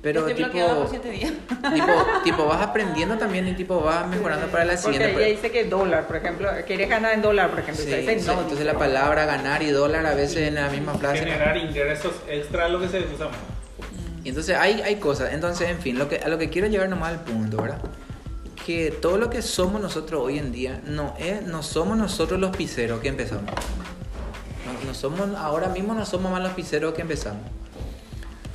Pero 0.01 0.22
Yo 0.22 0.28
estoy 0.28 0.43
bloqueada 0.43 0.76
por 0.76 0.91
tipo, 0.91 1.01
7 1.03 1.09
días. 1.11 1.34
tipo, 1.74 1.93
tipo 2.26 2.45
vas 2.45 2.61
aprendiendo 2.61 3.18
también 3.18 3.47
y 3.47 3.53
tipo 3.53 3.80
vas 3.80 4.05
mejorando 4.07 4.47
para 4.47 4.66
la 4.66 4.74
Porque 4.74 4.97
siguiente. 4.97 5.18
ella 5.18 5.28
dice 5.36 5.49
que 5.49 5.64
dólar, 5.64 6.07
por 6.07 6.18
ejemplo, 6.18 6.49
quieres 6.68 6.89
ganar 6.89 7.14
en 7.14 7.22
dólar, 7.22 7.49
por 7.51 7.59
ejemplo. 7.59 7.86
Sí, 7.86 7.93
Entonces, 7.93 8.22
sí, 8.24 8.28
no, 8.28 8.41
entonces 8.41 8.66
la 8.66 8.78
palabra 8.78 9.26
ganar 9.26 9.64
y 9.64 9.72
dólar 9.72 10.05
a 10.05 10.14
veces 10.14 10.49
en 10.49 10.55
la 10.55 10.70
misma 10.70 10.95
frase. 10.95 11.20
Generar 11.20 11.55
ingresos 11.55 12.11
extra 12.28 12.68
lo 12.68 12.82
que 12.82 12.89
se 12.89 12.99
usa 12.99 13.28
más. 13.30 13.38
Y 14.26 14.30
entonces 14.30 14.57
hay, 14.57 14.82
hay 14.82 14.97
cosas. 14.97 15.32
Entonces, 15.32 15.70
en 15.70 15.80
fin, 15.80 15.97
lo 15.97 16.09
que, 16.09 16.18
a 16.18 16.28
lo 16.28 16.38
que 16.38 16.49
quiero 16.49 16.68
llegar 16.68 16.89
nomás 16.89 17.14
al 17.14 17.24
punto, 17.24 17.61
¿verdad? 17.61 17.80
Que 18.66 18.91
todo 18.91 19.18
lo 19.18 19.30
que 19.30 19.41
somos 19.41 19.82
nosotros 19.82 20.22
hoy 20.24 20.39
en 20.39 20.51
día 20.51 20.82
no, 20.86 21.14
es, 21.20 21.41
no 21.43 21.64
somos 21.64 21.97
nosotros 21.97 22.39
los 22.39 22.55
pizzeros 22.55 23.01
que 23.01 23.09
empezamos. 23.09 23.51
No, 24.86 24.93
somos, 24.93 25.36
ahora 25.38 25.70
mismo 25.70 25.93
no 25.93 26.05
somos 26.05 26.32
más 26.32 26.41
los 26.41 26.53
pizzeros 26.53 26.93
que 26.93 27.01
empezamos. 27.01 27.43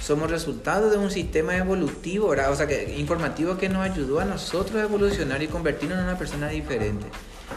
Somos 0.00 0.30
resultado 0.30 0.90
de 0.90 0.96
un 0.96 1.10
sistema 1.10 1.56
evolutivo, 1.56 2.28
¿verdad? 2.28 2.52
o 2.52 2.56
sea, 2.56 2.66
que, 2.66 2.98
informativo 2.98 3.58
que 3.58 3.68
nos 3.68 3.82
ayudó 3.82 4.20
a 4.20 4.24
nosotros 4.24 4.76
a 4.76 4.84
evolucionar 4.84 5.42
y 5.42 5.48
convertirnos 5.48 5.98
en 5.98 6.04
una 6.04 6.18
persona 6.18 6.48
diferente. 6.48 7.06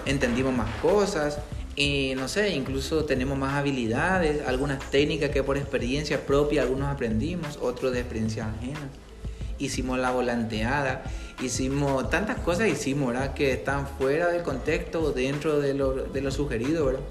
Entendimos 0.06 0.54
más 0.54 0.70
cosas 0.82 1.38
y 1.76 2.14
no 2.18 2.28
sé, 2.28 2.50
incluso 2.50 3.06
tenemos 3.06 3.38
más 3.38 3.54
habilidades, 3.54 4.46
algunas 4.46 4.80
técnicas 4.90 5.30
que 5.30 5.44
por 5.44 5.58
experiencia 5.58 6.26
propia 6.26 6.64
algunos 6.64 6.90
aprendimos, 6.90 7.58
otros 7.62 7.94
de 7.94 8.00
experiencia 8.00 8.50
ajena. 8.50 8.90
Hicimos 9.62 10.00
la 10.00 10.12
volanteada, 10.12 11.04
hicimos 11.42 12.10
tantas 12.10 12.40
cosas 12.40 12.68
hicimos, 12.68 13.14
¿verdad? 13.14 13.34
Que 13.34 13.52
están 13.54 13.86
fuera 13.88 14.28
del 14.30 14.42
contexto 14.42 15.02
o 15.02 15.12
dentro 15.12 15.60
de 15.60 15.74
lo, 15.74 15.94
de 15.94 16.22
lo 16.22 16.32
sugerido, 16.32 16.86
¿verdad? 16.86 17.02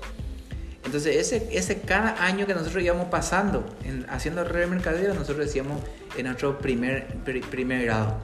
Entonces, 0.84 1.16
ese, 1.16 1.48
ese 1.56 1.80
cada 1.82 2.24
año 2.24 2.46
que 2.46 2.54
nosotros 2.54 2.82
íbamos 2.82 3.06
pasando 3.08 3.64
en, 3.84 4.06
haciendo 4.08 4.42
red 4.44 4.60
de 4.60 4.66
mercadeo, 4.66 5.14
nosotros 5.14 5.46
decíamos 5.46 5.80
en 6.16 6.26
nuestro 6.26 6.58
primer, 6.58 7.06
pri- 7.24 7.40
primer 7.42 7.84
grado. 7.84 8.16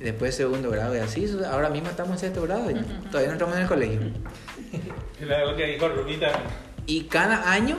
Después 0.00 0.34
segundo 0.34 0.70
grado 0.70 0.94
y 0.96 0.98
así, 1.00 1.26
ahora 1.50 1.70
mismo 1.70 1.90
estamos 1.90 2.12
en 2.14 2.18
sexto 2.18 2.42
grado 2.42 2.70
y 2.70 2.74
todavía 3.10 3.28
no 3.28 3.32
estamos 3.34 3.56
en 3.56 3.62
el 3.62 3.68
colegio. 3.68 4.00
Y 6.86 7.04
cada 7.04 7.50
año 7.52 7.76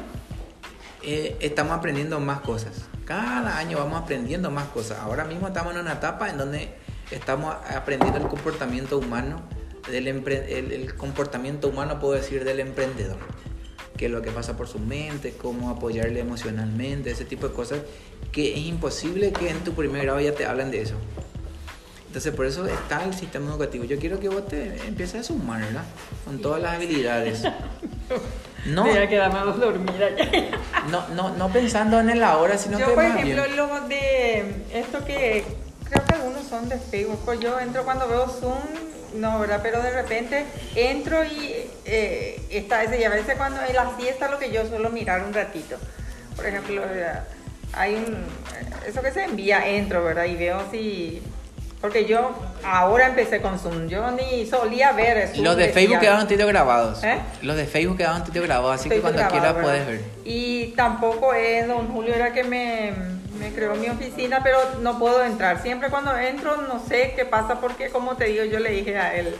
eh, 1.02 1.36
estamos 1.40 1.74
aprendiendo 1.78 2.20
más 2.20 2.42
cosas. 2.42 2.86
Cada 3.10 3.58
año 3.58 3.80
vamos 3.80 4.04
aprendiendo 4.04 4.52
más 4.52 4.68
cosas. 4.68 5.00
Ahora 5.00 5.26
mismo 5.26 5.48
estamos 5.48 5.74
en 5.74 5.80
una 5.80 5.94
etapa 5.94 6.30
en 6.30 6.38
donde 6.38 6.76
estamos 7.10 7.56
aprendiendo 7.76 8.20
el 8.20 8.28
comportamiento 8.28 9.00
humano, 9.00 9.42
el, 9.92 10.06
el 10.08 10.96
comportamiento 10.96 11.70
humano, 11.70 12.00
puedo 12.00 12.14
decir, 12.14 12.44
del 12.44 12.60
emprendedor. 12.60 13.18
Qué 13.98 14.06
es 14.06 14.12
lo 14.12 14.22
que 14.22 14.30
pasa 14.30 14.56
por 14.56 14.68
su 14.68 14.78
mente, 14.78 15.34
cómo 15.42 15.72
apoyarle 15.72 16.20
emocionalmente, 16.20 17.10
ese 17.10 17.26
tipo 17.26 17.48
de 17.48 17.56
cosas 17.56 17.80
que 18.32 18.54
es 18.54 18.60
imposible 18.60 19.32
que 19.32 19.50
en 19.50 19.64
tu 19.64 19.74
primer 19.74 20.04
grado 20.04 20.20
ya 20.20 20.36
te 20.36 20.46
hablen 20.46 20.70
de 20.70 20.84
eso. 20.84 20.94
Entonces 22.10 22.34
por 22.34 22.48
eso 22.48 22.66
está 22.66 23.04
el 23.04 23.14
sistema 23.14 23.52
educativo. 23.52 23.84
Yo 23.84 24.00
quiero 24.00 24.20
que 24.20 24.30
vos 24.30 24.48
te 24.48 24.76
empieces 24.88 25.22
a 25.22 25.24
sumar, 25.24 25.62
¿verdad? 25.62 25.84
Con 26.26 26.42
todas 26.42 26.60
las 26.60 26.74
habilidades. 26.76 27.44
No, 28.66 28.84
Voy 28.84 28.98
a 28.98 29.08
quedarme 29.08 29.40
ya. 29.98 30.58
no, 30.92 31.08
no, 31.16 31.30
no 31.30 31.48
pensando 31.50 31.98
en 31.98 32.10
el 32.10 32.22
ahora, 32.22 32.58
sino 32.58 32.78
Yo, 32.78 32.88
que 32.88 32.92
por 32.94 33.04
más 33.04 33.16
ejemplo, 33.16 33.44
bien. 33.46 33.56
lo 33.56 33.88
de 33.88 34.40
esto 34.74 35.06
que 35.06 35.46
creo 35.86 36.06
que 36.06 36.16
algunos 36.16 36.46
son 36.46 36.68
de 36.68 36.78
Facebook. 36.78 37.20
pues 37.24 37.40
Yo 37.40 37.58
entro 37.58 37.86
cuando 37.86 38.10
veo 38.10 38.28
Zoom, 38.28 38.60
no, 39.16 39.40
¿verdad? 39.40 39.62
Pero 39.64 39.82
de 39.82 39.92
repente 39.92 40.46
entro 40.76 41.24
y 41.24 41.56
eh, 41.86 42.42
está 42.50 42.84
ese, 42.84 43.00
y 43.00 43.06
a 43.06 43.10
veces 43.10 43.38
cuando 43.38 43.62
en 43.62 43.74
la 43.74 43.96
siesta 43.98 44.30
lo 44.30 44.40
que 44.40 44.52
yo 44.52 44.68
suelo 44.68 44.90
mirar 44.90 45.24
un 45.24 45.34
ratito. 45.34 45.78
Por 46.36 46.46
ejemplo, 46.46 46.84
eh, 46.86 47.14
hay 47.72 47.96
un, 47.96 48.26
eso 48.86 49.02
que 49.02 49.12
se 49.12 49.24
envía, 49.24 49.68
entro, 49.70 50.04
¿verdad? 50.04 50.26
Y 50.26 50.36
veo 50.36 50.62
si... 50.70 51.22
Porque 51.82 52.06
yo 52.06 52.32
ahora 52.64 53.08
empecé 53.08 53.42
con 53.42 53.58
Zoom, 53.58 53.88
yo 53.88 54.12
ni 54.12 54.46
solía 54.46 54.92
ver 54.92 55.30
Zoom. 55.30 55.46
Los 55.46 55.56
de. 55.56 55.70
Facebook 55.70 56.00
quedaron 56.00 56.28
títulos 56.28 56.52
grabados. 56.52 57.04
¿Eh? 57.04 57.20
Los 57.42 57.56
de 57.56 57.66
Facebook 57.66 57.98
quedaron 57.98 58.24
títulos 58.26 58.48
grabados, 58.48 58.82
así 58.82 58.90
que 58.90 59.00
cuando 59.00 59.26
quieras 59.28 59.56
puedes 59.62 59.88
ver. 59.88 60.02
Y 60.26 60.68
tampoco 60.76 61.34
es 61.34 61.68
don 61.68 61.88
Julio 61.88 62.14
era 62.14 62.34
que 62.34 62.44
me, 62.44 62.92
me 63.40 63.54
creó 63.54 63.76
mi 63.76 63.88
oficina, 63.88 64.42
pero 64.44 64.60
no 64.82 65.00
puedo 65.00 65.24
entrar. 65.24 65.62
Siempre 65.62 65.90
cuando 65.90 66.18
entro 66.18 66.58
no 66.58 66.84
sé 66.86 67.14
qué 67.16 67.24
pasa 67.24 67.62
porque 67.62 67.90
como 67.90 68.18
te 68.18 68.26
digo, 68.26 68.44
yo 68.44 68.60
le 68.60 68.72
dije 68.72 68.98
a 68.98 69.16
él, 69.16 69.34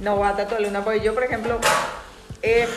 no 0.00 0.18
va 0.18 0.36
a 0.36 0.42
estar 0.42 0.60
luna, 0.60 0.84
porque 0.84 1.00
yo 1.00 1.14
por 1.14 1.24
ejemplo, 1.24 1.58
eh, 2.42 2.68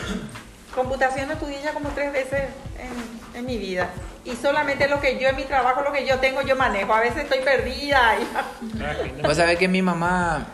computación 0.73 1.29
estudié 1.29 1.61
ya 1.61 1.73
como 1.73 1.89
tres 1.89 2.13
veces 2.13 2.43
en, 2.79 3.37
en 3.37 3.45
mi 3.45 3.57
vida. 3.57 3.89
Y 4.25 4.35
solamente 4.35 4.87
lo 4.87 4.99
que 4.99 5.17
yo 5.19 5.29
en 5.29 5.35
mi 5.35 5.43
trabajo, 5.43 5.81
lo 5.81 5.91
que 5.91 6.05
yo 6.05 6.19
tengo, 6.19 6.41
yo 6.41 6.55
manejo. 6.55 6.93
A 6.93 6.99
veces 7.01 7.23
estoy 7.23 7.39
perdida. 7.39 8.15
y- 8.19 9.21
Vos 9.21 9.35
sabés 9.37 9.57
que 9.57 9.67
mi 9.67 9.81
mamá, 9.81 10.47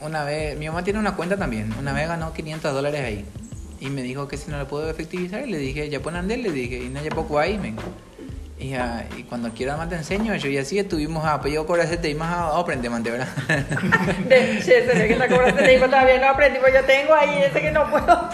una 0.00 0.24
vez, 0.24 0.58
mi 0.58 0.66
mamá 0.66 0.82
tiene 0.84 0.98
una 0.98 1.14
cuenta 1.14 1.36
también, 1.36 1.72
una 1.78 1.92
vez 1.92 2.08
ganó 2.08 2.32
500 2.32 2.72
dólares 2.74 3.00
ahí. 3.00 3.24
Y 3.80 3.90
me 3.90 4.02
dijo 4.02 4.28
que 4.28 4.36
si 4.36 4.50
no 4.50 4.58
lo 4.58 4.68
puedo 4.68 4.88
efectivizar, 4.88 5.46
y 5.46 5.50
le 5.50 5.58
dije, 5.58 5.88
ya 5.88 6.00
pon 6.00 6.14
andel, 6.16 6.42
le 6.42 6.50
dije, 6.52 6.76
y 6.78 6.88
no 6.88 7.00
hay 7.00 7.08
poco 7.10 7.38
ahí, 7.38 7.58
men. 7.58 7.76
Y, 8.58 8.70
ya, 8.70 9.08
y 9.16 9.24
cuando 9.24 9.50
quiera 9.50 9.76
más 9.76 9.88
te 9.88 9.96
enseño, 9.96 10.36
yo 10.36 10.48
y 10.48 10.56
así 10.56 10.78
estuvimos 10.78 11.24
a 11.24 11.34
apellido 11.34 11.66
Coracete 11.66 12.08
y 12.08 12.14
más 12.14 12.32
a 12.32 12.58
aprender, 12.60 12.92
man, 12.92 13.02
de 13.02 13.10
verdad. 13.10 13.26
De, 14.28 14.60
che, 14.64 14.86
se 14.86 14.94
ve 14.94 15.08
que 15.08 15.14
esa 15.14 15.26
cobraste 15.26 15.62
de 15.62 15.78
todavía 15.80 16.20
no 16.20 16.28
aprendí, 16.28 16.60
pues 16.60 16.72
yo 16.72 16.84
tengo 16.84 17.12
ahí 17.12 17.42
ese 17.42 17.60
que 17.60 17.72
no 17.72 17.90
puedo. 17.90 18.28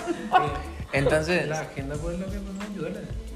Entonces, 0.92 1.48
La 1.48 1.60
agenda 1.60 1.96
pues 1.96 2.18
lo 2.18 2.26
que 2.26 2.38
podemos 2.38 2.64
ayudarle. 2.70 3.27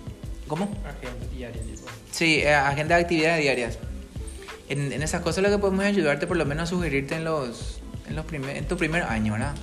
¿Cómo? 0.52 0.68
Agenda 0.84 1.26
diaria. 1.32 1.62
Sí, 2.10 2.40
eh, 2.42 2.52
agenda 2.52 2.96
de 2.96 3.02
actividades 3.02 3.40
diarias. 3.40 3.78
En, 4.68 4.92
en 4.92 5.02
esas 5.02 5.22
cosas 5.22 5.42
lo 5.42 5.48
que 5.48 5.56
podemos 5.56 5.82
ayudarte, 5.82 6.26
por 6.26 6.36
lo 6.36 6.44
menos 6.44 6.68
sugerirte 6.68 7.14
en 7.14 7.24
los, 7.24 7.80
en 8.06 8.16
los 8.16 8.26
primer, 8.26 8.58
en 8.58 8.68
tu 8.68 8.76
primer 8.76 9.04
año, 9.04 9.32
¿verdad? 9.32 9.54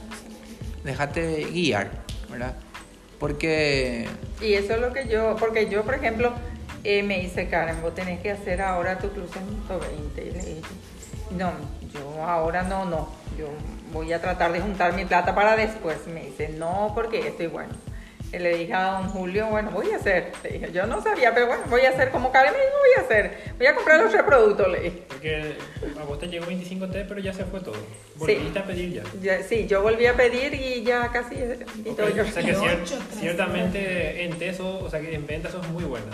Déjate 0.84 1.46
guiar, 1.52 1.92
¿verdad? 2.32 2.56
Porque 3.20 4.08
Y 4.42 4.54
eso 4.54 4.74
es 4.74 4.82
lo 4.82 4.92
que 4.92 5.08
yo, 5.08 5.36
porque 5.38 5.70
yo, 5.70 5.84
por 5.84 5.94
ejemplo, 5.94 6.34
eh, 6.84 7.04
me 7.04 7.20
dice 7.20 7.48
Karen, 7.50 7.84
vos 7.84 7.94
tenés 7.94 8.20
que 8.22 8.32
hacer 8.32 8.60
ahora 8.60 8.98
tu 8.98 9.12
club 9.12 9.30
120. 9.32 10.22
Y 10.24 10.32
le 10.32 10.40
dije, 10.40 10.62
no, 11.38 11.52
yo 11.94 12.26
ahora 12.26 12.64
no, 12.64 12.86
no, 12.86 13.10
yo 13.38 13.46
voy 13.94 14.12
a 14.12 14.20
tratar 14.20 14.52
de 14.54 14.60
juntar 14.60 14.94
mi 14.94 15.06
plata 15.06 15.36
para 15.36 15.56
después. 15.56 16.08
Me 16.08 16.26
dice, 16.26 16.50
no, 16.50 16.94
porque 16.96 17.28
estoy 17.28 17.46
bueno. 17.46 17.76
Y 18.32 18.38
le 18.38 18.56
dije 18.58 18.74
a 18.74 18.92
don 18.92 19.10
Julio, 19.10 19.48
bueno, 19.48 19.72
voy 19.72 19.90
a 19.92 19.96
hacer. 19.96 20.32
Le 20.44 20.50
dije, 20.52 20.72
yo 20.72 20.86
no 20.86 21.02
sabía, 21.02 21.34
pero 21.34 21.48
bueno, 21.48 21.64
voy 21.68 21.82
a 21.82 21.90
hacer 21.90 22.12
como 22.12 22.32
Karen 22.32 22.54
me 22.54 22.60
dijo, 22.60 22.72
voy 22.78 23.04
a 23.04 23.06
hacer. 23.08 23.54
Voy 23.58 23.66
a 23.68 23.74
comprar 23.76 24.00
los 24.02 24.12
reproductos, 24.14 24.68
le 24.68 24.80
dije. 24.82 25.04
Porque 25.08 25.56
a 26.00 26.04
vos 26.04 26.20
te 26.20 26.28
llegó 26.28 26.46
25T, 26.46 27.06
pero 27.08 27.20
ya 27.20 27.34
se 27.34 27.44
fue 27.46 27.60
todo. 27.62 27.76
Volviste 28.16 28.60
a 28.60 28.64
pedir 28.66 28.94
ya. 28.94 29.04
Ya, 29.22 29.42
sí, 29.44 29.66
yo 29.66 29.82
volví 29.82 30.06
a 30.06 30.14
pedir 30.14 30.54
y 30.54 30.84
ya 30.84 31.08
casi 31.12 31.36
y 31.36 31.90
todo 31.96 32.10
yo. 32.10 32.24
O 32.24 32.28
sea 32.28 32.44
que 32.44 32.56
cier- 32.56 32.86
ciertamente 33.20 34.24
en 34.26 34.38
teso, 34.38 34.80
o 34.80 34.90
sea 34.90 35.00
que 35.00 35.16
en 35.16 35.26
venta 35.26 35.50
sos 35.50 35.68
muy 35.70 35.84
buena. 35.86 36.06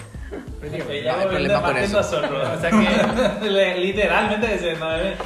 Ella 0.89 1.17
No 1.17 1.29
problema 1.29 1.73
que 1.73 1.83
eso. 1.83 1.97
nosotros. 1.97 2.47
O 2.57 2.61
sea 2.61 2.69
que 2.69 3.75
literalmente 3.79 4.47
dice, 4.53 4.75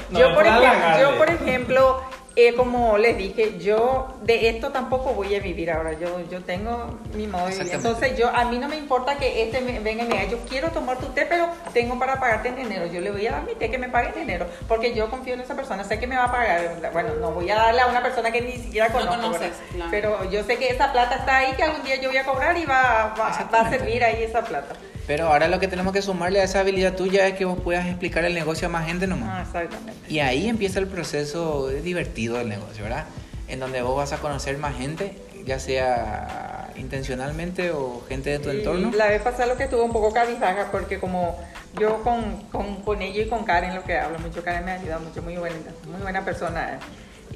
no, 0.09 0.33
por 0.35 0.45
ejemplo, 0.47 0.99
yo, 1.01 1.17
por 1.17 1.29
ejemplo, 1.29 2.01
eh, 2.47 2.55
como 2.55 2.97
les 2.97 3.17
dije, 3.17 3.57
yo 3.59 4.07
de 4.21 4.49
esto 4.49 4.71
tampoco 4.71 5.13
voy 5.13 5.35
a 5.35 5.39
vivir 5.39 5.71
ahora. 5.71 5.93
Yo, 5.93 6.21
yo 6.29 6.41
tengo 6.43 6.99
mi 7.13 7.27
modo 7.27 7.47
de 7.47 7.57
vivir. 7.57 7.73
Entonces, 7.73 8.17
yo 8.17 8.29
a 8.29 8.45
mí 8.45 8.57
no 8.57 8.67
me 8.67 8.77
importa 8.77 9.17
que 9.17 9.43
este 9.43 9.61
me, 9.61 9.79
venga 9.79 10.03
y 10.03 10.07
me 10.07 10.15
diga, 10.15 10.29
yo 10.29 10.37
quiero 10.49 10.69
tomar 10.69 10.97
tu 10.97 11.07
té, 11.07 11.25
pero 11.25 11.47
tengo 11.73 11.97
para 11.99 12.19
pagarte 12.19 12.49
en 12.49 12.59
enero. 12.59 12.85
Yo 12.87 13.01
le 13.01 13.11
voy 13.11 13.25
a 13.27 13.31
dar 13.31 13.43
mi 13.43 13.55
té 13.55 13.69
que 13.69 13.77
me 13.77 13.89
pague 13.89 14.09
en 14.09 14.19
enero, 14.23 14.47
porque 14.67 14.93
yo 14.93 15.09
confío 15.09 15.33
en 15.33 15.41
esa 15.41 15.55
persona, 15.55 15.83
sé 15.83 15.99
que 15.99 16.07
me 16.07 16.15
va 16.15 16.25
a 16.25 16.31
pagar. 16.31 16.91
Bueno, 16.93 17.15
no 17.19 17.31
voy 17.31 17.49
a 17.49 17.55
darle 17.55 17.81
a 17.81 17.87
una 17.87 18.01
persona 18.01 18.31
que 18.31 18.41
ni 18.41 18.53
siquiera 18.53 18.87
No 18.89 18.93
conozco, 18.93 19.21
conoces, 19.21 19.41
¿verdad? 19.41 19.55
claro. 19.73 19.91
pero 19.91 20.29
yo 20.29 20.43
sé 20.43 20.57
que 20.57 20.69
esa 20.69 20.91
plata 20.91 21.15
está 21.15 21.37
ahí, 21.37 21.53
que 21.55 21.63
algún 21.63 21.83
día 21.83 21.95
yo 21.97 22.09
voy 22.09 22.17
a 22.17 22.25
cobrar 22.25 22.57
y 22.57 22.65
va, 22.65 23.13
va, 23.19 23.49
va 23.53 23.59
a 23.61 23.69
servir 23.69 24.03
ahí 24.03 24.23
esa 24.23 24.41
plata. 24.41 24.75
Pero 25.09 25.25
ahora 25.25 25.47
lo 25.47 25.59
que 25.59 25.67
tenemos 25.67 25.91
que 25.91 26.03
sumarle 26.03 26.39
a 26.39 26.43
esa 26.43 26.59
habilidad 26.59 26.93
tuya 26.95 27.25
es 27.25 27.33
que 27.33 27.43
vos 27.43 27.59
puedas 27.59 27.87
explicar 27.87 28.25
el 28.25 28.35
negocio 28.35 28.67
a 28.67 28.69
más 28.69 28.85
gente 28.85 29.05
Ah, 29.05 29.07
nomás. 29.07 29.47
exactamente. 29.47 29.93
Y 30.07 30.19
ahí 30.19 30.47
empieza 30.47 30.77
el 30.77 30.85
proceso 30.85 31.67
divertido 31.69 32.37
del 32.37 32.47
negocio, 32.47 32.83
¿verdad? 32.83 33.05
En 33.47 33.59
donde 33.59 33.81
vos 33.81 33.97
vas 33.97 34.13
a 34.13 34.17
conocer 34.19 34.59
más 34.59 34.77
gente, 34.77 35.17
ya 35.47 35.57
sea 35.57 36.69
intencionalmente 36.75 37.71
o 37.71 38.03
gente 38.07 38.29
de 38.29 38.37
tu 38.37 38.51
Y 38.51 38.57
entorno. 38.59 38.91
La 38.95 39.07
vez 39.07 39.23
pasada 39.23 39.47
lo 39.47 39.57
que 39.57 39.63
estuvo 39.63 39.83
un 39.83 39.91
poco 39.91 40.13
cabizbaja 40.13 40.69
porque 40.71 40.99
como 40.99 41.35
yo 41.79 42.03
con, 42.03 42.43
con, 42.51 42.75
con 42.83 43.01
ella 43.01 43.23
y 43.23 43.27
con 43.27 43.45
Karen 43.45 43.73
lo 43.73 43.83
que 43.83 43.97
hablo 43.97 44.19
mucho, 44.19 44.43
Karen 44.43 44.63
me 44.63 44.73
ayuda 44.73 44.99
mucho, 44.99 45.23
muy 45.23 45.37
buena, 45.37 45.55
muy 45.91 46.01
buena 46.03 46.23
persona. 46.23 46.77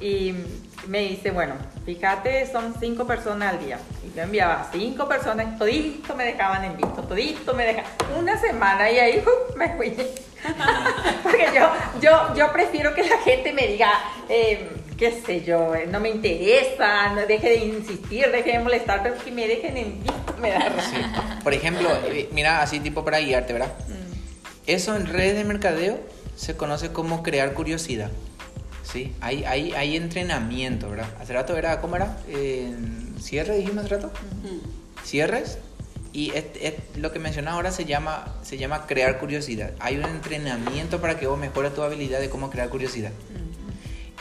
Y 0.00 0.34
me 0.88 1.00
dice, 1.00 1.30
bueno, 1.30 1.54
fíjate, 1.84 2.50
son 2.50 2.74
cinco 2.78 3.06
personas 3.06 3.54
al 3.54 3.64
día. 3.64 3.78
Y 4.06 4.16
yo 4.16 4.22
enviaba 4.22 4.68
cinco 4.72 5.08
personas, 5.08 5.58
todito 5.58 6.14
me 6.14 6.24
dejaban 6.24 6.64
en 6.64 6.76
visto, 6.76 7.02
todito 7.02 7.54
me 7.54 7.64
dejaban. 7.64 7.90
Una 8.18 8.38
semana 8.38 8.90
y 8.90 8.98
ahí 8.98 9.24
¡uh! 9.24 9.56
me 9.56 9.76
fui. 9.76 9.90
Porque 11.22 11.48
yo, 11.54 11.70
yo, 12.00 12.34
yo 12.34 12.52
prefiero 12.52 12.94
que 12.94 13.02
la 13.02 13.18
gente 13.18 13.52
me 13.52 13.66
diga, 13.66 13.90
eh, 14.28 14.68
qué 14.98 15.22
sé 15.24 15.42
yo, 15.42 15.74
eh, 15.74 15.86
no 15.86 16.00
me 16.00 16.10
interesa, 16.10 17.12
no 17.14 17.26
deje 17.26 17.48
de 17.48 17.56
insistir, 17.56 18.30
deje 18.30 18.52
de 18.52 18.58
molestar, 18.58 19.02
pero 19.02 19.16
que 19.22 19.30
me 19.30 19.46
dejen 19.46 19.76
en 19.76 20.02
visto 20.02 20.24
me 20.40 20.50
da 20.50 20.60
Sí. 20.82 20.96
Por 21.42 21.54
ejemplo, 21.54 21.88
eh, 22.06 22.28
mira, 22.32 22.62
así 22.62 22.80
tipo 22.80 23.04
para 23.04 23.20
guiarte, 23.20 23.52
¿verdad? 23.52 23.72
Eso 24.66 24.96
en 24.96 25.06
redes 25.06 25.36
de 25.36 25.44
mercadeo 25.44 26.00
se 26.36 26.56
conoce 26.56 26.92
como 26.92 27.22
crear 27.22 27.52
curiosidad. 27.52 28.10
¿Sí? 28.90 29.12
Hay, 29.20 29.44
hay, 29.44 29.72
hay 29.72 29.96
entrenamiento, 29.96 30.90
¿verdad? 30.90 31.08
Hace 31.20 31.32
rato 31.32 31.56
era, 31.56 31.80
¿cómo 31.80 31.96
era? 31.96 32.18
Eh, 32.28 32.72
¿Cierre 33.20 33.56
dijimos 33.56 33.84
hace 33.86 33.94
rato? 33.96 34.12
Cierres. 35.04 35.58
Y 36.12 36.30
es- 36.30 36.44
es- 36.60 36.74
lo 36.96 37.10
que 37.12 37.18
mencionas 37.18 37.54
ahora 37.54 37.72
se 37.72 37.86
llama, 37.86 38.36
se 38.42 38.56
llama 38.58 38.86
crear 38.86 39.18
curiosidad. 39.18 39.72
Hay 39.80 39.96
un 39.96 40.04
entrenamiento 40.04 41.00
para 41.00 41.18
que 41.18 41.26
vos 41.26 41.38
mejores 41.38 41.74
tu 41.74 41.82
habilidad 41.82 42.20
de 42.20 42.28
cómo 42.30 42.50
crear 42.50 42.68
curiosidad. 42.68 43.10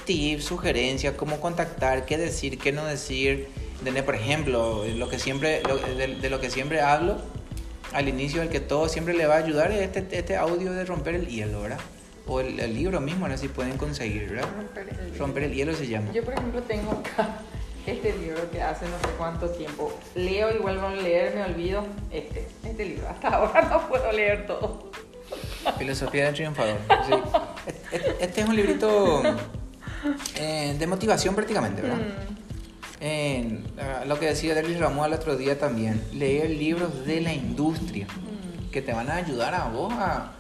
tips, 0.05 0.43
sugerencias, 0.43 1.14
cómo 1.16 1.39
contactar, 1.39 2.05
qué 2.05 2.18
decir, 2.18 2.57
qué 2.57 2.72
no 2.74 2.84
decir. 2.86 3.47
¿Entendés? 3.80 4.03
Por 4.03 4.16
ejemplo, 4.16 4.84
lo 4.86 5.07
que 5.09 5.18
siempre, 5.20 5.61
lo- 5.64 5.78
de, 5.78 6.16
de 6.16 6.30
lo 6.30 6.39
que 6.41 6.49
siempre 6.49 6.82
hablo 6.82 7.22
al 7.93 8.09
inicio, 8.09 8.41
el 8.41 8.49
que 8.49 8.59
todo 8.59 8.89
siempre 8.89 9.14
le 9.14 9.28
va 9.28 9.36
a 9.36 9.38
ayudar 9.38 9.72
es 9.72 9.82
este, 9.95 10.18
este 10.18 10.36
audio 10.36 10.74
de 10.74 10.84
romper 10.84 11.16
el 11.16 11.28
hielo, 11.28 11.61
¿verdad? 11.61 11.80
O 12.26 12.39
el, 12.39 12.59
el 12.59 12.74
libro 12.74 13.01
mismo, 13.01 13.28
sé 13.28 13.38
si 13.38 13.47
pueden 13.49 13.78
conseguir, 13.78 14.30
¿verdad? 14.30 14.47
Romper 14.55 14.88
el 14.89 14.97
hielo. 14.97 15.17
Romper 15.19 15.43
el 15.43 15.53
hielo 15.53 15.76
se 15.76 15.88
llama. 15.88 16.11
Yo, 16.13 16.24
por 16.24 16.34
ejemplo, 16.34 16.61
tengo 16.63 16.91
acá 16.91 17.39
este 17.86 18.17
libro 18.17 18.49
que 18.49 18.61
hace 18.61 18.86
no 18.86 18.97
sé 18.99 19.13
cuánto 19.17 19.49
tiempo 19.49 19.93
leo 20.15 20.55
y 20.55 20.59
vuelvo 20.59 20.88
a 20.88 20.91
leer, 20.95 21.36
me 21.36 21.43
olvido. 21.43 21.86
Este, 22.11 22.47
este 22.63 22.86
libro. 22.86 23.09
Hasta 23.09 23.28
ahora 23.30 23.61
no 23.69 23.88
puedo 23.89 24.11
leer 24.11 24.45
todo. 24.47 24.89
Filosofía 25.78 26.26
del 26.26 26.34
triunfador. 26.36 26.78
sí. 27.07 27.13
Este, 28.19 28.41
es 28.41 28.47
un 28.47 28.55
librito 28.55 29.21
eh, 30.36 30.76
de 30.78 30.88
motivación 30.88 31.36
prácticamente, 31.36 31.82
¿verdad? 31.82 31.97
Mm. 31.97 32.34
Eh, 33.01 33.59
lo 34.07 34.17
que 34.17 34.28
decía 34.28 34.55
Delis 34.55 34.80
Ramón 34.80 35.07
el 35.07 35.13
otro 35.13 35.36
día 35.36 35.59
también, 35.59 36.01
leer 36.13 36.49
libros 36.49 37.05
de 37.05 37.19
la 37.21 37.34
industria 37.34 38.07
Mm. 38.07 38.69
que 38.71 38.82
te 38.82 38.93
van 38.93 39.09
a 39.09 39.15
ayudar 39.15 39.53
a 39.53 39.67
vos 39.67 39.93
a, 39.93 40.32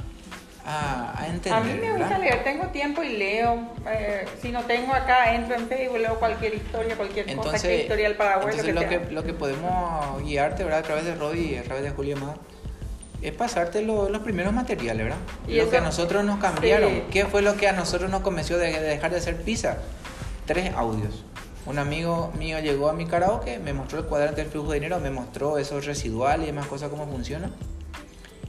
a, 0.65 1.13
a 1.21 1.27
entender. 1.27 1.53
A 1.53 1.59
mí 1.61 1.73
me 1.73 1.89
gusta 1.91 2.07
¿verdad? 2.07 2.19
leer, 2.19 2.43
tengo 2.43 2.67
tiempo 2.67 3.03
y 3.03 3.17
leo. 3.17 3.67
Eh, 3.87 4.25
si 4.41 4.51
no 4.51 4.61
tengo 4.63 4.93
acá, 4.93 5.33
entro 5.35 5.55
en 5.55 5.67
Facebook, 5.67 5.97
leo 5.99 6.17
cualquier 6.19 6.53
historia, 6.55 6.95
cualquier 6.95 7.25
cosa, 7.25 7.35
Entonces, 7.35 7.61
que 7.63 7.81
historia 7.81 8.07
del 8.07 8.17
Paraguay, 8.17 8.51
entonces 8.51 8.73
lo 8.73 8.81
lo, 8.81 8.87
que 8.89 8.97
que, 8.99 9.03
sea. 9.05 9.13
lo 9.13 9.23
que 9.23 9.33
podemos 9.33 10.23
guiarte 10.23 10.63
¿verdad? 10.63 10.79
a 10.79 10.83
través 10.83 11.05
de 11.05 11.15
Robbie 11.15 11.53
y 11.53 11.57
a 11.57 11.63
través 11.63 11.83
de 11.83 11.89
Julio 11.91 12.15
Amado 12.17 12.35
es 13.21 13.31
pasarte 13.33 13.81
lo- 13.81 14.09
los 14.09 14.21
primeros 14.21 14.53
materiales, 14.53 15.03
¿verdad? 15.05 15.19
Y 15.47 15.55
lo 15.55 15.61
eso- 15.63 15.71
que 15.71 15.77
a 15.77 15.81
nosotros 15.81 16.23
nos 16.25 16.39
cambiaron. 16.39 16.89
Sí. 16.91 17.03
¿Qué 17.11 17.25
fue 17.25 17.41
lo 17.41 17.55
que 17.55 17.67
a 17.67 17.73
nosotros 17.73 18.09
nos 18.09 18.21
convenció 18.21 18.57
de, 18.57 18.71
de 18.71 18.79
dejar 18.81 19.11
de 19.11 19.17
hacer 19.17 19.37
pizza? 19.41 19.77
Tres 20.45 20.73
audios. 20.75 21.23
Un 21.65 21.79
amigo 21.79 22.33
mío 22.37 22.59
llegó 22.59 22.89
a 22.89 22.93
mi 22.93 23.05
karaoke, 23.05 23.59
me 23.59 23.71
mostró 23.71 23.99
el 23.99 24.05
cuadrante 24.05 24.41
del 24.41 24.51
flujo 24.51 24.71
de 24.73 24.79
dinero, 24.81 24.99
me 24.99 25.09
mostró 25.09 25.57
esos 25.57 25.85
residuales 25.85 26.43
y 26.43 26.47
demás 26.47 26.67
cosas, 26.67 26.89
cómo 26.89 27.05
funciona. 27.07 27.49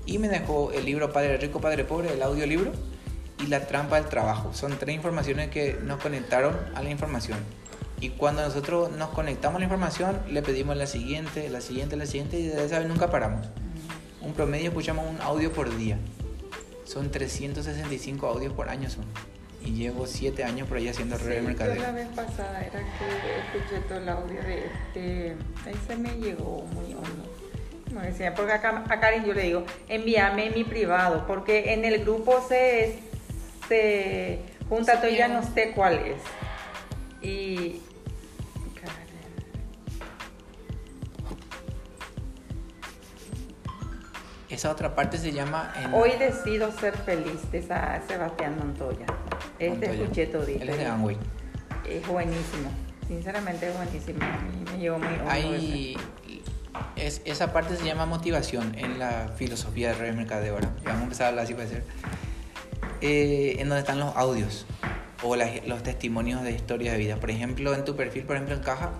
Y 0.07 0.18
me 0.18 0.28
dejó 0.28 0.70
el 0.72 0.84
libro 0.84 1.12
Padre 1.12 1.36
Rico, 1.38 1.61
Padre 1.61 1.84
Pobre, 1.84 2.12
el 2.12 2.22
audiolibro, 2.22 2.72
y 3.42 3.46
La 3.48 3.66
Trampa 3.66 3.96
del 3.96 4.07
Trabajo. 4.07 4.52
Son 4.55 4.76
tres 4.78 4.94
informaciones 4.94 5.50
que 5.50 5.78
nos 5.82 6.00
conectaron 6.00 6.57
a 6.74 6.82
la 6.82 6.90
información. 6.90 7.38
Y 8.00 8.11
cuando 8.11 8.42
nosotros 8.42 8.90
nos 8.92 9.11
conectamos 9.11 9.57
a 9.57 9.59
la 9.61 9.64
información, 9.64 10.20
le 10.28 10.42
pedimos 10.42 10.76
la 10.76 10.86
siguiente, 10.86 11.48
la 11.48 11.61
siguiente, 11.61 11.96
la 11.96 12.07
siguiente, 12.07 12.38
y 12.38 12.46
desde 12.46 12.64
esa 12.64 12.78
vez 12.80 12.88
nunca 12.88 13.11
paramos. 13.11 13.46
Un 14.20 14.32
promedio 14.34 14.68
escuchamos 14.68 15.07
un 15.09 15.20
audio 15.20 15.52
por 15.52 15.74
día. 15.76 15.98
Son 16.84 17.11
365 17.11 18.26
audios 18.26 18.52
por 18.52 18.68
año 18.68 18.90
son. 18.90 19.05
Y 19.64 19.72
llevo 19.72 20.07
7 20.07 20.44
años 20.44 20.68
por 20.68 20.76
ahí 20.76 20.88
haciendo 20.88 21.18
Sí, 21.18 21.24
de 21.24 21.40
mercadeo. 21.40 21.80
la 21.80 21.92
vez 21.92 22.09
pasada 22.09 22.61
era 22.61 22.80
que 22.80 23.59
escuché 23.59 23.80
todo 23.88 23.98
el 23.98 24.09
audio 24.11 24.42
de 24.42 24.66
este. 24.66 25.36
Ahí 25.64 25.74
se 25.86 25.96
me 25.96 26.11
llegó 26.18 26.66
muy 26.74 26.92
hondo. 26.92 27.34
Como 27.95 28.05
decía, 28.05 28.34
porque 28.34 28.51
acá, 28.53 28.82
a 28.90 28.99
Karen 28.99 29.24
yo 29.24 29.32
le 29.34 29.42
digo, 29.42 29.64
envíame 29.88 30.51
mi 30.51 30.64
privado, 30.64 31.24
porque 31.28 31.72
en 31.74 31.84
el 31.84 32.01
grupo 32.03 32.45
se, 32.49 32.99
se 33.68 34.40
junta 34.68 35.01
y 35.09 35.16
ya 35.16 35.28
no 35.28 35.45
sé 35.45 35.70
cuál 35.70 36.01
es. 36.01 36.20
Y. 37.22 37.80
Esa 44.51 44.70
otra 44.70 44.95
parte 44.95 45.16
se 45.18 45.32
llama... 45.32 45.72
en- 45.82 45.95
Hoy 45.95 46.12
decido 46.18 46.70
ser 46.72 46.97
feliz 46.99 47.51
de 47.51 47.59
esa 47.59 48.01
Sebastián 48.07 48.57
Montoya. 48.59 49.07
Este 49.59 49.86
escuché 49.92 50.26
todito. 50.26 50.62
Él 50.62 50.68
es 50.68 50.78
de 50.78 50.86
Amway. 50.86 51.16
Es 51.88 52.07
buenísimo. 52.07 52.70
Sinceramente 53.09 53.68
es 53.68 53.76
buenísimo. 53.76 54.18
A 54.22 54.38
mí 54.38 54.64
me 54.72 54.78
llegó 54.78 54.99
muy 54.99 55.09
Hay, 55.28 55.97
es, 56.97 57.22
esa 57.25 57.53
parte 57.53 57.77
se 57.77 57.85
llama 57.85 58.07
motivación 58.07 58.75
en 58.79 58.99
la 58.99 59.31
filosofía 59.37 59.89
de 59.89 59.95
red 59.95 60.07
de 60.11 60.16
mercadeo. 60.16 60.59
Y 60.59 60.85
Vamos 60.85 61.01
a 61.01 61.05
empezar 61.05 61.27
a 61.27 61.29
hablar 61.31 61.45
así 61.45 61.55
puede 61.55 61.68
ser. 61.68 61.85
Eh, 63.01 63.57
en 63.59 63.68
donde 63.68 63.81
están 63.81 63.99
los 64.01 64.14
audios 64.16 64.66
o 65.22 65.37
las- 65.37 65.66
los 65.66 65.83
testimonios 65.83 66.43
de 66.43 66.53
historias 66.53 66.93
de 66.93 66.99
vida. 66.99 67.16
Por 67.16 67.31
ejemplo, 67.31 67.75
en 67.75 67.85
tu 67.85 67.97
perfil, 67.97 68.25
por 68.25 68.37
ejemplo, 68.37 68.55
encaja 68.57 68.93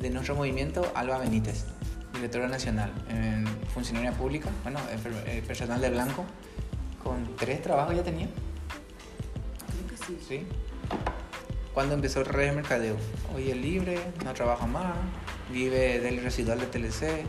de 0.00 0.10
nuestro 0.10 0.34
movimiento 0.34 0.90
Alba 0.94 1.18
Benítez, 1.18 1.64
directora 2.14 2.48
nacional, 2.48 2.92
funcionaria 3.72 4.12
pública, 4.12 4.48
bueno, 4.64 4.80
eh, 5.26 5.42
personal 5.46 5.80
de 5.80 5.90
blanco, 5.90 6.24
con 7.02 7.34
tres 7.36 7.62
trabajos 7.62 7.94
ya 7.96 8.02
tenía. 8.02 8.26
Creo 8.26 9.86
que 9.88 9.96
sí. 10.06 10.18
¿sí? 10.28 10.46
Cuando 11.74 11.94
empezó 11.94 12.22
Red 12.22 12.50
de 12.50 12.52
Mercadeo. 12.52 12.96
Hoy 13.34 13.50
es 13.50 13.56
libre, 13.56 13.98
no 14.24 14.34
trabaja 14.34 14.66
más, 14.66 14.92
vive 15.52 16.00
del 16.00 16.22
residual 16.22 16.58
de 16.60 16.66
TLC, 16.66 17.24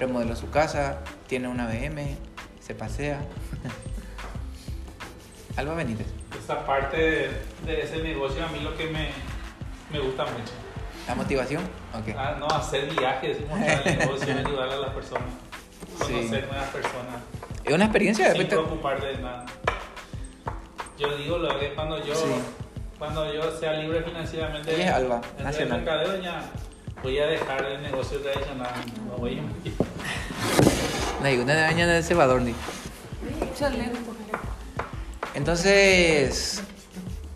remodeló 0.00 0.34
su 0.34 0.50
casa, 0.50 0.98
tiene 1.28 1.48
una 1.48 1.66
BM, 1.66 2.16
se 2.60 2.74
pasea. 2.74 3.20
Alba 5.56 5.74
Benítez. 5.74 6.06
Esa 6.42 6.66
parte 6.66 6.96
de, 6.96 7.30
de 7.64 7.82
ese 7.82 7.98
negocio 8.02 8.44
a 8.44 8.48
mí 8.48 8.60
lo 8.60 8.76
que 8.76 8.86
me, 8.88 9.10
me 9.92 10.00
gusta 10.00 10.24
mucho. 10.24 10.52
¿La 11.06 11.14
motivación? 11.14 11.62
Ah, 12.16 12.36
no, 12.38 12.46
hacer 12.48 12.90
viajes, 12.94 13.38
mostrar 13.48 13.82
el 13.86 13.98
negocio, 13.98 14.34
ayudar 14.46 14.68
a 14.70 14.76
las 14.76 14.90
personas, 14.90 15.28
Sí. 16.06 16.12
conocer 16.12 16.46
nuevas 16.48 16.68
personas, 16.70 17.16
Es 17.64 17.72
una 17.72 17.84
experiencia 17.84 18.32
sin 18.32 18.38
después 18.38 18.48
te- 18.48 18.56
preocuparte 18.66 19.06
de 19.06 19.18
nada. 19.18 19.46
Yo 20.98 21.16
digo 21.16 21.38
lo 21.38 21.58
que 21.58 21.72
cuando 21.74 22.04
yo, 22.04 22.14
Sí. 22.14 22.24
cuando 22.98 23.32
yo 23.32 23.56
sea 23.58 23.74
libre 23.74 24.02
financieramente 24.02 24.74
Ella 24.74 24.86
es 24.88 24.92
Alba, 24.94 25.20
nacional. 25.42 25.78
mercadeo 25.82 26.20
ya 26.22 26.42
voy 27.02 27.18
a 27.18 27.26
dejar 27.26 27.64
el 27.64 27.82
negocio 27.82 28.18
tradicional, 28.20 28.72
no 29.06 29.16
voy 29.16 29.38
a 29.38 29.42
No, 31.22 31.28
digo, 31.28 31.42
una 31.44 31.54
de 31.54 31.64
años 31.64 31.88
de 31.88 32.02
cebador, 32.02 32.42
ni. 32.42 32.54
Chale. 33.58 33.90
Entonces, 35.34 36.62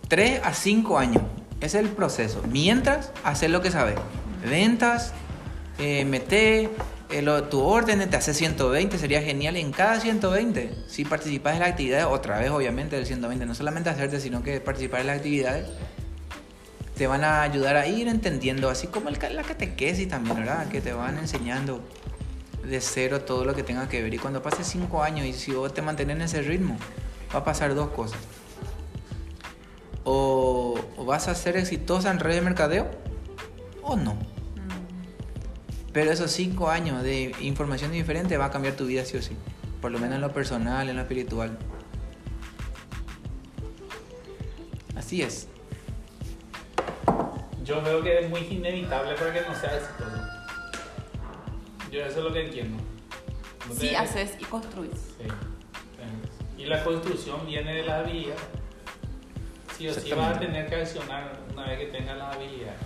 3 0.08 0.40
a 0.44 0.54
5 0.54 0.98
años. 0.98 1.22
Es 1.60 1.74
el 1.74 1.88
proceso. 1.88 2.42
Mientras, 2.48 3.12
hacer 3.24 3.50
lo 3.50 3.60
que 3.60 3.70
sabes. 3.70 3.96
Ventas, 4.48 5.12
eh, 5.78 6.06
meter 6.06 6.70
eh, 7.10 7.20
lo- 7.22 7.44
tu 7.44 7.60
orden, 7.60 8.08
te 8.08 8.16
hace 8.16 8.32
120, 8.32 8.96
sería 8.98 9.20
genial 9.20 9.56
en 9.56 9.70
cada 9.72 10.00
120. 10.00 10.74
Si 10.88 11.04
participas 11.04 11.54
en 11.54 11.60
las 11.60 11.70
actividades, 11.70 12.06
otra 12.06 12.38
vez 12.38 12.50
obviamente 12.50 12.96
del 12.96 13.04
120, 13.04 13.44
no 13.44 13.54
solamente 13.54 13.90
hacerte, 13.90 14.20
sino 14.20 14.42
que 14.42 14.60
participar 14.60 15.00
en 15.02 15.08
las 15.08 15.16
actividades, 15.16 15.66
te 17.00 17.06
van 17.06 17.24
a 17.24 17.40
ayudar 17.40 17.78
a 17.78 17.86
ir 17.86 18.08
entendiendo, 18.08 18.68
así 18.68 18.86
como 18.88 19.08
el, 19.08 19.16
la 19.34 19.42
catequesis 19.42 20.06
también, 20.06 20.36
¿verdad? 20.36 20.68
Que 20.68 20.82
te 20.82 20.92
van 20.92 21.16
enseñando 21.16 21.80
de 22.62 22.78
cero 22.82 23.22
todo 23.22 23.46
lo 23.46 23.54
que 23.54 23.62
tenga 23.62 23.88
que 23.88 24.02
ver. 24.02 24.12
Y 24.12 24.18
cuando 24.18 24.42
pases 24.42 24.66
5 24.66 25.02
años 25.02 25.24
y 25.24 25.32
si 25.32 25.52
vos 25.52 25.72
te 25.72 25.80
mantienes 25.80 26.16
en 26.16 26.20
ese 26.20 26.42
ritmo, 26.42 26.76
va 27.34 27.38
a 27.38 27.44
pasar 27.44 27.74
dos 27.74 27.88
cosas. 27.92 28.18
O, 30.04 30.78
o 30.98 31.04
vas 31.06 31.26
a 31.28 31.34
ser 31.34 31.56
exitosa 31.56 32.10
en 32.10 32.18
red 32.18 32.34
de 32.34 32.42
mercadeo 32.42 32.90
o 33.80 33.96
no. 33.96 34.18
Pero 35.94 36.10
esos 36.10 36.30
cinco 36.30 36.68
años 36.68 37.02
de 37.02 37.34
información 37.40 37.92
diferente 37.92 38.36
va 38.36 38.44
a 38.44 38.50
cambiar 38.50 38.74
tu 38.74 38.84
vida 38.84 39.06
sí 39.06 39.16
o 39.16 39.22
sí. 39.22 39.34
Por 39.80 39.90
lo 39.90 39.98
menos 39.98 40.16
en 40.16 40.20
lo 40.20 40.34
personal, 40.34 40.86
en 40.90 40.96
lo 40.96 41.00
espiritual. 41.00 41.56
Así 44.94 45.22
es. 45.22 45.48
Yo 47.64 47.82
veo 47.82 48.02
que 48.02 48.20
es 48.20 48.30
muy 48.30 48.40
inevitable 48.40 49.14
para 49.14 49.32
que 49.32 49.40
no 49.42 49.54
sea 49.54 49.76
exitoso. 49.76 50.16
Yo 51.90 52.00
eso 52.04 52.18
es 52.18 52.24
lo 52.24 52.32
que 52.32 52.46
entiendo. 52.46 52.82
No 53.68 53.74
Sí, 53.74 53.88
te- 53.88 53.96
haces 53.96 54.32
y 54.38 54.44
construís. 54.44 54.92
Sí. 55.18 55.28
Y 56.58 56.66
la 56.66 56.82
construcción 56.84 57.46
viene 57.46 57.74
de 57.74 57.82
las 57.84 58.04
habilidades. 58.04 58.40
Sí 59.76 59.88
o 59.88 59.94
sí 59.94 60.12
vas 60.12 60.36
a 60.36 60.40
tener 60.40 60.68
que 60.68 60.76
accionar 60.76 61.32
una 61.52 61.66
vez 61.66 61.78
que 61.78 61.86
tengas 61.86 62.16
las 62.18 62.36
habilidades. 62.36 62.78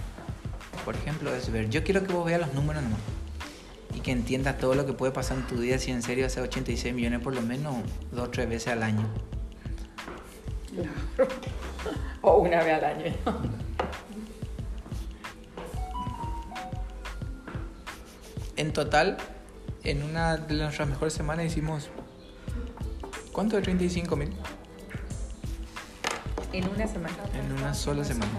Por 0.85 0.95
ejemplo, 0.95 1.35
es 1.35 1.51
ver. 1.51 1.69
Yo 1.71 1.83
quiero 1.83 2.05
que 2.07 2.13
vos 2.13 2.25
veas 2.25 2.41
los 2.41 2.53
números 2.55 2.83
nomás. 2.83 3.01
Y 3.95 4.01
que 4.01 4.11
entiendas 4.13 4.59
todo 4.59 4.75
lo 4.75 4.87
que 4.87 4.93
puede 4.93 5.13
pasar 5.13 5.39
en 5.39 5.47
tu 5.47 5.57
vida 5.57 5.79
si 5.79 5.91
en 5.93 6.03
serio 6.03 6.27
haces 6.27 6.43
86 6.43 6.95
millones 6.95 7.21
por 7.21 7.35
lo 7.35 7.43
menos 7.43 7.77
dos 8.13 8.29
o 8.29 8.31
tres 8.31 8.49
veces 8.49 8.69
al 8.73 8.83
año. 8.83 9.07
O 12.23 12.39
una 12.39 12.63
vez 12.65 12.75
al 12.83 12.85
año. 12.85 13.05
En 18.57 18.73
total, 18.73 19.17
en 19.83 20.03
una 20.03 20.37
de 20.37 20.55
nuestras 20.55 20.89
mejores 20.89 21.13
semanas 21.13 21.47
hicimos... 21.47 21.91
¿Cuánto 23.33 23.57
de 23.57 23.63
35 23.63 24.15
mil? 24.17 24.31
En 26.53 26.69
una 26.69 26.87
semana. 26.87 27.17
En 27.35 27.53
una 27.53 27.75
sola 27.75 28.05
semana. 28.05 28.31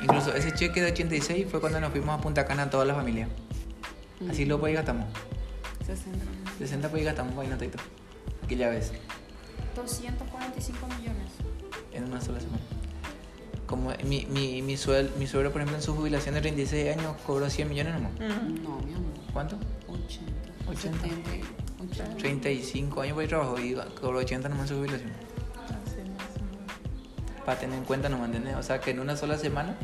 Incluso 0.00 0.34
ese 0.34 0.52
cheque 0.52 0.82
de 0.82 0.90
86 0.90 1.46
fue 1.48 1.60
cuando 1.60 1.80
nos 1.80 1.92
fuimos 1.92 2.18
a 2.18 2.20
Punta 2.20 2.44
Cana 2.44 2.68
toda 2.68 2.84
la 2.84 2.94
familia. 2.94 3.28
Así 4.28 4.44
lo 4.44 4.58
pues 4.58 4.74
gastamos. 4.74 5.06
60. 5.86 6.18
60 6.58 6.88
pues 6.88 7.04
gastamos 7.04 7.36
vainotito. 7.36 7.78
Aquella 8.42 8.68
vez, 8.70 8.92
245 9.76 10.86
millones. 10.98 11.30
en 11.92 12.04
una 12.04 12.20
sola 12.20 12.40
semana. 12.40 12.62
Como 13.66 13.92
mi, 14.04 14.26
mi, 14.30 14.60
mi, 14.62 14.74
suel- 14.76 15.10
mi 15.18 15.26
suegro, 15.26 15.50
por 15.50 15.60
ejemplo, 15.62 15.76
en 15.78 15.82
su 15.82 15.94
jubilación 15.94 16.34
de 16.34 16.40
36 16.42 16.96
años 16.96 17.16
cobró 17.26 17.48
100 17.48 17.68
millones 17.68 17.94
nomás. 17.94 18.12
Ujú. 18.12 18.50
No, 18.62 18.78
mi 18.86 18.92
amor. 18.94 19.12
¿Cuánto? 19.32 19.56
80. 19.88 20.70
80. 20.70 20.98
70, 21.00 21.30
80. 21.92 22.16
35 22.18 23.00
años 23.00 23.14
por 23.14 23.22
ahí 23.22 23.28
trabajó 23.28 23.58
y 23.58 23.74
cobró 24.00 24.18
80 24.18 24.48
nomás 24.48 24.64
en 24.70 24.76
su 24.76 24.80
jubilación. 24.80 25.10
Para 27.44 27.58
tener 27.60 27.78
en 27.78 27.84
cuenta 27.84 28.08
nomás, 28.08 28.26
¿entendés? 28.28 28.56
O 28.56 28.62
sea, 28.62 28.80
que 28.80 28.90
en 28.92 29.00
una 29.00 29.16
sola 29.16 29.36
semana 29.36 29.76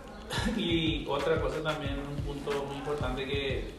Y 0.56 1.04
otra 1.08 1.40
cosa 1.40 1.60
también, 1.62 1.94
un 1.98 2.22
punto 2.24 2.64
muy 2.68 2.76
importante 2.76 3.24
que 3.26 3.70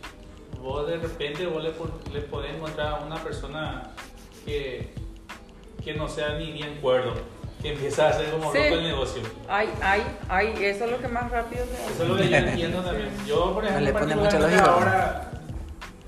vos 0.62 0.86
de 0.88 0.98
repente 0.98 1.46
vos 1.46 1.64
le, 1.64 1.72
le 2.14 2.22
podés 2.22 2.54
encontrar 2.56 2.88
a 2.96 3.06
una 3.06 3.16
persona 3.24 3.92
que, 4.46 4.94
que 5.84 5.94
no 5.94 6.10
sea 6.10 6.38
ni 6.38 6.52
bien 6.52 6.80
cuerdo, 6.82 7.14
que 7.62 7.74
empieza 7.74 8.08
a 8.08 8.10
hacer 8.10 8.30
como 8.32 8.52
Sí. 8.52 8.58
loco 8.60 8.76
el 8.76 8.84
negocio. 8.84 9.22
Ay, 9.48 9.70
ay, 9.82 10.02
ay, 10.30 10.54
eso 10.62 10.86
es 10.86 10.92
lo 10.92 11.00
que 11.00 11.08
más 11.10 11.30
rápido 11.30 11.66
se 11.66 11.74
hace. 11.74 11.94
Eso 11.94 12.04
es 12.04 12.10
lo 12.10 12.16
que 12.18 12.30
yo 12.30 12.36
entiendo 12.38 12.82
también. 12.82 13.10
Yo, 13.28 13.54
por 13.54 13.64
No 13.64 13.70
ejemplo, 13.70 13.86
le 14.06 14.16
pone 14.16 14.60
ahora 14.60 15.32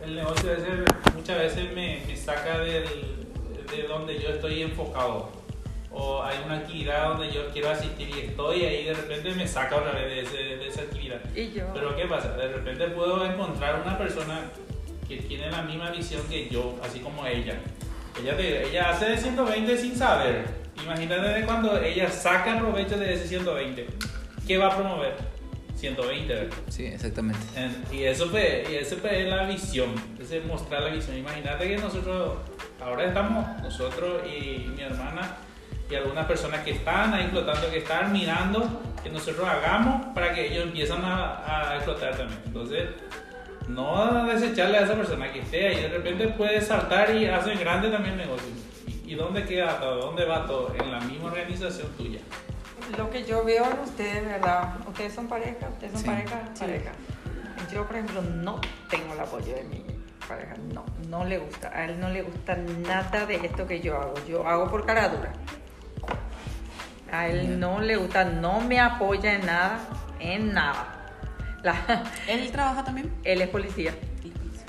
el 0.04 0.16
negocio 0.16 0.54
ese 0.54 0.68
muchas 1.16 1.38
veces 1.38 1.72
me, 1.74 2.02
me 2.08 2.16
saca 2.16 2.58
del, 2.60 2.84
de 3.70 3.84
donde 3.88 4.20
yo 4.20 4.30
estoy 4.30 4.62
enfocado. 4.64 5.30
O 5.93 6.24
hay 6.24 6.38
una 6.45 6.56
actividad 6.60 7.10
donde 7.10 7.32
yo 7.34 7.49
quiero 7.52 7.70
asistir 7.70 8.10
y 8.16 8.20
estoy 8.22 8.64
ahí 8.64 8.86
de 8.86 8.93
repente 8.93 9.32
me 9.36 9.45
saca 9.45 9.76
otra 9.76 9.91
vez 9.91 10.08
de, 10.10 10.22
ese- 10.22 10.56
de 10.58 10.68
esa 10.70 10.82
actividad. 10.84 11.20
Y 11.36 11.52
yo. 11.52 11.66
Pero 11.74 11.93
¿qué 11.97 12.06
pasa? 12.06 12.30
De 12.38 12.47
repente 12.47 12.88
puedo 12.88 13.26
encontrar 13.26 13.82
una 13.86 13.97
persona 13.97 14.39
que 15.10 15.18
tiene 15.18 15.52
la 15.52 15.62
misma 15.64 15.91
visión 15.91 16.22
que 16.30 16.47
yo, 16.47 16.78
así 16.82 16.99
como 17.02 17.28
ella. 17.28 17.56
Ella, 18.22 18.38
te- 18.38 18.68
ella 18.70 18.90
hace 18.92 19.06
de 19.06 19.18
120 19.18 19.78
sin 19.78 19.96
saber. 19.96 20.46
Imagínate 20.84 21.46
cuando 21.46 21.78
ella 21.82 22.10
saca 22.10 22.58
provecho 22.60 22.98
de 22.98 23.14
ese 23.14 23.28
120. 23.28 23.88
¿Qué 24.48 24.58
va 24.58 24.68
a 24.68 24.76
promover? 24.76 25.14
120, 25.76 26.34
¿verdad? 26.34 26.58
Sí, 26.70 26.86
exactamente. 26.86 27.40
En- 27.56 27.84
y 27.92 28.04
eso 28.04 28.30
fue, 28.30 28.66
y 28.72 28.76
eso 28.76 28.98
fue 28.98 29.24
la 29.24 29.46
visión, 29.46 29.94
ese 30.22 30.38
es 30.38 30.46
mostrar 30.46 30.84
la 30.84 30.90
visión. 30.90 31.18
Imagínate 31.18 31.68
que 31.68 31.78
nosotros, 31.78 32.38
ahora 32.84 33.06
estamos 33.06 33.46
nosotros 33.64 34.22
y 34.28 34.68
mi 34.76 34.82
hermana 34.84 35.38
y 35.90 35.96
algunas 35.96 36.26
personas 36.28 36.62
que 36.64 36.72
están 36.72 37.14
ahí 37.14 37.24
explotando, 37.24 37.70
que 37.72 37.80
están 37.80 38.14
mirando 38.14 38.82
que 39.04 39.10
nosotros 39.10 39.48
hagamos 39.48 40.06
para 40.14 40.34
que 40.34 40.52
ellos 40.52 40.66
empiezan 40.66 41.04
a, 41.04 41.72
a 41.72 41.76
explotar 41.78 42.16
también. 42.16 42.40
Entonces, 42.46 42.88
no 43.74 44.26
desecharle 44.26 44.78
a 44.78 44.82
esa 44.82 44.96
persona 44.96 45.32
que 45.32 45.40
esté 45.40 45.68
ahí, 45.68 45.82
de 45.82 45.90
repente 45.90 46.28
puede 46.30 46.62
saltar 46.62 47.16
y 47.16 47.26
hacer 47.28 47.58
grande 47.58 47.90
también 47.90 48.20
el 48.20 48.28
negocio. 48.28 48.50
¿Y, 48.88 49.12
y 49.12 49.16
dónde 49.16 49.44
queda 49.46 49.80
todo? 49.80 49.98
¿Dónde 50.08 50.26
va 50.26 50.46
todo? 50.46 50.74
En 50.76 50.92
la 50.92 51.00
misma 51.02 51.28
organización 51.32 51.88
tuya. 51.98 52.20
Lo 52.98 53.10
que 53.10 53.24
yo 53.24 53.44
veo 53.46 53.64
en 53.66 53.80
ustedes, 53.80 54.26
¿verdad? 54.26 54.76
Ustedes 54.88 55.14
son 55.14 55.28
pareja, 55.28 55.68
ustedes 55.72 55.94
son 55.94 56.02
Sí. 56.02 56.08
pareja, 56.08 56.42
pareja. 56.60 56.92
Yo, 57.72 57.86
por 57.86 57.96
ejemplo, 57.96 58.22
no 58.22 58.60
tengo 58.90 59.14
el 59.14 59.20
apoyo 59.20 59.54
de 59.56 59.64
mi 59.64 59.86
pareja, 60.28 60.56
no, 60.74 60.84
no 61.08 61.24
le 61.26 61.38
gusta. 61.38 61.72
A 61.74 61.86
él 61.86 62.00
no 62.00 62.10
le 62.10 62.22
gusta 62.24 62.56
nada 62.58 63.26
de 63.26 63.36
esto 63.36 63.66
que 63.68 63.80
yo 63.80 63.98
hago. 63.98 64.14
Yo 64.28 64.46
hago 64.48 64.70
por 64.70 64.86
cara 64.86 65.08
dura. 65.10 65.32
A 67.12 67.28
él 67.28 67.60
no 67.60 67.80
le 67.82 67.98
gusta, 67.98 68.24
no 68.26 68.62
me 68.62 68.80
apoya 68.80 69.34
en 69.36 69.46
nada, 69.46 69.80
en 70.20 70.54
nada. 70.54 71.01
La- 71.64 72.03
¿Él 72.28 72.51
trabaja 72.51 72.84
también? 72.84 73.12
él 73.24 73.41
es 73.41 73.49
policía. 73.49 73.93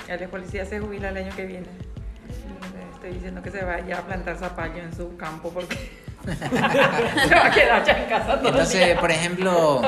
Él 0.09 0.22
es 0.22 0.28
policía, 0.28 0.64
se 0.66 0.78
jubila 0.80 1.09
el 1.11 1.16
año 1.16 1.34
que 1.34 1.47
viene. 1.47 1.66
Le 2.74 2.90
estoy 2.95 3.11
diciendo 3.14 3.43
que 3.43 3.51
se 3.51 3.64
vaya 3.64 3.99
a 3.99 4.03
plantar 4.03 4.36
zapallo 4.38 4.78
en 4.82 4.95
su 4.95 5.16
campo 5.16 5.51
porque 5.51 5.76
se 6.24 7.34
va 7.34 7.47
a 7.47 7.51
quedar 7.51 7.84
ya 7.84 7.93
en 8.03 8.09
casa 8.09 8.26
todo 8.38 8.40
el 8.49 8.55
Entonces, 8.55 8.84
día. 8.86 9.01
por 9.01 9.11
ejemplo, 9.11 9.80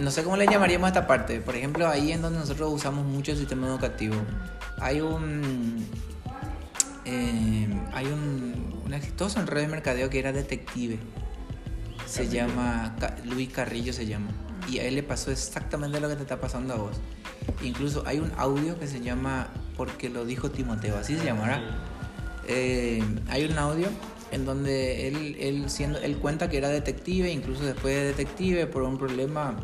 no 0.00 0.10
sé 0.10 0.22
cómo 0.24 0.36
le 0.36 0.46
llamaríamos 0.46 0.86
a 0.86 0.88
esta 0.88 1.06
parte. 1.06 1.40
Por 1.40 1.54
ejemplo, 1.56 1.88
ahí 1.88 2.12
en 2.12 2.22
donde 2.22 2.38
nosotros 2.40 2.72
usamos 2.72 3.04
mucho 3.06 3.32
el 3.32 3.38
sistema 3.38 3.66
educativo, 3.68 4.16
hay 4.80 5.00
un. 5.00 5.86
eh, 7.04 7.68
hay 7.92 8.06
un, 8.06 8.82
un 8.84 8.94
exitoso 8.94 9.40
en 9.40 9.46
red 9.46 9.62
de 9.62 9.68
mercadeo 9.68 10.10
que 10.10 10.18
era 10.18 10.32
detective. 10.32 10.98
Se 12.06 12.28
llama. 12.28 12.94
Luis 13.24 13.50
Carrillo 13.50 13.92
se 13.92 14.06
llama. 14.06 14.28
Y 14.70 14.78
a 14.78 14.84
él 14.84 14.96
le 14.96 15.02
pasó 15.02 15.30
exactamente 15.30 16.00
lo 16.00 16.08
que 16.08 16.16
te 16.16 16.22
está 16.22 16.40
pasando 16.40 16.74
a 16.74 16.76
vos. 16.76 16.96
Incluso 17.62 18.02
hay 18.06 18.18
un 18.18 18.32
audio 18.36 18.78
que 18.78 18.86
se 18.86 19.00
llama 19.00 19.48
Porque 19.76 20.10
lo 20.10 20.24
dijo 20.24 20.50
Timoteo, 20.50 20.96
así 20.96 21.16
se 21.16 21.24
llamará. 21.24 21.62
Eh, 22.46 23.02
hay 23.28 23.44
un 23.44 23.58
audio 23.58 23.88
en 24.30 24.44
donde 24.44 25.08
él, 25.08 25.36
él, 25.40 25.70
siendo, 25.70 25.98
él 25.98 26.18
cuenta 26.18 26.50
que 26.50 26.58
era 26.58 26.68
detective, 26.68 27.30
incluso 27.30 27.64
después 27.64 27.94
de 27.94 28.04
detective, 28.04 28.66
por 28.66 28.82
un 28.82 28.98
problema. 28.98 29.56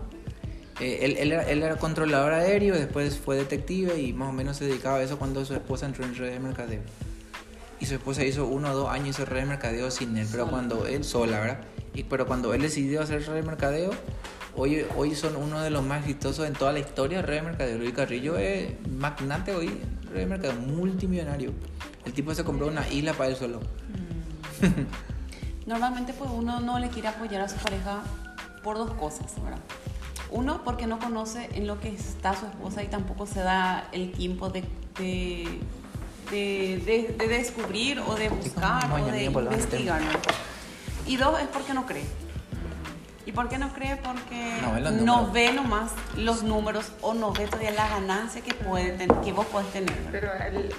eh, 0.80 1.00
él, 1.02 1.16
él 1.18 1.32
era, 1.32 1.42
él 1.50 1.62
era 1.62 1.76
controlador 1.76 2.32
aéreo, 2.32 2.74
después 2.74 3.18
fue 3.18 3.36
detective 3.36 4.00
y 4.00 4.12
más 4.12 4.30
o 4.30 4.32
menos 4.32 4.56
se 4.56 4.64
dedicaba 4.64 4.98
a 4.98 5.02
eso 5.02 5.18
cuando 5.18 5.44
su 5.44 5.54
esposa 5.54 5.86
entró 5.86 6.04
en 6.04 6.14
red 6.14 6.32
de 6.32 6.40
mercadeo. 6.40 6.80
Y 7.80 7.86
su 7.86 7.94
esposa 7.94 8.24
hizo 8.24 8.46
uno 8.46 8.70
o 8.70 8.74
dos 8.74 8.88
años 8.88 9.10
hizo 9.10 9.24
red 9.26 9.40
de 9.40 9.46
mercadeo 9.46 9.90
sin 9.90 10.16
él, 10.16 10.26
pero 10.30 10.48
cuando 10.48 10.86
él 10.86 11.04
sola, 11.04 11.40
¿verdad? 11.40 11.60
Y, 11.94 12.04
pero 12.04 12.26
cuando 12.26 12.54
él 12.54 12.62
decidió 12.62 13.02
hacer 13.02 13.26
red 13.26 13.34
de 13.34 13.42
mercadeo, 13.42 13.90
hoy, 14.56 14.84
hoy 14.96 15.14
son 15.14 15.36
uno 15.36 15.60
de 15.60 15.70
los 15.70 15.82
más 15.84 16.00
exitosos 16.00 16.46
en 16.46 16.52
toda 16.54 16.72
la 16.72 16.78
historia 16.80 17.22
de 17.22 17.42
mercadeo. 17.42 17.78
Luis 17.78 17.92
Carrillo 17.92 18.36
es 18.38 18.72
magnate 18.88 19.54
hoy, 19.54 19.80
de 20.12 20.26
mercadeo, 20.26 20.54
multimillonario. 20.60 21.52
El 22.04 22.12
tipo 22.12 22.34
se 22.34 22.44
compró 22.44 22.66
una 22.68 22.88
isla 22.88 23.12
para 23.14 23.30
él 23.30 23.36
solo. 23.36 23.60
Normalmente 25.66 26.12
pues 26.12 26.30
uno 26.32 26.60
no 26.60 26.78
le 26.78 26.88
quiere 26.88 27.08
apoyar 27.08 27.40
a 27.40 27.48
su 27.48 27.56
pareja 27.56 28.02
por 28.62 28.76
dos 28.76 28.92
cosas, 28.94 29.32
¿verdad? 29.42 29.60
Uno, 30.30 30.62
porque 30.64 30.86
no 30.86 30.98
conoce 30.98 31.48
en 31.54 31.66
lo 31.66 31.80
que 31.80 31.88
está 31.88 32.34
su 32.38 32.46
esposa 32.46 32.82
y 32.82 32.88
tampoco 32.88 33.26
se 33.26 33.40
da 33.40 33.88
el 33.92 34.10
tiempo 34.12 34.50
de, 34.50 34.64
de, 34.98 35.58
de- 36.30 36.82
de- 36.84 37.14
de 37.18 37.28
descubrir 37.28 38.00
o 38.00 38.14
de 38.14 38.28
buscar 38.28 38.90
o 38.92 39.06
de 39.06 39.24
investigar. 39.24 40.02
¿no? 40.02 40.08
Y 41.06 41.16
dos, 41.16 41.40
es 41.40 41.46
porque 41.48 41.72
no 41.74 41.86
cree. 41.86 42.04
¿Y 43.26 43.32
por 43.32 43.48
qué 43.48 43.58
no 43.58 43.72
cree? 43.72 43.96
Porque 43.96 44.58
No 44.62 45.30
ve 45.32 45.52
no 45.52 45.62
nomás 45.62 45.92
los 46.16 46.42
números 46.42 46.92
o 47.00 47.14
no 47.14 47.32
ve 47.32 47.46
todavía 47.46 47.70
la 47.70 47.88
ganancia 47.88 48.42
que, 48.42 48.52
puede 48.52 49.06
que 49.24 49.32
vos 49.32 49.46
podés 49.46 49.68
tener. 49.72 49.94
Pero 50.12 50.30
él- 50.34 50.70